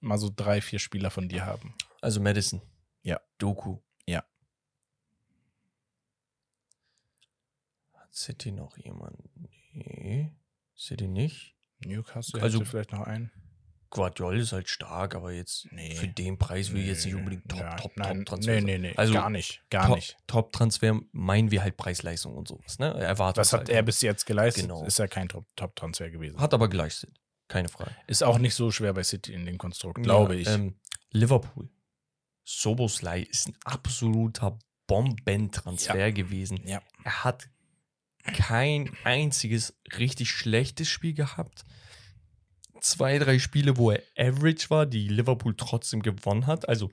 [0.00, 1.74] mal so drei, vier Spieler von dir haben.
[2.02, 2.60] Also Madison.
[3.02, 3.18] Ja.
[3.38, 3.78] Doku.
[4.06, 4.24] Ja.
[7.94, 9.48] Hat City noch jemanden?
[9.72, 10.32] Nee.
[10.76, 11.54] City nicht.
[11.84, 13.30] Newcastle Also- vielleicht noch einen.
[13.90, 15.94] Guardiola ist halt stark, aber jetzt Nee.
[15.94, 18.52] für den Preis will ich jetzt nicht unbedingt Top, ja, Top, nein, Top Transfer.
[18.60, 20.16] Nee, nee, nee, Also, gar nicht, gar Top, nicht.
[20.26, 22.94] Top Transfer meinen wir halt Preis-Leistung und sowas, ne?
[22.94, 23.40] Erwartet.
[23.40, 24.64] Was hat er bis jetzt geleistet?
[24.64, 24.84] Genau.
[24.84, 26.38] Ist ja kein Top- Top-Transfer gewesen.
[26.40, 27.10] Hat aber geleistet.
[27.48, 27.94] Keine Frage.
[28.08, 30.48] Ist auch nicht so schwer bei City in dem Konstrukt, glaube Ja, ich.
[30.48, 30.74] Ähm,
[31.12, 31.68] Liverpool.
[32.44, 36.60] Soboslai ist ein absoluter Bombentransfer gewesen.
[36.66, 36.80] ja.
[37.04, 37.48] Er hat
[38.34, 41.64] kein einziges richtig schlechtes Spiel gehabt.
[42.80, 46.68] Zwei, drei Spiele, wo er average war, die Liverpool trotzdem gewonnen hat.
[46.68, 46.90] Also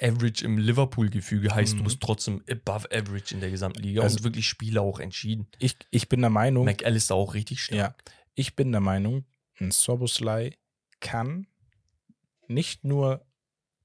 [0.00, 1.78] average im Liverpool-Gefüge heißt, Mhm.
[1.78, 5.46] du bist trotzdem above average in der gesamten Liga Also- und wirklich Spiele auch entschieden.
[5.58, 7.78] Ich, ich bin der Meinung, McAllister auch richtig stark.
[7.78, 7.94] ja,
[8.34, 9.24] ich bin der Meinung,
[9.60, 10.56] ein Soboslai
[11.00, 11.46] kann
[12.48, 13.24] nicht nur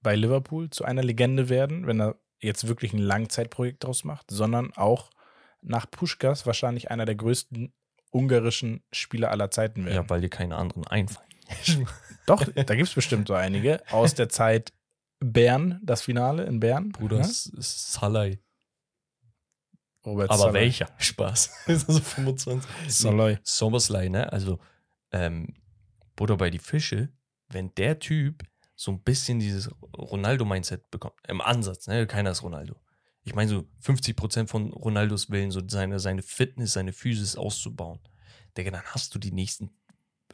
[0.01, 4.73] bei Liverpool zu einer Legende werden, wenn er jetzt wirklich ein Langzeitprojekt draus macht, sondern
[4.73, 5.11] auch
[5.61, 7.73] nach Puschkas wahrscheinlich einer der größten
[8.11, 9.95] ungarischen Spieler aller Zeiten werden.
[9.95, 11.27] Ja, weil dir keine anderen einfallen.
[12.25, 14.71] Doch, da gibt es bestimmt so einige aus der Zeit
[15.19, 16.89] Bern, das Finale in Bern.
[16.91, 17.27] Bruder, Ja?
[17.27, 18.39] Salai.
[20.05, 20.53] Robert Aber Salah.
[20.53, 20.89] welcher?
[20.97, 21.51] Spaß.
[21.67, 22.69] Das ist so 25.
[22.87, 23.37] Saloy.
[23.43, 24.31] Somersley, ne?
[24.31, 24.59] Also,
[25.11, 25.53] ähm,
[26.15, 27.09] Butter bei die Fische,
[27.49, 28.43] wenn der Typ
[28.75, 32.07] so ein bisschen dieses Ronaldo-Mindset bekommt, im Ansatz, ne?
[32.07, 32.75] Keiner ist Ronaldo.
[33.29, 37.99] Ich meine, so 50% von Ronaldos Willen, so seine, seine Fitness, seine Physis auszubauen.
[38.57, 39.69] Digga, dann hast du die nächsten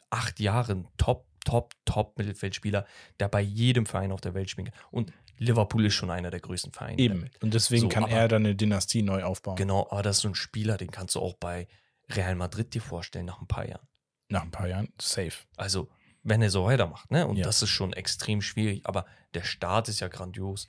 [0.10, 2.86] acht Jahre einen Top, Top, Top Mittelfeldspieler,
[3.20, 4.72] der bei jedem Verein auf der Welt spielt.
[4.92, 7.30] Und Liverpool ist schon einer der größten Vereine Eben.
[7.42, 9.58] Und deswegen So, kann aber- er dann eine Dynastie neu aufbauen.
[9.58, 11.68] Genau, aber das ist so ein Spieler, den kannst du auch bei
[12.12, 13.86] Real Madrid dir vorstellen nach ein paar Jahren.
[14.30, 14.88] Nach ein paar Jahren.
[15.02, 15.34] Safe.
[15.58, 15.90] Also,
[16.24, 17.28] wenn er so weitermacht, ne?
[17.28, 17.44] Und Ja.
[17.44, 20.66] das ist schon extrem schwierig, aber der Start ist ja grandios.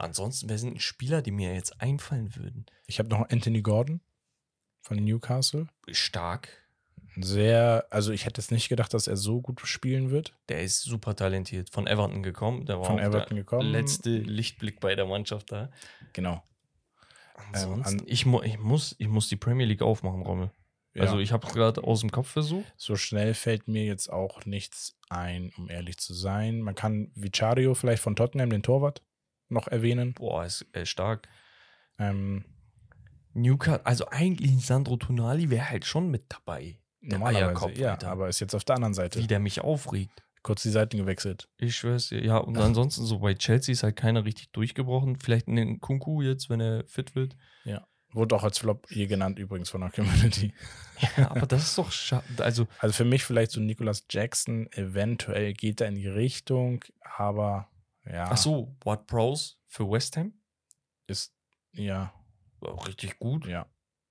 [0.00, 2.66] Ansonsten, wer sind Spieler, die mir jetzt einfallen würden?
[2.86, 4.00] Ich habe noch Anthony Gordon
[4.80, 5.66] von Newcastle.
[5.90, 6.48] Stark,
[7.16, 10.36] Sehr, also ich hätte es nicht gedacht, dass er so gut spielen wird.
[10.48, 11.70] der ist super talentiert.
[11.70, 12.64] Von Everton gekommen.
[12.66, 13.70] Der war Von Everton der gekommen.
[13.72, 15.70] letzte Lichtblick bei der Mannschaft da.
[16.12, 16.42] Genau.
[17.52, 20.50] Ansonsten, an- ich, mu ich, muss, ich muss die Premier League aufmachen, Rommel.
[20.94, 21.02] Ja.
[21.02, 22.72] Also, ich habe gerade aus dem Kopf versucht.
[22.76, 26.60] so schnell fällt mir jetzt auch nichts ein, um ehrlich zu sein.
[26.60, 29.02] Man kann Vicario vielleicht von Tottenham, den Torwart,
[29.48, 30.14] noch erwähnen.
[30.14, 31.28] Boah, ist äh, stark.
[31.98, 32.44] Ähm,
[33.34, 36.78] Newcastle, also eigentlich Sandro Tonali wäre halt schon mit dabei.
[37.00, 38.10] Normalerweise, ja, Alter.
[38.10, 39.20] aber ist jetzt auf der anderen Seite.
[39.20, 40.24] Wie der mich aufregt.
[40.42, 41.48] Kurz die Seiten gewechselt.
[41.56, 42.24] Ich schwör's dir.
[42.24, 45.18] Ja, und ansonsten so bei Chelsea ist halt keiner richtig durchgebrochen.
[45.18, 47.36] Vielleicht ein Kunku jetzt, wenn er fit wird.
[48.12, 50.52] Wurde auch als Flop hier genannt, übrigens von der Community.
[51.16, 52.24] Ja, aber das ist doch schade.
[52.38, 57.68] Also, Also für mich vielleicht so Nicholas Jackson, eventuell geht er in die Richtung, aber
[58.10, 60.32] ja, ach so, What Prowse für West Ham?
[61.06, 61.34] ist,
[61.72, 62.12] ja,
[62.60, 63.46] auch richtig gut.
[63.46, 63.66] ja.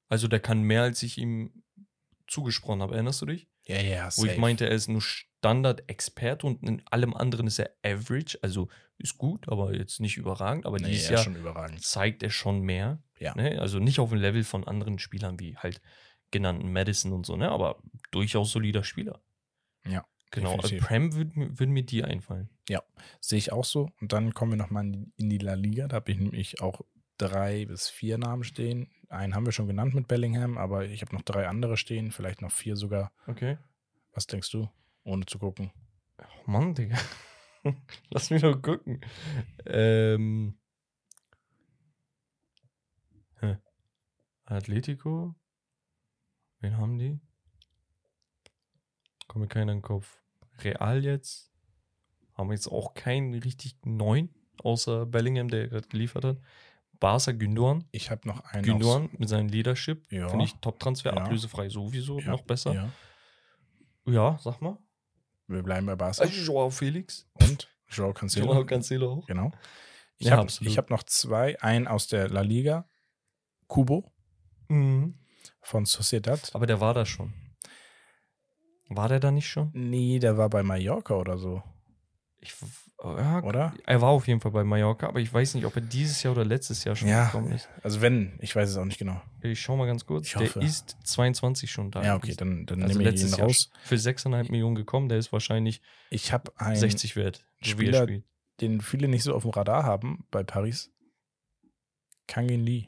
[0.09, 1.63] Also, der kann mehr, als ich ihm
[2.27, 2.93] zugesprochen habe.
[2.95, 3.49] Erinnerst du dich?
[3.65, 4.39] Ja, ja, Wo ich safe.
[4.39, 8.39] meinte, er ist nur Standard-Experte und in allem anderen ist er Average.
[8.41, 10.65] Also, ist gut, aber jetzt nicht überragend.
[10.65, 11.83] Aber nee, dieses ist Jahr schon überragend.
[11.83, 13.03] zeigt er schon mehr.
[13.19, 13.35] Ja.
[13.35, 13.59] Ne?
[13.59, 15.81] Also nicht auf dem Level von anderen Spielern wie halt
[16.31, 17.49] genannten Madison und so, ne?
[17.49, 17.81] aber
[18.11, 19.21] durchaus solider Spieler.
[19.85, 20.87] Ja, Genau, also definitiv.
[20.87, 22.49] Prem würden würd mir die einfallen.
[23.21, 23.89] Sehe ich auch so.
[24.01, 25.87] Und dann kommen wir nochmal in, die- in die La Liga.
[25.87, 26.81] Da habe ich nämlich auch
[27.17, 28.91] drei bis vier Namen stehen.
[29.09, 32.41] Einen haben wir schon genannt mit Bellingham, aber ich habe noch drei andere stehen, vielleicht
[32.41, 33.11] noch vier sogar.
[33.25, 33.57] Okay.
[34.11, 34.69] Was denkst du?
[35.03, 35.71] Ohne zu gucken.
[36.19, 36.97] Oh Mann, Digga.
[38.09, 39.01] Lass mich doch gucken.
[39.65, 40.57] Ähm.
[43.39, 43.57] Hä.
[44.45, 45.35] Atletico?
[46.59, 47.19] Wen haben die?
[49.37, 50.17] Kommt mir keiner in den Kopf.
[50.63, 51.51] Real jetzt?
[52.33, 54.33] Haben wir jetzt auch keinen richtig neuen,
[54.63, 56.37] außer Bellingham, der gerade geliefert hat.
[56.99, 57.83] Barca Gündogan.
[57.91, 58.63] Ich habe noch einen.
[58.63, 60.11] Gündogan mit seinem Leadership.
[60.11, 60.27] Ja.
[60.27, 61.21] Finde ich Top-Transfer, Ja.
[61.21, 62.73] ablösefrei sowieso, ja, noch besser.
[62.73, 62.89] Ja,
[64.11, 64.39] Ja.
[64.41, 64.79] sag mal.
[65.45, 66.23] Wir bleiben bei Barca.
[66.23, 67.29] Also Joao Felix.
[67.33, 68.47] Und Joao Cancelo.
[68.53, 69.27] Joao Cancelo auch.
[69.27, 69.51] Genau.
[70.17, 71.61] Ich habe hab noch zwei.
[71.61, 72.89] Einen aus der La Liga.
[73.67, 74.11] Kubo.
[74.69, 75.13] Mhm.
[75.61, 76.49] von Sociedad.
[76.55, 77.33] Aber der war da schon.
[78.89, 79.69] War der da nicht schon?
[79.73, 81.61] Nee, der war bei Mallorca oder so,
[82.39, 82.53] Ich,
[83.03, 83.73] ja, oder?
[83.85, 86.33] Er war auf jeden Fall bei Mallorca, aber ich weiß nicht, ob er dieses Jahr
[86.33, 87.25] oder letztes Jahr schon Ja.
[87.25, 87.67] gekommen ist.
[87.83, 89.21] Also wenn, ich weiß es auch nicht genau.
[89.41, 90.31] Ich schau mal ganz kurz.
[90.31, 92.03] Der ist 22 schon da.
[92.03, 93.69] Ja, okay, dann, dann also nehme ich ihn letztes Jahr raus.
[93.83, 95.09] für 6,5 Millionen gekommen.
[95.09, 97.45] Der ist wahrscheinlich Ich habe einen 60 wert.
[97.59, 98.23] er Spieler- spielt.
[98.61, 100.91] den viele nicht so auf dem Radar haben bei Paris.
[102.27, 102.87] Kangin Lee.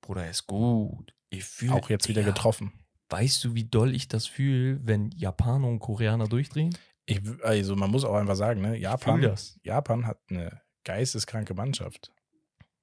[0.00, 1.14] Bruder, er ist gut.
[1.28, 2.72] Ich fühl, Auch jetzt wieder getroffen.
[3.10, 6.76] Weißt du, wie doll ich das fühle, wenn Japaner und Koreaner durchdrehen?
[7.06, 9.34] Ich, also man muss auch einfach sagen, ne, Japan.
[9.62, 12.12] Japan hat eine geisteskranke Mannschaft.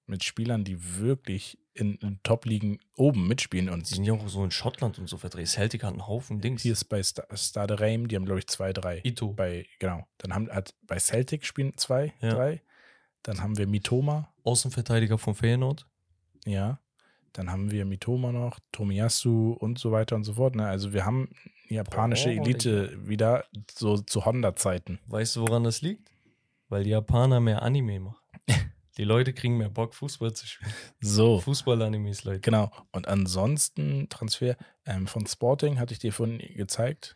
[0.10, 3.68] Mit Spielern, die wirklich in, in Top-Ligen oben mitspielen.
[3.70, 5.48] Und Die sind ja auch so in Schottland und so verdreht.
[5.50, 6.62] Celtic hat einen Haufen Dings.
[6.62, 9.02] hier ist bei Sta- Stade Reim, die haben, glaube ich, zwei, drei.
[9.04, 9.34] Ito.
[9.34, 10.08] Bei, genau.
[10.20, 12.30] Dann haben hat bei Celtic spielen zwei, Ja.
[12.36, 12.62] drei.
[13.24, 15.86] Dann haben wir Mitoma, Außenverteidiger von Feyenoord.
[16.46, 16.80] ja.
[17.38, 20.56] Dann haben wir Mitoma noch, Tomiyasu und so weiter und so fort.
[20.56, 20.66] Ne?
[20.66, 21.30] Also wir haben
[21.70, 24.98] japanische Boah, Elite wieder so zu Honda-Zeiten.
[25.06, 26.10] Weißt du, woran das liegt?
[26.68, 28.18] Weil die Japaner mehr Anime machen.
[28.98, 30.74] Die Leute kriegen mehr Bock, Fußball zu spielen.
[31.00, 31.40] So.
[31.42, 32.40] Fußball-Animes, Leute.
[32.40, 32.72] Genau.
[32.92, 34.58] Und ansonsten Transfer
[34.88, 37.16] ähm, von Sporting hatte ich dir vorhin gezeigt.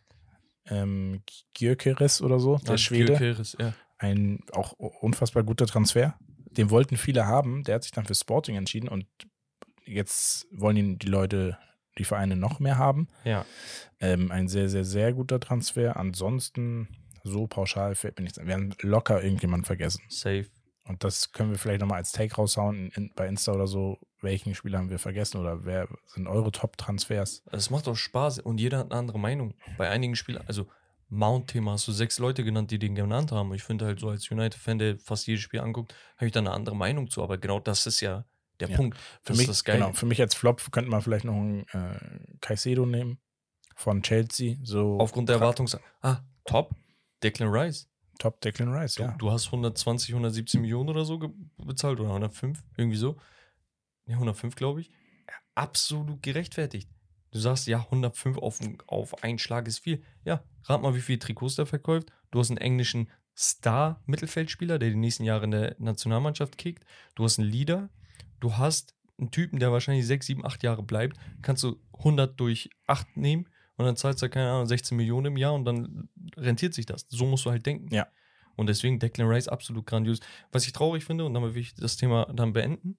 [0.66, 3.14] Ähm, Gyökeres oder so, der Ah, Schwede.
[3.16, 3.74] Gyökeres, ja.
[3.98, 6.16] Ein auch unfassbar guter Transfer.
[6.52, 7.64] Den wollten viele haben.
[7.64, 9.06] Der hat sich dann für Sporting entschieden und
[9.84, 11.58] jetzt wollen ihn die Leute,
[11.98, 13.08] die Vereine noch mehr haben.
[13.24, 13.44] Ja.
[14.00, 15.96] Ähm, ein sehr, sehr, sehr guter Transfer.
[15.96, 16.88] Ansonsten,
[17.22, 18.46] so pauschal fällt mir nichts ein.
[18.46, 20.02] Wir haben locker irgendjemanden vergessen.
[20.08, 20.46] Safe.
[20.84, 23.98] Und das können wir vielleicht nochmal als Take raushauen in, in, bei Insta oder so.
[24.20, 27.42] Welchen Spieler haben wir vergessen oder wer sind eure Top-Transfers?
[27.50, 29.54] Es macht auch Spaß und jeder hat eine andere Meinung.
[29.78, 30.66] Bei einigen Spielern, also
[31.08, 33.52] Mount-Thema hast du sechs Leute genannt, die den genannt haben.
[33.52, 36.52] Ich finde halt so als United-Fan, der fast jedes Spiel anguckt, habe ich da eine
[36.52, 37.22] andere Meinung zu.
[37.22, 38.24] Aber genau das ist ja
[38.62, 38.76] der Ja.
[38.76, 38.98] Punkt.
[38.98, 39.78] Für Das mich, ist das Geile.
[39.80, 43.18] genau, für mich als Flop könnte man vielleicht noch einen äh, Caicedo nehmen
[43.76, 44.56] von Chelsea.
[44.62, 45.76] So Aufgrund der Erwartungs...
[46.00, 46.74] Ah, top.
[47.22, 47.88] Declan Rice.
[48.18, 49.14] Top Declan Rice, Du, ja.
[49.18, 51.18] du hast 120, 117 Millionen oder so
[51.56, 53.16] bezahlt oder 105, irgendwie so.
[54.06, 54.88] Ja, 105, glaube ich.
[54.88, 56.88] Ja, absolut gerechtfertigt.
[57.30, 60.02] Du sagst, ja, 105 auf, auf einen Schlag ist viel.
[60.24, 62.12] Ja, rat mal, wie viele Trikots der verkauft.
[62.30, 66.84] Du hast einen englischen Star-Mittelfeldspieler, der die nächsten Jahre in der Nationalmannschaft kickt.
[67.14, 67.88] Du hast einen Leader.
[68.42, 71.16] Du hast einen Typen, der wahrscheinlich 6, 7, 8 Jahre bleibt.
[71.42, 75.36] Kannst du 100 durch 8 nehmen und dann zahlst du, keine Ahnung, 16 Millionen im
[75.36, 77.06] Jahr und dann rentiert sich das.
[77.08, 77.94] So musst du halt denken.
[77.94, 78.08] Ja.
[78.56, 80.18] Und deswegen Declan Rice absolut grandios.
[80.50, 82.98] Was ich traurig finde, und damit will ich das Thema dann beenden.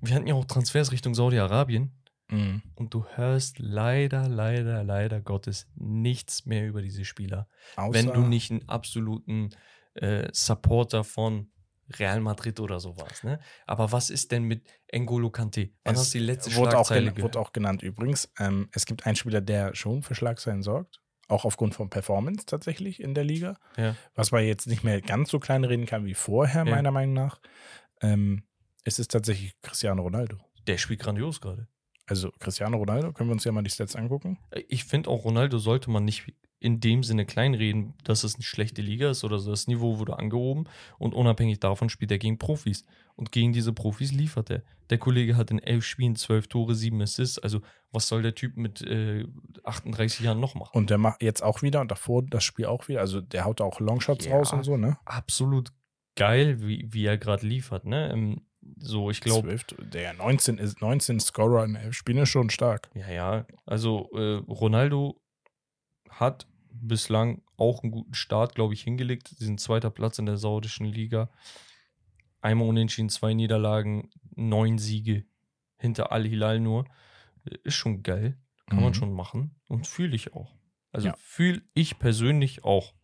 [0.00, 1.92] Wir hatten ja auch Transfers Richtung Saudi-Arabien
[2.30, 2.62] Mhm.
[2.76, 7.48] und du hörst leider, leider, leider Gottes nichts mehr über diese Spieler.
[7.74, 9.50] Außer, wenn du nicht einen absoluten
[9.94, 11.50] äh, Supporter von
[11.98, 13.24] Real Madrid oder so warst.
[13.24, 13.40] Ne?
[13.66, 15.70] Aber was ist denn mit N'Golo Kante?
[15.84, 17.22] Wann Es hast du die letzte wurde auch, Schlagzeile gehört?
[17.34, 18.30] wurde auch genannt übrigens.
[18.38, 21.00] Ähm, es gibt einen Spieler, der schon für Schlagzeilen sorgt.
[21.28, 23.56] Auch aufgrund von Performance tatsächlich in der Liga.
[23.76, 23.94] Ja.
[24.14, 26.70] Was man jetzt nicht mehr ganz so klein reden kann wie vorher, Ja.
[26.70, 27.40] meiner Meinung nach.
[28.02, 28.42] Ähm,
[28.84, 30.38] es ist tatsächlich Cristiano Ronaldo.
[30.66, 31.68] Der spielt grandios gerade.
[32.06, 34.38] Also Cristiano Ronaldo, können wir uns ja mal die Stats angucken.
[34.68, 36.24] Ich finde auch, Ronaldo sollte man nicht
[36.60, 39.50] in dem Sinne kleinreden, dass es eine schlechte Liga ist oder so.
[39.50, 40.66] Das Niveau wurde angehoben
[40.98, 42.84] und unabhängig davon spielt er gegen Profis.
[43.16, 44.62] Und gegen diese Profis liefert er.
[44.90, 47.38] Der Kollege hat in elf Spielen zwölf Tore, sieben Assists.
[47.38, 47.60] Also,
[47.92, 49.26] was soll der Typ mit äh,
[49.64, 50.70] 38 Jahren noch machen?
[50.72, 53.00] Und der macht jetzt auch wieder und davor das Spiel auch wieder.
[53.00, 54.36] Also der haut auch Longshots Ja.
[54.36, 54.96] raus und so, ne?
[55.04, 55.72] Absolut
[56.16, 57.84] geil, wie, wie er gerade liefert.
[57.86, 58.10] Ne?
[58.12, 58.42] Ähm,
[58.78, 62.90] so, ich glaube, 12, der 19 ist 19 Scorer in elf Spielen ist schon stark.
[62.94, 63.46] Ja, ja.
[63.66, 65.20] Also äh, Ronaldo
[66.10, 69.28] hat bislang auch einen guten Start, glaube ich, hingelegt.
[69.28, 71.30] Sie sind zweiter Platz in der saudischen Liga.
[72.40, 75.24] Einmal unentschieden, zwei Niederlagen, neun Siege
[75.76, 76.86] hinter Al-Hilal nur.
[77.64, 78.38] Ist schon geil.
[78.68, 78.94] Kann man Mhm.
[78.94, 79.56] schon machen.
[79.68, 80.54] Und fühle ich auch.
[80.92, 81.14] Also Ja.
[81.18, 82.94] fühle ich persönlich auch.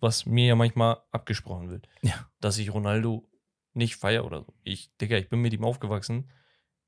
[0.00, 1.88] Was mir ja manchmal abgesprochen wird.
[2.02, 2.28] Ja.
[2.40, 3.28] Dass ich Ronaldo
[3.72, 4.54] nicht feiere oder so.
[4.64, 6.30] Ich, Digga, ich bin mit ihm aufgewachsen.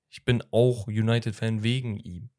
[0.08, 2.30] Ich bin auch United-Fan wegen ihm.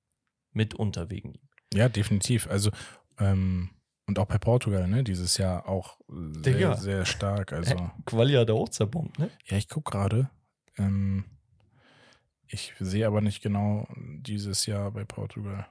[0.51, 1.49] Mitunter wegen ihm.
[1.73, 2.47] Ja, definitiv.
[2.47, 2.71] Also,
[3.19, 3.69] ähm,
[4.07, 5.03] und auch bei Portugal, ne?
[5.03, 6.77] Dieses Jahr auch sehr, Digga.
[6.77, 7.53] sehr stark.
[7.53, 9.31] Also, Quali hat er auch zerbombt, ne?
[9.45, 10.29] ja, ich gucke gerade.
[10.77, 11.25] Ähm,
[12.47, 15.67] ich sehe aber nicht genau dieses Jahr bei Portugal.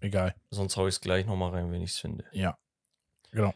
[0.00, 0.34] Egal.
[0.50, 2.24] Sonst hau ich es gleich nochmal rein, wenn ich es finde.
[2.32, 2.56] Ja.
[3.32, 3.54] Genau.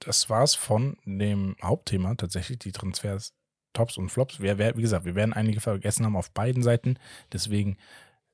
[0.00, 3.34] Das war's von dem Hauptthema, tatsächlich, die Transfers,
[3.72, 4.40] Tops und Flops.
[4.40, 6.98] Wir, wie gesagt, wir werden einige vergessen haben auf beiden Seiten.
[7.32, 7.78] Deswegen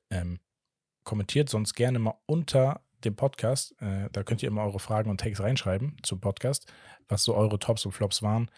[0.09, 0.39] ähm,
[1.03, 3.75] kommentiert sonst gerne mal unter dem Podcast.
[3.81, 6.71] Äh, da könnt ihr immer eure Fragen und Takes reinschreiben zum Podcast,
[7.07, 8.49] was so eure Tops und Flops waren.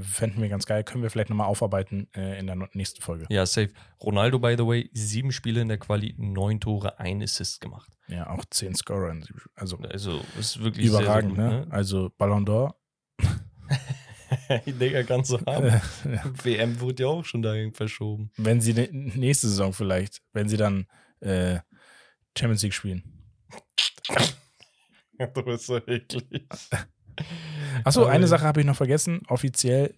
[0.00, 0.84] Fänden wir ganz geil.
[0.84, 3.26] Können wir vielleicht nochmal aufarbeiten äh, in der nächsten Folge.
[3.28, 3.70] Ja, safe.
[4.00, 7.90] Ronaldo, by the way, sieben Spiele in der Quali, neun Tore, ein Assist gemacht.
[8.06, 9.16] Ja, auch zehn Scorer.
[9.56, 11.64] Also Also, ist wirklich überragend, sehr, sehr ne?
[11.64, 12.74] gut, Also Ballon d'Or.
[13.18, 14.62] ne?
[14.66, 15.80] Digga, kannst du haben.
[16.44, 18.30] WM wurde ja auch schon dahin verschoben.
[18.36, 20.86] wenn sie ne- nächste Saison vielleicht, wenn sie dann
[21.18, 21.58] äh,
[22.38, 23.02] Champions League spielen.
[25.34, 26.46] du bist so eklig.
[27.84, 29.20] Achso, eine Sache habe ich noch vergessen.
[29.28, 29.94] Offiziell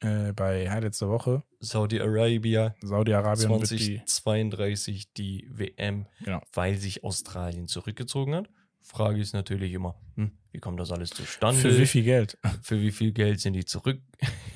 [0.00, 4.02] äh, bei Highlights der Woche, Saudi-Arabia, Saudi-Arabien wird die.
[4.04, 6.40] 2032 die WM, Genau.
[6.52, 8.50] weil sich Australien zurückgezogen hat.
[8.82, 11.60] Frage ist natürlich immer, hm, wie kommt das alles zustande?
[11.60, 12.38] Für wie viel Geld?
[12.62, 14.00] Für wie viel Geld sind die zurück?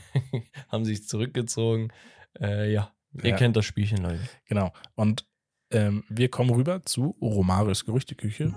[0.68, 1.92] Haben sich zurückgezogen?
[2.40, 3.36] Äh, ja, ihr Ja.
[3.36, 4.20] kennt das Spielchen, Leute.
[4.46, 4.72] Genau.
[4.94, 5.26] Und
[5.70, 8.54] ähm, wir kommen rüber zu Romarios Gerüchteküche.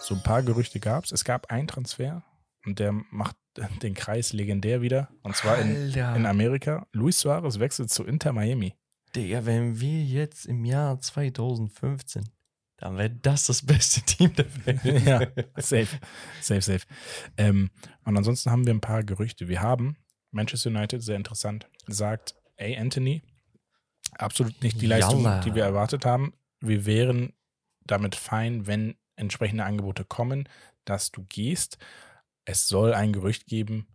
[0.00, 1.12] So ein paar Gerüchte gab es.
[1.12, 2.24] Es gab einen Transfer
[2.64, 3.36] und der macht
[3.82, 5.08] den Kreis legendär wieder.
[5.22, 6.86] Und zwar in, in Amerika.
[6.92, 8.74] Luis Suarez wechselt zu Inter Miami.
[9.14, 12.28] Digga, wenn wir jetzt im Jahr 2015,
[12.76, 15.04] dann wäre das das beste Team der Welt.
[15.06, 15.20] ja,
[15.56, 15.98] safe.
[16.40, 16.86] Safe, safe.
[17.36, 17.70] Ähm,
[18.04, 19.48] und ansonsten haben wir ein paar Gerüchte.
[19.48, 19.96] Wir haben
[20.30, 23.22] Manchester United, sehr interessant, sagt, ey, Anthony,
[24.16, 25.40] absolut nicht die Leistung, Jalla.
[25.40, 26.32] die wir erwartet haben.
[26.60, 27.32] Wir wären
[27.84, 30.48] damit fein, wenn entsprechende Angebote kommen,
[30.84, 31.78] dass du gehst.
[32.44, 33.86] Es soll ein Gerücht geben,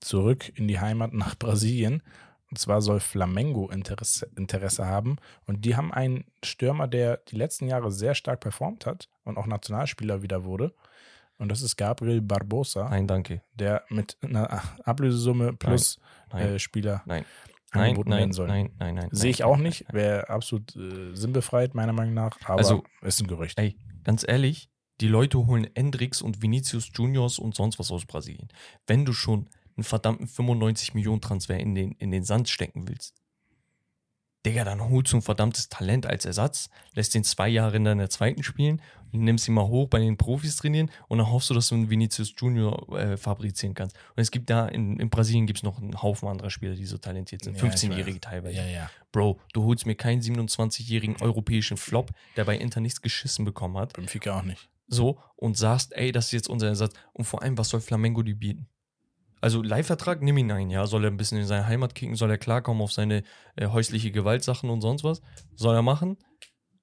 [0.00, 2.02] zurück in die Heimat nach Brasilien.
[2.50, 5.16] Und zwar soll Flamengo Interesse, Interesse haben.
[5.46, 9.46] Und die haben einen Stürmer, der die letzten Jahre sehr stark performt hat und auch
[9.46, 10.74] Nationalspieler wieder wurde.
[11.38, 13.40] Und das ist Gabriel Barbosa, Nein, danke.
[13.54, 15.98] der mit einer Ablösesumme plus
[16.32, 17.24] Nein, äh, Spieler nein.
[17.72, 18.48] Nein, angeboten nein, werden soll.
[18.48, 19.08] nein, nein, nein.
[19.12, 19.84] Sehe ich auch nicht.
[19.92, 22.36] Wäre absolut äh, sinnbefreit, meiner Meinung nach.
[22.44, 23.58] Aber Also- ist ein Gerücht.
[23.58, 24.68] Ey, ganz ehrlich,
[25.00, 28.48] die Leute holen Endrix und Vinicius Juniors und sonst was aus Brasilien.
[28.86, 33.14] Wenn du schon einen verdammten 95 Millionen Transfer in den, in den Sand stecken willst,
[34.46, 38.08] Digga, dann holst du ein verdammtes Talent als Ersatz, lässt den zwei Jahre in deiner
[38.08, 38.80] zweiten spielen,
[39.12, 41.90] nimmst ihn mal hoch bei den Profis trainieren und dann hoffst du, dass du einen
[41.90, 43.96] Vinicius Junior äh, fabrizieren kannst.
[44.16, 46.86] Und es gibt da, in, in Brasilien gibt es noch einen Haufen anderer Spieler, die
[46.86, 47.60] so talentiert sind.
[47.60, 48.20] Ja, ich 15-Jährige weiß.
[48.20, 48.56] teilweise.
[48.56, 48.90] Ja, ja.
[49.12, 53.92] Bro, du holst mir keinen 27-jährigen europäischen Flop, der bei Inter nichts geschissen bekommen hat,
[53.92, 54.70] Benfica auch nicht.
[54.86, 56.94] so und sagst, ey, das ist jetzt unser Ersatz.
[57.12, 58.68] Und vor allem, was soll Flamengo dir bieten?
[59.40, 60.86] Also Leihvertrag, nimm ihn ein, ja.
[60.86, 62.14] Soll er ein bisschen in seine Heimat kicken?
[62.14, 63.22] Soll er klarkommen auf seine
[63.56, 65.22] äh, häusliche Gewaltsachen und sonst was?
[65.54, 66.18] Soll er machen?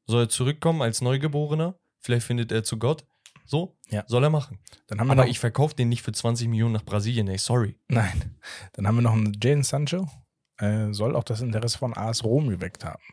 [0.05, 1.75] Soll er zurückkommen als Neugeborener?
[1.99, 3.05] Vielleicht findet er zu Gott.
[3.45, 3.77] So?
[3.89, 4.03] Ja.
[4.07, 4.59] Soll er machen.
[4.87, 7.37] Dann haben wir Aber noch, ich verkaufe den nicht für 20 Millionen nach Brasilien, ey,
[7.37, 7.77] sorry.
[7.87, 8.35] Nein.
[8.73, 10.07] Dann haben wir noch einen Jadon Sancho.
[10.57, 13.03] Äh, soll auch das Interesse von AS Rom geweckt haben.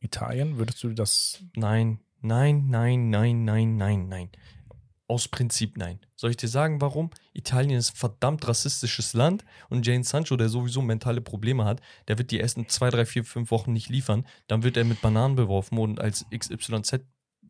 [0.00, 1.42] Italien, würdest du das.
[1.54, 4.30] Nein, nein, nein, nein, nein, nein, nein.
[5.10, 5.98] Aus Prinzip nein.
[6.14, 7.10] Soll ich dir sagen, warum?
[7.32, 12.16] Italien ist ein verdammt rassistisches Land und Jane Sancho, der sowieso mentale Probleme hat, der
[12.16, 14.24] wird die ersten zwei, drei, vier, fünf Wochen nicht liefern.
[14.46, 17.00] Dann wird er mit Bananen beworfen und als XYZ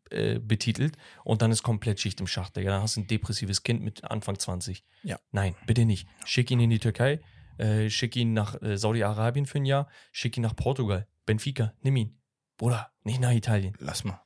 [0.09, 2.71] äh, betitelt und dann ist komplett Schicht im Schacht, Digga.
[2.71, 4.83] Dann hast du ein depressives Kind mit Anfang 20.
[5.03, 5.21] Ja.
[5.31, 6.09] Nein, bitte nicht.
[6.25, 7.21] Schick ihn in die Türkei,
[7.59, 11.97] äh, schick ihn nach äh, Saudi-Arabien für ein Jahr, schick ihn nach Portugal, Benfica, nimm
[11.97, 12.19] ihn.
[12.57, 13.75] Bruder, nicht nach Italien.
[13.81, 14.23] Lass mal.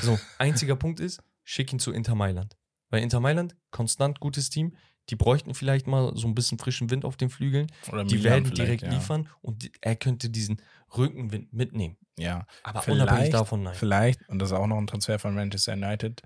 [0.00, 2.56] So, einziger Punkt ist, schick ihn zu Inter Mailand.
[2.92, 4.76] Weil Inter Mailand, konstant gutes Team,
[5.08, 7.66] die bräuchten vielleicht mal so ein bisschen frischen Wind auf den Flügeln.
[7.90, 8.90] Oder Die Milan werden direkt ja.
[8.90, 10.60] liefern und die, er könnte diesen
[10.94, 11.96] Rückenwind mitnehmen.
[12.18, 12.46] Ja.
[12.62, 13.74] Aber Vielleicht- unabhängig davon, nein.
[13.74, 16.20] Vielleicht, und das ist auch noch ein Transfer von Manchester United.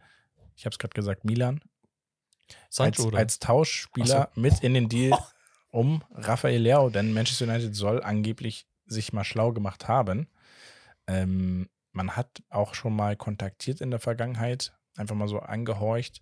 [0.56, 1.60] Ich habe es gerade gesagt, Milan.
[2.68, 3.18] Sancho, als, oder?
[3.18, 5.16] als Tauschspieler mit in den Deal
[5.70, 10.26] um Rafael Leao, denn Manchester United soll angeblich sich mal schlau gemacht haben.
[11.06, 16.20] Ähm, man hat auch schon mal kontaktiert in der Vergangenheit, einfach mal so angehorcht.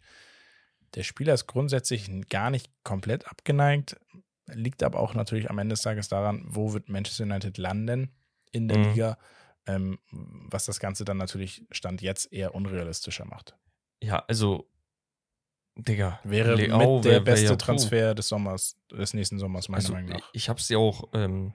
[0.95, 3.97] Der Spieler ist grundsätzlich gar nicht komplett abgeneigt,
[4.47, 8.11] liegt aber auch natürlich am Ende des Tages daran, wo wird Manchester United landen
[8.53, 8.85] in der Mhm.
[8.85, 9.19] Liga,
[9.66, 13.57] ähm, was das Ganze dann natürlich Stand jetzt eher unrealistischer macht.
[14.03, 14.69] ja, also,
[15.77, 16.21] Digga.
[16.23, 17.59] Wäre Leao mit der wär- wär beste ja cool.
[17.59, 20.31] Transfer des Sommers, des nächsten Sommers, meiner Also, Meinung nach.
[20.33, 21.53] ich hab's dir auch ähm,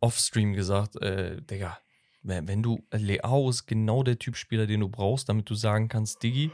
[0.00, 1.78] offstream gesagt, äh, Digga,
[2.22, 5.88] wenn, wenn du, Leao ist genau der Typ Spieler, den du brauchst, damit du sagen
[5.88, 6.50] kannst, Diggi,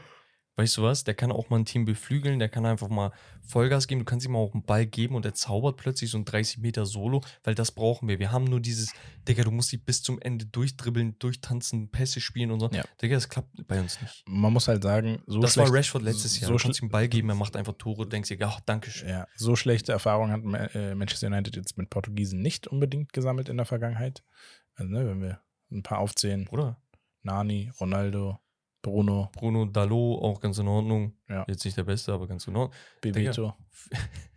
[0.55, 3.11] weißt du was, der kann auch mal ein Team beflügeln, der kann einfach mal
[3.47, 6.25] Vollgas geben, du kannst ihm auch einen Ball geben und er zaubert plötzlich so ein
[6.25, 8.19] 30 Meter Solo, weil das brauchen wir.
[8.19, 8.91] Wir haben nur dieses,
[9.27, 12.69] Digga, du musst dich bis zum Ende durchdribbeln, durchtanzen, Pässe spielen und so.
[12.71, 12.83] Ja.
[13.01, 14.23] Digga, das klappt bei uns nicht.
[14.27, 16.49] Man muss halt sagen, so das schlecht, war Rashford letztes Jahr.
[16.49, 18.59] So, du kannst ihm einen Ball geben, er macht einfach Tore, du denkst dir, ach,
[18.65, 19.09] danke schön.
[19.09, 23.57] ja, so schlechte Erfahrungen hat äh, Manchester United jetzt mit Portugiesen nicht unbedingt gesammelt in
[23.57, 24.23] der Vergangenheit.
[24.75, 26.81] Also, ne, wenn wir ein paar aufzählen, Bruder.
[27.21, 28.39] Nani, Ronaldo,
[28.81, 31.13] Bruno, Bruno Dalot, auch ganz in Ordnung.
[31.27, 31.45] Ja.
[31.47, 32.73] Jetzt nicht der Beste, aber ganz in Ordnung.
[33.01, 33.53] Bebeto.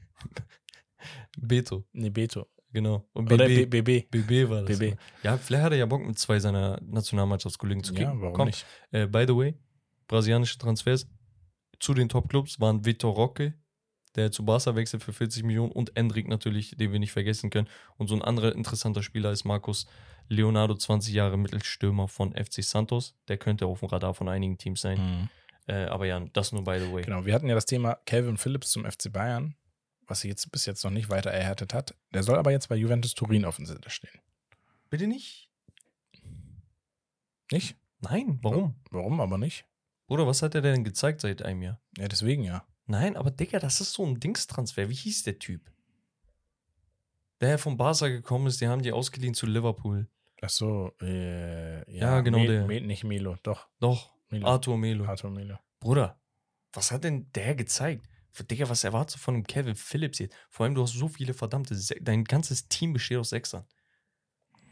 [1.37, 2.47] Beto, Nee, Beto.
[2.73, 3.09] genau.
[3.13, 4.11] Und Oder BB, BB.
[4.11, 4.79] BB war das.
[4.79, 4.97] BB.
[5.23, 8.21] Ja, vielleicht hat er ja Bock mit zwei seiner Nationalmannschaftskollegen zu Ja, kicken.
[8.21, 8.65] warum Komm, nicht?
[8.91, 9.55] Äh, by the way,
[10.09, 11.07] brasilianische Transfers
[11.81, 13.55] zu den Top-Clubs waren Vitor Roque,
[14.15, 17.69] der zu Barca wechselt für 40 Millionen und Endrick natürlich, den wir nicht vergessen können.
[17.97, 19.87] Und so ein anderer interessanter Spieler ist Markus
[20.33, 23.15] Leonardo, 20 Jahre Mittelstürmer von FC Santos.
[23.29, 24.99] Der könnte auf dem Radar von einigen Teams sein.
[24.99, 25.29] Mhm.
[25.67, 27.03] Äh, aber ja, das nur by the way.
[27.03, 29.55] Genau, wir hatten ja das Thema Calvin Phillips zum FC Bayern,
[30.07, 31.95] was sie jetzt bis jetzt noch nicht weiter erhärtet hat.
[32.13, 34.21] Der soll aber jetzt bei Juventus Turin auf dem Zettel stehen.
[34.91, 35.51] Bitte nicht?
[37.51, 37.77] Nicht?
[38.01, 38.75] Nein, warum?
[38.91, 39.67] Warum aber nicht?
[40.09, 41.81] Oder was hat er denn gezeigt seit einem Jahr?
[41.97, 42.67] Ja, deswegen ja.
[42.87, 44.89] Nein, aber Digga, das ist so ein Dingstransfer.
[44.89, 45.71] Wie hieß der Typ?
[47.41, 50.09] Der von Barca gekommen ist, die haben die ausgeliehen zu Liverpool.
[50.43, 52.67] Ach so, äh, ja, Ja, genau Me der.
[52.67, 53.69] Me nicht Melo, doch.
[53.79, 54.47] Doch, Melo.
[54.47, 55.05] Arthur Melo.
[55.05, 55.57] Arthur Melo.
[55.79, 56.21] Bruder,
[56.73, 58.09] was hat denn der gezeigt?
[58.51, 60.35] Digga, was erwartest du von einem Kevin Phillips jetzt?
[60.49, 63.65] Vor allem, du hast so viele verdammte, Se dein ganzes Team besteht aus Sechsern.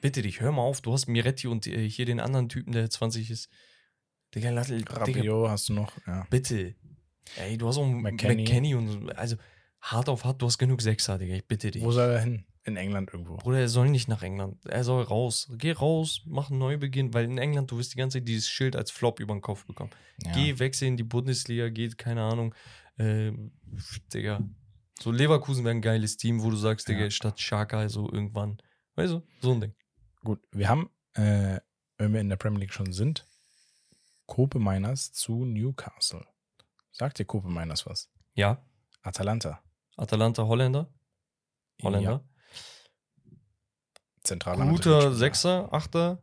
[0.00, 2.88] Bitte dich, hör mal auf, du hast Miretti und äh, hier den anderen Typen, der
[2.90, 3.48] 20 ist.
[4.34, 6.26] Digga, Digga Rabiot hast du noch, ja.
[6.30, 6.74] bitte.
[7.36, 8.42] Ey, du hast auch McKennie.
[8.42, 8.98] McKenny und so.
[9.10, 9.36] Also,
[9.82, 11.82] hart auf hart, du hast genug Sechser, Digga, ich bitte dich.
[11.82, 12.46] Wo soll er hin?
[12.64, 13.36] In England irgendwo.
[13.38, 14.58] Bruder, er soll nicht nach England.
[14.66, 15.50] Er soll raus.
[15.56, 18.76] Geh raus, mach einen Neubeginn, weil in England, du wirst die ganze Zeit dieses Schild
[18.76, 19.90] als Flop über den Kopf bekommen.
[20.24, 20.32] Ja.
[20.32, 22.54] Geh, wechsel in die Bundesliga, geht, keine Ahnung.
[22.98, 23.52] Ähm,
[24.12, 24.40] Digga.
[25.00, 27.10] So Leverkusen wäre ein geiles Team, wo du sagst, Digga, Ja.
[27.10, 28.58] statt Schaka, so irgendwann.
[28.96, 29.74] Weißt du, so ein Ding.
[30.22, 31.60] Gut, wir haben, äh,
[31.96, 33.26] wenn wir in der Premier League schon sind,
[34.26, 36.26] Kope Miners zu Newcastle.
[36.92, 38.10] Sagt dir Kope Miners was?
[38.34, 38.62] Ja,
[39.00, 39.62] Atalanta.
[39.96, 40.92] Atalanta Holländer.
[41.82, 42.22] Holländer.
[44.24, 45.14] Zentraler Guter.
[45.14, 46.22] Sechser, Achter.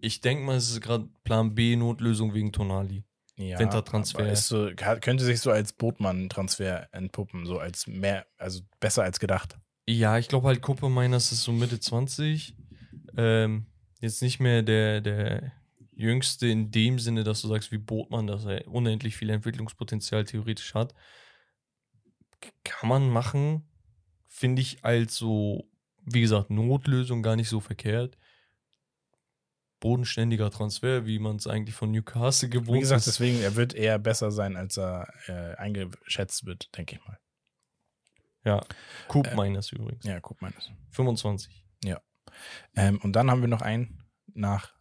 [0.00, 3.04] Ich denke mal, es ist gerade Plan B, Notlösung wegen Tonali.
[3.36, 4.34] Ja, Wintertransfer.
[4.34, 9.56] so, könnte sich so als Botmann-Transfer entpuppen, so als mehr, also besser als gedacht.
[9.86, 12.56] Ja, ich glaube halt, Kuppe Miners ist so Mitte 20.
[13.16, 13.66] Ähm,
[14.00, 15.52] jetzt nicht mehr der, der
[15.92, 20.74] Jüngste in dem Sinne, dass du sagst, wie Botmann, dass er unendlich viel Entwicklungspotenzial theoretisch
[20.74, 20.94] hat.
[22.64, 23.67] Kann man machen,
[24.38, 25.68] finde ich als so,
[26.04, 28.16] wie gesagt, Notlösung gar nicht so verkehrt.
[29.80, 33.06] Bodenständiger Transfer, wie man es eigentlich von Newcastle gewohnt Wie gesagt, ist.
[33.06, 37.18] deswegen, er wird eher besser sein, als er äh, eingeschätzt wird, denke ich mal.
[38.44, 38.64] Ja,
[39.08, 40.04] Coop Äh, Miners übrigens.
[40.04, 40.50] Ja, mal.
[40.52, 40.70] das.
[40.90, 41.64] 25.
[42.76, 44.04] Ähm, und dann haben wir noch einen
[44.34, 44.74] nach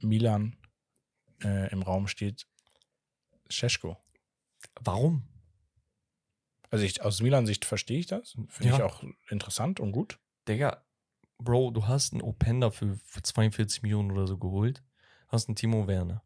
[0.00, 0.56] Milan
[1.42, 2.46] äh, im Raum steht
[3.48, 3.96] Scheschko.
[4.80, 5.28] Warum?
[6.70, 8.32] Also ich, aus Milan-Sicht verstehe ich das.
[8.48, 8.76] Finde Ja.
[8.76, 10.18] ich auch interessant und gut.
[10.48, 10.84] Digga,
[11.38, 14.82] Bro, du hast einen Openda für, für 42 Millionen oder so geholt.
[15.28, 16.22] Hast einen Timo Werner.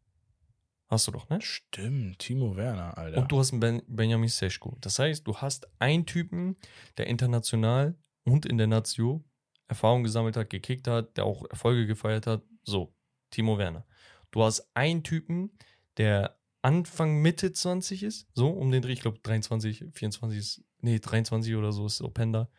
[0.87, 1.41] Hast du doch, ne?
[1.41, 3.17] Stimmt, Timo Werner, Alter.
[3.21, 4.77] Und du hast einen ben Benjamin Seschko.
[4.81, 6.57] Das heißt, du hast einen Typen,
[6.97, 9.23] der international und in der Nazio
[9.67, 12.43] Erfahrung gesammelt hat, gekickt hat, der auch Erfolge gefeiert hat.
[12.63, 12.93] So,
[13.31, 13.87] Timo Werner.
[14.29, 15.57] Du hast einen Typen,
[15.97, 20.97] der Anfang, Mitte 20 ist, so um den Dreh, ich glaube 23, 24 ist, nee,
[20.97, 22.49] 23 oder so ist Openda,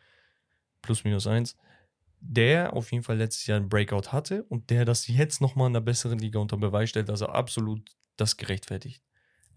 [0.81, 1.57] plus minus eins,
[2.21, 5.75] der auf jeden Fall letztes Jahr einen Breakout hatte und der das jetzt nochmal in
[5.75, 9.03] einer besseren Liga unter Beweis stellt, dass er absolut das gerechtfertigt,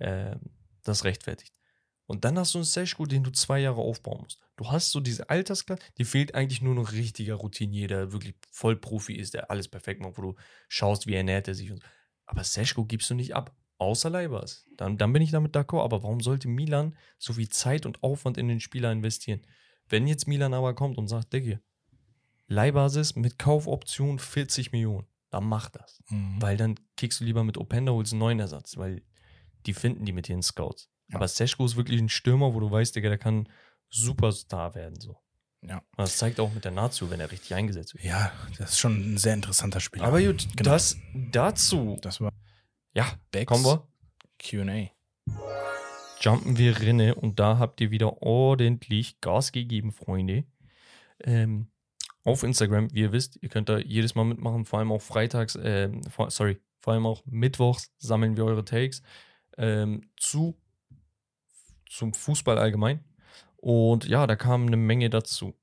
[0.01, 0.41] ähm,
[0.83, 1.55] das rechtfertigt.
[2.07, 4.41] Und dann hast du einen Seschko, den du zwei Jahre aufbauen musst.
[4.57, 9.15] Du hast so diese Altersklasse, die fehlt eigentlich nur noch richtiger Routinier, der wirklich Vollprofi
[9.15, 10.35] ist, der alles perfekt macht, wo du
[10.69, 11.71] schaust, wie ernährt er sich.
[11.71, 11.87] Und so.
[12.27, 14.67] Aber Seschko gibst du nicht ab, außer Leibers.
[14.77, 15.83] Dann, dann bin ich damit d'accord.
[15.83, 19.41] Aber warum sollte Milan so viel Zeit und Aufwand in den Spieler investieren?
[19.89, 21.59] Wenn jetzt Milan aber kommt und sagt, Digga,
[22.47, 26.03] Leihbasis mit Kaufoption 40 Millionen, dann mach das.
[26.09, 26.41] Mhm.
[26.43, 29.03] Weil dann kickst du lieber mit Openda, holst einen neuen Ersatz, weil
[29.67, 30.89] die finden die mit ihren Scouts.
[31.09, 31.17] Ja.
[31.17, 33.49] Aber Seschko ist wirklich ein Stürmer, wo du weißt, Digga, der kann
[33.89, 35.01] Superstar werden.
[35.01, 35.17] So.
[35.63, 35.79] Ja.
[35.79, 38.05] Und das zeigt auch mit der Nazio, wenn er richtig eingesetzt wird.
[38.05, 40.05] ja, das ist schon ein sehr interessanter Spieler.
[40.07, 40.71] Aber gut, Genau.
[40.71, 40.97] das
[41.33, 41.99] dazu.
[42.01, 42.33] das war
[42.93, 43.87] Ja, Becks kommen wir.
[44.39, 44.91] QA.
[46.21, 50.45] Jumpen wir rinne und da habt ihr wieder ordentlich Gas gegeben, Freunde.
[51.23, 51.69] Ähm,
[52.25, 55.59] auf Instagram, wie ihr wisst, ihr könnt da jedes Mal mitmachen, vor allem auch freitags,
[55.63, 59.03] ähm, vor, sorry, vor allem auch mittwochs sammeln wir eure Takes
[59.57, 60.59] ähm, zu
[61.89, 63.05] zum Fußball allgemein.
[63.57, 65.55] Und ja, da kam eine Menge dazu.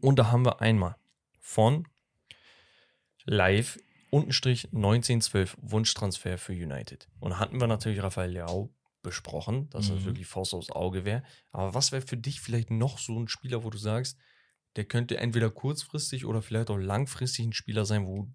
[0.00, 0.96] Und da haben wir einmal
[1.40, 1.86] von
[3.24, 3.78] live
[4.10, 7.08] untenstrich 1912 Wunschtransfer für United.
[7.20, 10.04] Und da hatten wir natürlich Rafael Leao besprochen, dass das Mhm.
[10.06, 11.22] wirklich Faust aufs Auge wäre.
[11.52, 14.18] Aber was wäre für dich vielleicht noch so ein Spieler, wo du sagst,
[14.76, 18.28] der könnte entweder kurzfristig oder vielleicht auch langfristig ein Spieler sein, wo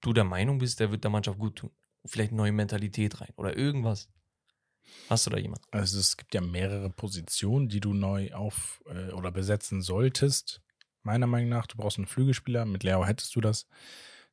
[0.00, 1.70] du der Meinung bist, der wird der Mannschaft gut tun.
[2.06, 4.08] Vielleicht neue Mentalität rein oder irgendwas.
[5.08, 5.66] Hast du da jemanden?
[5.70, 10.62] Also es gibt ja mehrere Positionen, die du neu auf äh, oder besetzen solltest.
[11.02, 13.66] Meiner Meinung nach, du brauchst einen Flügelspieler, mit Leo hättest du das.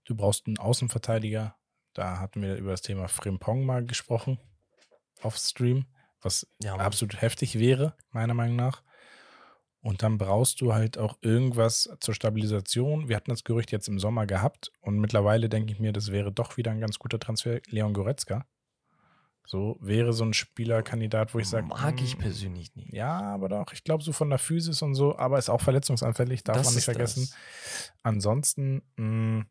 [0.08, 1.56] Du brauchst einen Außenverteidiger.
[1.94, 4.40] Da hatten wir über das Thema Frimpong mal gesprochen
[5.22, 5.86] auf Stream,
[6.22, 8.84] was Ja, absolut heftig wäre, meiner Meinung nach.
[9.82, 13.10] Und dann brauchst du halt auch irgendwas zur Stabilisation.
[13.10, 16.32] Wir hatten das Gerücht jetzt im Sommer gehabt und mittlerweile denke ich mir, das wäre
[16.32, 17.60] doch wieder ein ganz guter Transfer.
[17.68, 18.46] Leon Goretzka.
[19.46, 22.94] So wäre so ein Spielerkandidat, wo ich sage, Mag ich persönlich nicht.
[22.94, 26.44] ja, aber doch, ich glaube so von der Physis und so, aber ist auch verletzungsanfällig,
[26.44, 27.30] darf Das man nicht vergessen.
[27.32, 27.94] das.
[28.04, 29.46] Ansonsten, mh,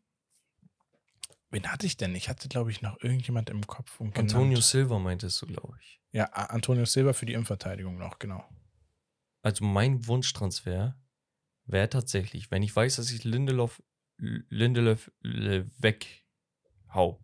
[1.49, 2.15] wen hatte ich denn?
[2.15, 3.99] Ich hatte, glaube ich, noch irgendjemand im Kopf.
[3.99, 4.33] Und genannt.
[4.33, 5.99] Antonio Silva meintest du, glaube ich.
[6.11, 8.43] Ja, Antonio Silva für die Innenverteidigung noch, genau.
[9.41, 10.97] Also mein Wunschtransfer
[11.65, 13.81] wäre tatsächlich, wenn ich weiß, dass ich Lindelof,
[14.17, 17.19] Lindelof weghau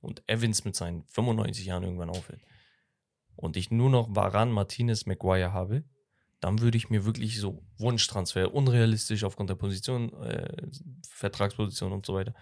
[0.00, 2.40] und Evans mit seinen 95 Jahren irgendwann aufhört
[3.40, 5.84] und ich nur noch Varan, Martinez, Maguire habe,
[6.40, 10.68] dann würde ich mir wirklich so Wunschtransfer, unrealistisch aufgrund der Position, äh,
[11.08, 12.34] Vertragsposition und so weiter.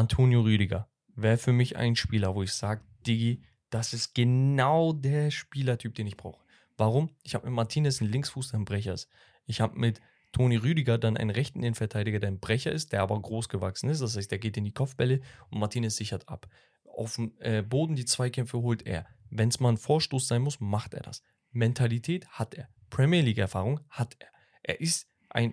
[0.00, 5.30] Antonio Rüdiger wäre für mich ein Spieler, wo ich sage, Digi, das ist genau der
[5.30, 6.42] Spielertyp, den ich brauche.
[6.78, 7.10] Warum?
[7.22, 9.10] Ich habe mit Martinez einen Linksfuß, der ein Brecher ist.
[9.44, 10.00] Ich habe mit
[10.32, 14.00] Toni Rüdiger dann einen rechten Innenverteidiger, der ein Brecher ist, der aber groß gewachsen ist.
[14.00, 15.20] Das heißt, der geht in die Kopfbälle
[15.50, 16.48] und Martinez sichert ab.
[16.84, 19.04] Auf dem äh, Boden die Zweikämpfe holt er.
[19.28, 21.22] Wenn es mal ein Vorstoß sein muss, macht er das.
[21.52, 22.70] Mentalität hat er.
[22.88, 24.28] Premier League-Erfahrung hat er.
[24.62, 25.52] Er ist ein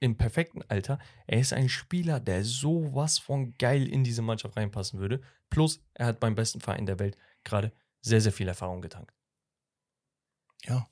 [0.00, 0.98] im perfekten Alter.
[1.26, 5.20] Er ist ein Spieler, der sowas von geil in diese Mannschaft reinpassen würde.
[5.50, 9.12] Plus, er hat beim besten Verein der Welt gerade sehr, sehr viel Erfahrung getankt.
[10.64, 10.88] Ja,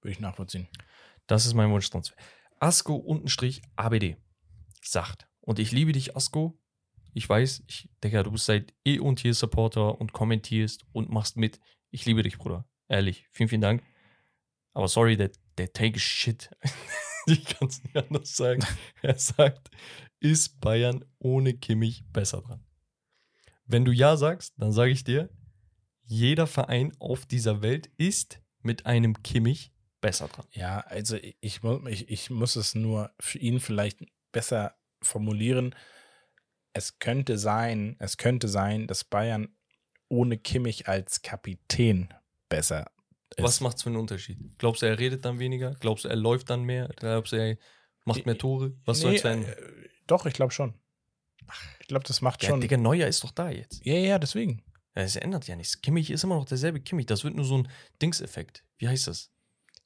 [0.00, 0.68] würde ich nachvollziehen.
[1.26, 2.16] Das ist mein Wunschtransfer.
[2.58, 4.16] Asko untenstrich ABD
[4.82, 5.28] sagt.
[5.40, 6.58] Und ich liebe dich, Asko.
[7.12, 11.36] Ich weiß, ich denke, du bist seit eh und hier Supporter und kommentierst und machst
[11.36, 11.60] mit.
[11.90, 12.68] Ich liebe dich, Bruder.
[12.88, 13.26] Ehrlich.
[13.30, 13.82] Vielen, vielen Dank.
[14.74, 16.50] Aber sorry, der, der Take is shit.
[17.30, 18.64] ich kann es nicht anders sagen.
[19.02, 19.70] Er sagt,
[20.20, 22.64] ist Bayern ohne Kimmich besser dran?
[23.64, 25.30] Wenn du ja sagst, dann sage ich dir,
[26.02, 30.46] jeder Verein auf dieser Welt ist mit einem Kimmich besser dran.
[30.52, 34.00] Ja, also ich, ich, ich, muss es nur für ihn vielleicht
[34.32, 35.74] besser formulieren.
[36.72, 39.56] Es könnte sein, es könnte sein, dass Bayern
[40.08, 42.12] ohne Kimmich als Kapitän
[42.48, 42.90] besser.
[43.38, 44.38] Was macht's für einen Unterschied?
[44.58, 45.74] Glaubst du, er redet dann weniger?
[45.80, 46.88] Glaubst du, er läuft dann mehr?
[46.96, 47.56] Glaubst du, er
[48.04, 48.72] macht mehr Tore?
[48.84, 49.44] Was nee, soll's werden?
[49.44, 49.56] äh,
[50.06, 50.74] Doch, ich glaube schon.
[51.80, 52.60] Ich glaube, das macht Ja, schon.
[52.60, 53.84] Digga, Neuer ist doch da jetzt.
[53.84, 54.62] Ja, ja, deswegen.
[54.94, 55.80] Ja, Es ändert ja nichts.
[55.80, 57.06] Kimmich ist immer noch derselbe Kimmich.
[57.06, 57.68] Das wird nur so ein
[58.02, 58.64] Dingseffekt.
[58.78, 59.30] Wie heißt das?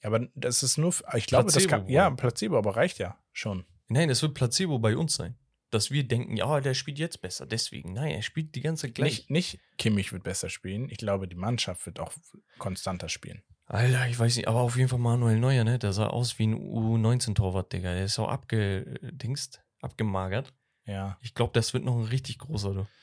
[0.02, 2.10] Ja, aber das ist nur, ich glaube, das kann, ja?
[2.10, 3.64] Placebo, aber reicht ja schon.
[3.88, 5.36] Nein, das wird Placebo bei uns sein.
[5.74, 7.46] Dass wir denken, ja, der spielt jetzt besser.
[7.46, 7.92] Deswegen.
[7.94, 9.28] Nein, er spielt die ganze Zeit gleich.
[9.28, 10.88] Nicht, nicht Kimmich wird besser spielen.
[10.88, 12.12] Ich glaube, die Mannschaft wird auch
[12.58, 13.42] konstanter spielen.
[13.66, 15.78] Alter, ich weiß nicht, aber auf jeden Fall Manuel Neuer, ne?
[15.78, 17.94] Der sah aus wie ein U19-Torwart, Digga.
[17.94, 20.52] Der ist auch abgedingst, abgemagert.
[20.84, 21.18] Ja.
[21.22, 22.86] Ich glaube, das wird noch ein richtig großer, du.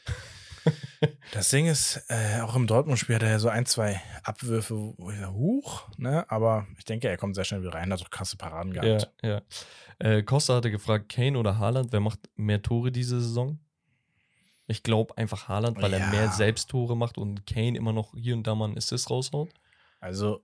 [1.32, 5.10] Das Ding ist, äh, auch im Dortmund-Spiel hat er ja so ein, zwei Abwürfe, wo
[5.10, 6.30] ich sage, huch, ne?
[6.30, 9.12] Aber ich denke, er kommt sehr schnell wieder rein, hat auch krasse Paraden gehabt.
[9.24, 9.42] Ja, ja.
[10.02, 13.60] Äh, Costa hatte gefragt, Kane oder Haaland, wer macht mehr Tore diese Saison?
[14.68, 16.00] Ich glaube einfach Haaland, weil Ja.
[16.00, 19.50] er mehr Selbsttore macht und Kane immer noch hier und da mal einen Assist raushaut.
[20.00, 20.44] Also,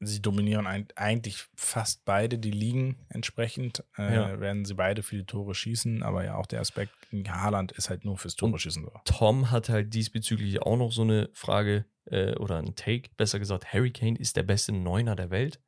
[0.00, 3.82] sie dominieren eigentlich fast beide die Ligen entsprechend.
[3.96, 4.40] Äh, Ja.
[4.40, 6.92] Werden sie beide viele Tore schießen, aber ja, auch der Aspekt,
[7.28, 8.92] Haaland ist halt nur fürs Tore schießen so.
[9.04, 13.72] Tom hat halt diesbezüglich auch noch so eine Frage äh, oder einen Take, besser gesagt,
[13.72, 15.60] Harry Kane ist der beste Neuner der Welt.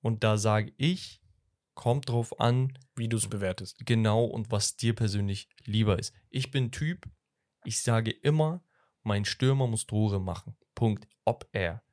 [0.00, 1.20] Und da sage ich,
[1.76, 3.78] kommt drauf an, Wie du es bewertest.
[3.86, 6.12] genau und was dir persönlich lieber ist.
[6.30, 7.08] Ich bin Typ,
[7.64, 8.64] ich sage immer,
[9.04, 10.56] mein Stürmer muss Tore machen.
[10.74, 11.06] Punkt.
[11.24, 11.84] Ob er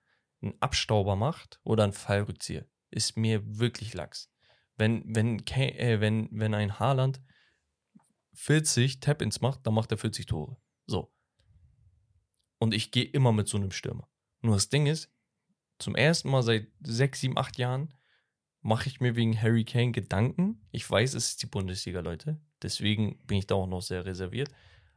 [0.41, 4.31] einen Abstauber macht oder einen Fallrückzieher, ist mir wirklich lax.
[4.77, 7.21] Wenn, wenn, äh, wenn, wenn ein Haaland
[8.33, 10.57] 40 Tap-Ins macht, dann macht er 40 Tore.
[10.87, 11.13] So.
[12.57, 14.09] Und ich gehe immer mit so einem Stürmer.
[14.41, 15.11] Nur das Ding ist,
[15.77, 17.93] zum ersten Mal seit 6, 7, 8 Jahren
[18.63, 20.61] mache ich mir wegen Harry Kane Gedanken.
[20.71, 22.39] Ich weiß, es ist die Bundesliga, Leute.
[22.61, 24.49] Deswegen bin ich da auch noch sehr reserviert.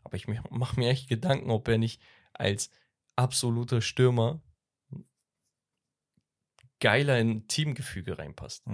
[0.05, 2.01] Aber ich mache mir echt Gedanken, ob er nicht
[2.33, 2.71] als
[3.17, 4.41] absoluter Stürmer
[6.81, 8.65] geiler in Teamgefüge reinpasst.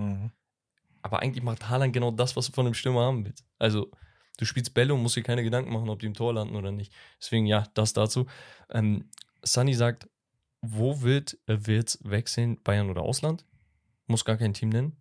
[1.01, 3.47] Aber eigentlich macht Haaland genau das, was du von dem Stürmer haben willst.
[3.59, 3.91] Also,
[4.37, 6.71] du spielst Bälle und musst dir keine Gedanken machen, ob die im Tor landen oder
[6.71, 6.93] nicht.
[7.19, 8.27] Deswegen, ja, das dazu.
[8.71, 9.09] Ähm,
[9.43, 10.09] Sunny sagt,
[10.61, 12.63] wo wird äh, wird's wechseln?
[12.63, 13.47] Bayern oder Ausland?
[14.13, 14.95] Muss gar kein Team nennen.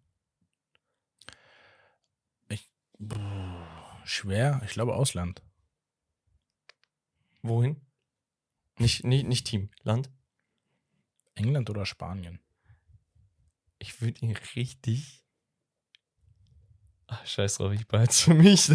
[2.97, 3.19] Puh,
[4.05, 5.41] schwer, ich glaube Ausland.
[7.41, 7.81] Wohin?
[8.77, 10.09] Nicht, nicht, nicht Team, Land.
[11.35, 12.39] England oder Spanien?
[13.79, 15.25] Ich würde ihn richtig.
[17.07, 18.69] Ach, scheiß drauf, ich behalte es für mich.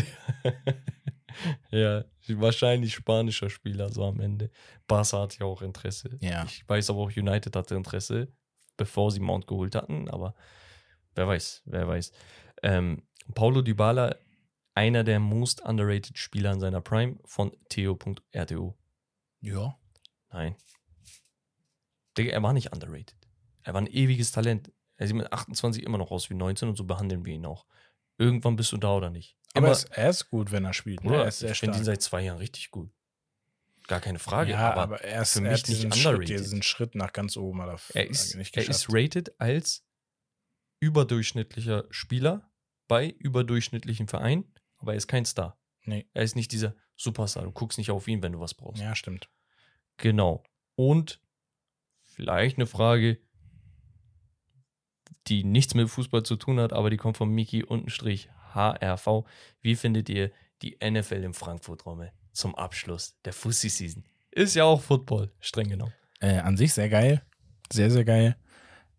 [1.71, 4.51] ja, wahrscheinlich spanischer Spieler so am Ende.
[4.87, 6.19] Barca hat ja auch Interesse.
[6.21, 6.45] Ja.
[6.45, 8.31] Ich weiß aber auch, United hatte Interesse,
[8.77, 10.35] bevor sie Mount geholt hatten, aber
[11.15, 12.13] wer weiß, wer weiß.
[12.63, 13.03] Ähm,
[13.35, 14.17] Paulo Dybala,
[14.75, 18.77] einer der most underrated Spieler in seiner Prime von Theo.rto.
[19.41, 19.79] Ja.
[20.31, 20.55] Nein.
[22.17, 23.17] Digga, er war nicht underrated.
[23.63, 24.73] Er war ein ewiges Talent.
[24.97, 27.67] Er sieht mit 28 immer noch aus wie 19 und so behandeln wir ihn auch.
[28.19, 29.37] Irgendwann bist du da oder nicht.
[29.55, 31.05] Aber Immer, er ist, er ist gut, wenn er spielt.
[31.05, 31.11] Ne?
[31.11, 31.23] oder?
[31.23, 32.91] Er ist sehr ich finde ihn seit zwei Jahren richtig gut.
[33.89, 34.51] Gar keine Frage.
[34.53, 36.41] ja, aber, aber, er ist für er mich hat nicht diesen Schritt, underrated.
[36.41, 38.89] diesen Schritt nach ganz oben hat er, er, ist, nicht er geschafft.
[38.89, 39.85] ist rated als
[40.81, 42.51] überdurchschnittlicher Spieler
[42.89, 44.45] bei überdurchschnittlichen Verein,
[44.79, 45.59] aber er ist kein Star.
[45.85, 46.09] Nee.
[46.15, 47.45] Er ist nicht dieser Superstar.
[47.45, 48.83] Du guckst nicht auf ihn, wenn du was brauchst.
[48.83, 49.31] ja, stimmt.
[49.99, 50.43] Genau.
[50.75, 51.21] Und
[52.03, 53.21] vielleicht eine Frage,
[55.29, 59.25] die nichts mit Fußball zu tun hat, aber die kommt von Miki untenstrich HRV.
[59.61, 60.33] Wie findet ihr
[60.63, 64.05] die NFL im Frankfurt-Rommel zum Abschluss der Fussi-Season?
[64.31, 65.93] Ist ja auch Football, streng genommen.
[66.21, 67.23] Äh, an sich sehr geil.
[67.73, 68.37] Sehr, sehr geil.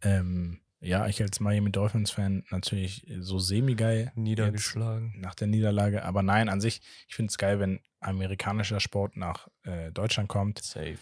[0.02, 4.12] Ähm, ja, ich als Miami Dolphins-Fan natürlich so semi-geil.
[4.16, 5.20] Niedergeschlagen.
[5.20, 6.04] Nach der Niederlage.
[6.04, 10.62] Aber nein, an sich, ich finde es geil, wenn amerikanischer Sport nach äh, Deutschland kommt.
[10.62, 10.98] Safe.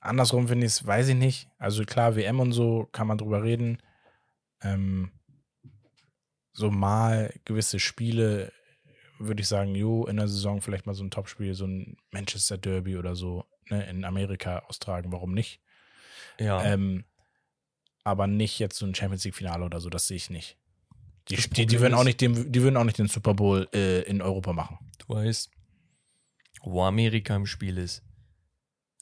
[0.00, 1.48] Andersrum finde ich es, weiß ich nicht.
[1.58, 3.78] Also klar, WM und so kann man drüber reden.
[4.62, 5.10] Ähm,
[6.52, 8.52] so mal gewisse Spiele
[9.26, 12.58] würde ich sagen, jo, in der Saison vielleicht mal so ein Topspiel, so ein Manchester
[12.58, 15.60] Derby oder so ne, in Amerika austragen, warum nicht?
[16.38, 16.62] Ja.
[16.64, 17.04] Ähm,
[18.04, 20.58] aber nicht jetzt so ein Champions League Finale oder so, das sehe ich nicht.
[21.28, 24.02] Die, die, die, würden auch nicht den, die würden auch nicht den Super Bowl äh,
[24.02, 24.78] in Europa machen.
[24.98, 25.50] du weißt,
[26.64, 28.02] wo Amerika im Spiel ist,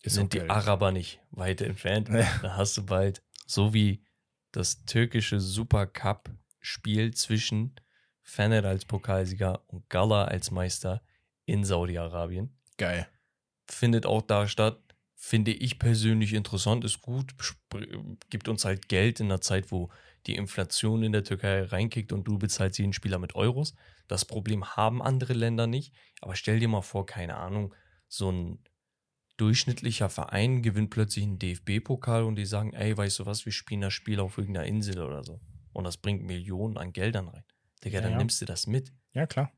[0.02, 0.44] Ist sind okay.
[0.44, 2.08] die Araber nicht weit entfernt.
[2.08, 2.28] Ja.
[2.42, 4.04] Da hast du bald so wie
[4.52, 7.74] das türkische Supercup-Spiel zwischen
[8.22, 11.02] Fener als Pokalsieger und Gala als Meister
[11.46, 12.56] in Saudi-Arabien.
[12.76, 13.08] Geil.
[13.68, 14.78] Findet auch da statt.
[15.16, 17.34] Finde ich persönlich interessant, ist gut,
[18.30, 19.90] gibt uns halt Geld in einer Zeit, wo
[20.26, 23.74] die Inflation in der Türkei reinkickt und du bezahlst jeden Spieler mit Euros.
[24.08, 25.94] Das Problem haben andere Länder nicht.
[26.20, 27.74] Aber stell dir mal vor, keine Ahnung,
[28.08, 28.58] so ein
[29.36, 33.80] durchschnittlicher Verein gewinnt plötzlich einen DFB-Pokal und die sagen, ey, weißt du was, wir spielen
[33.80, 35.40] das Spiel auf irgendeiner Insel oder so.
[35.72, 37.44] Und das bringt Millionen an Geldern rein.
[37.84, 38.18] Digga, Ja, dann ja.
[38.18, 38.92] nimmst du das mit.
[39.12, 39.52] Ja, klar.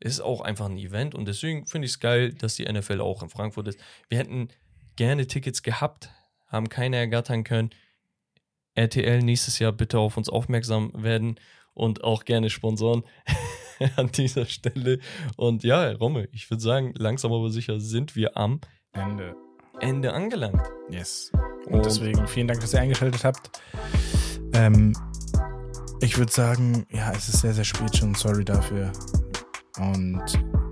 [0.00, 3.22] Ist auch einfach ein Event und deswegen finde ich es geil, dass die NFL auch
[3.22, 3.80] in Frankfurt ist.
[4.08, 4.48] Wir hätten
[4.96, 6.10] gerne Tickets gehabt,
[6.46, 7.70] haben keine ergattern können.
[8.74, 11.40] RTL nächstes Jahr bitte auf uns aufmerksam werden
[11.74, 13.02] und auch gerne Sponsoren
[13.96, 15.00] an dieser Stelle.
[15.36, 18.60] Und ja, Romme, ich würde sagen, langsam aber sicher sind wir am
[18.92, 19.34] Ende.
[19.80, 20.62] Ende angelangt.
[20.90, 21.32] Yes.
[21.66, 23.60] Und deswegen vielen Dank, dass ihr eingeschaltet habt.
[24.54, 24.92] Ähm,
[26.00, 28.14] ich würde sagen, ja, es ist sehr, sehr spät schon.
[28.14, 28.92] Sorry dafür.
[29.78, 30.22] Und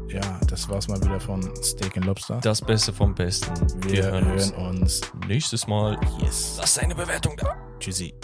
[0.08, 2.38] ja, das war's mal wieder von Steak and Lobster.
[2.42, 3.52] das Beste vom Besten.
[3.88, 5.00] Wir hören uns.
[5.26, 5.98] nächstes Mal.
[6.22, 6.56] Yes.
[6.58, 7.56] Lass deine Bewertung da.
[7.78, 8.14] Tschüssi.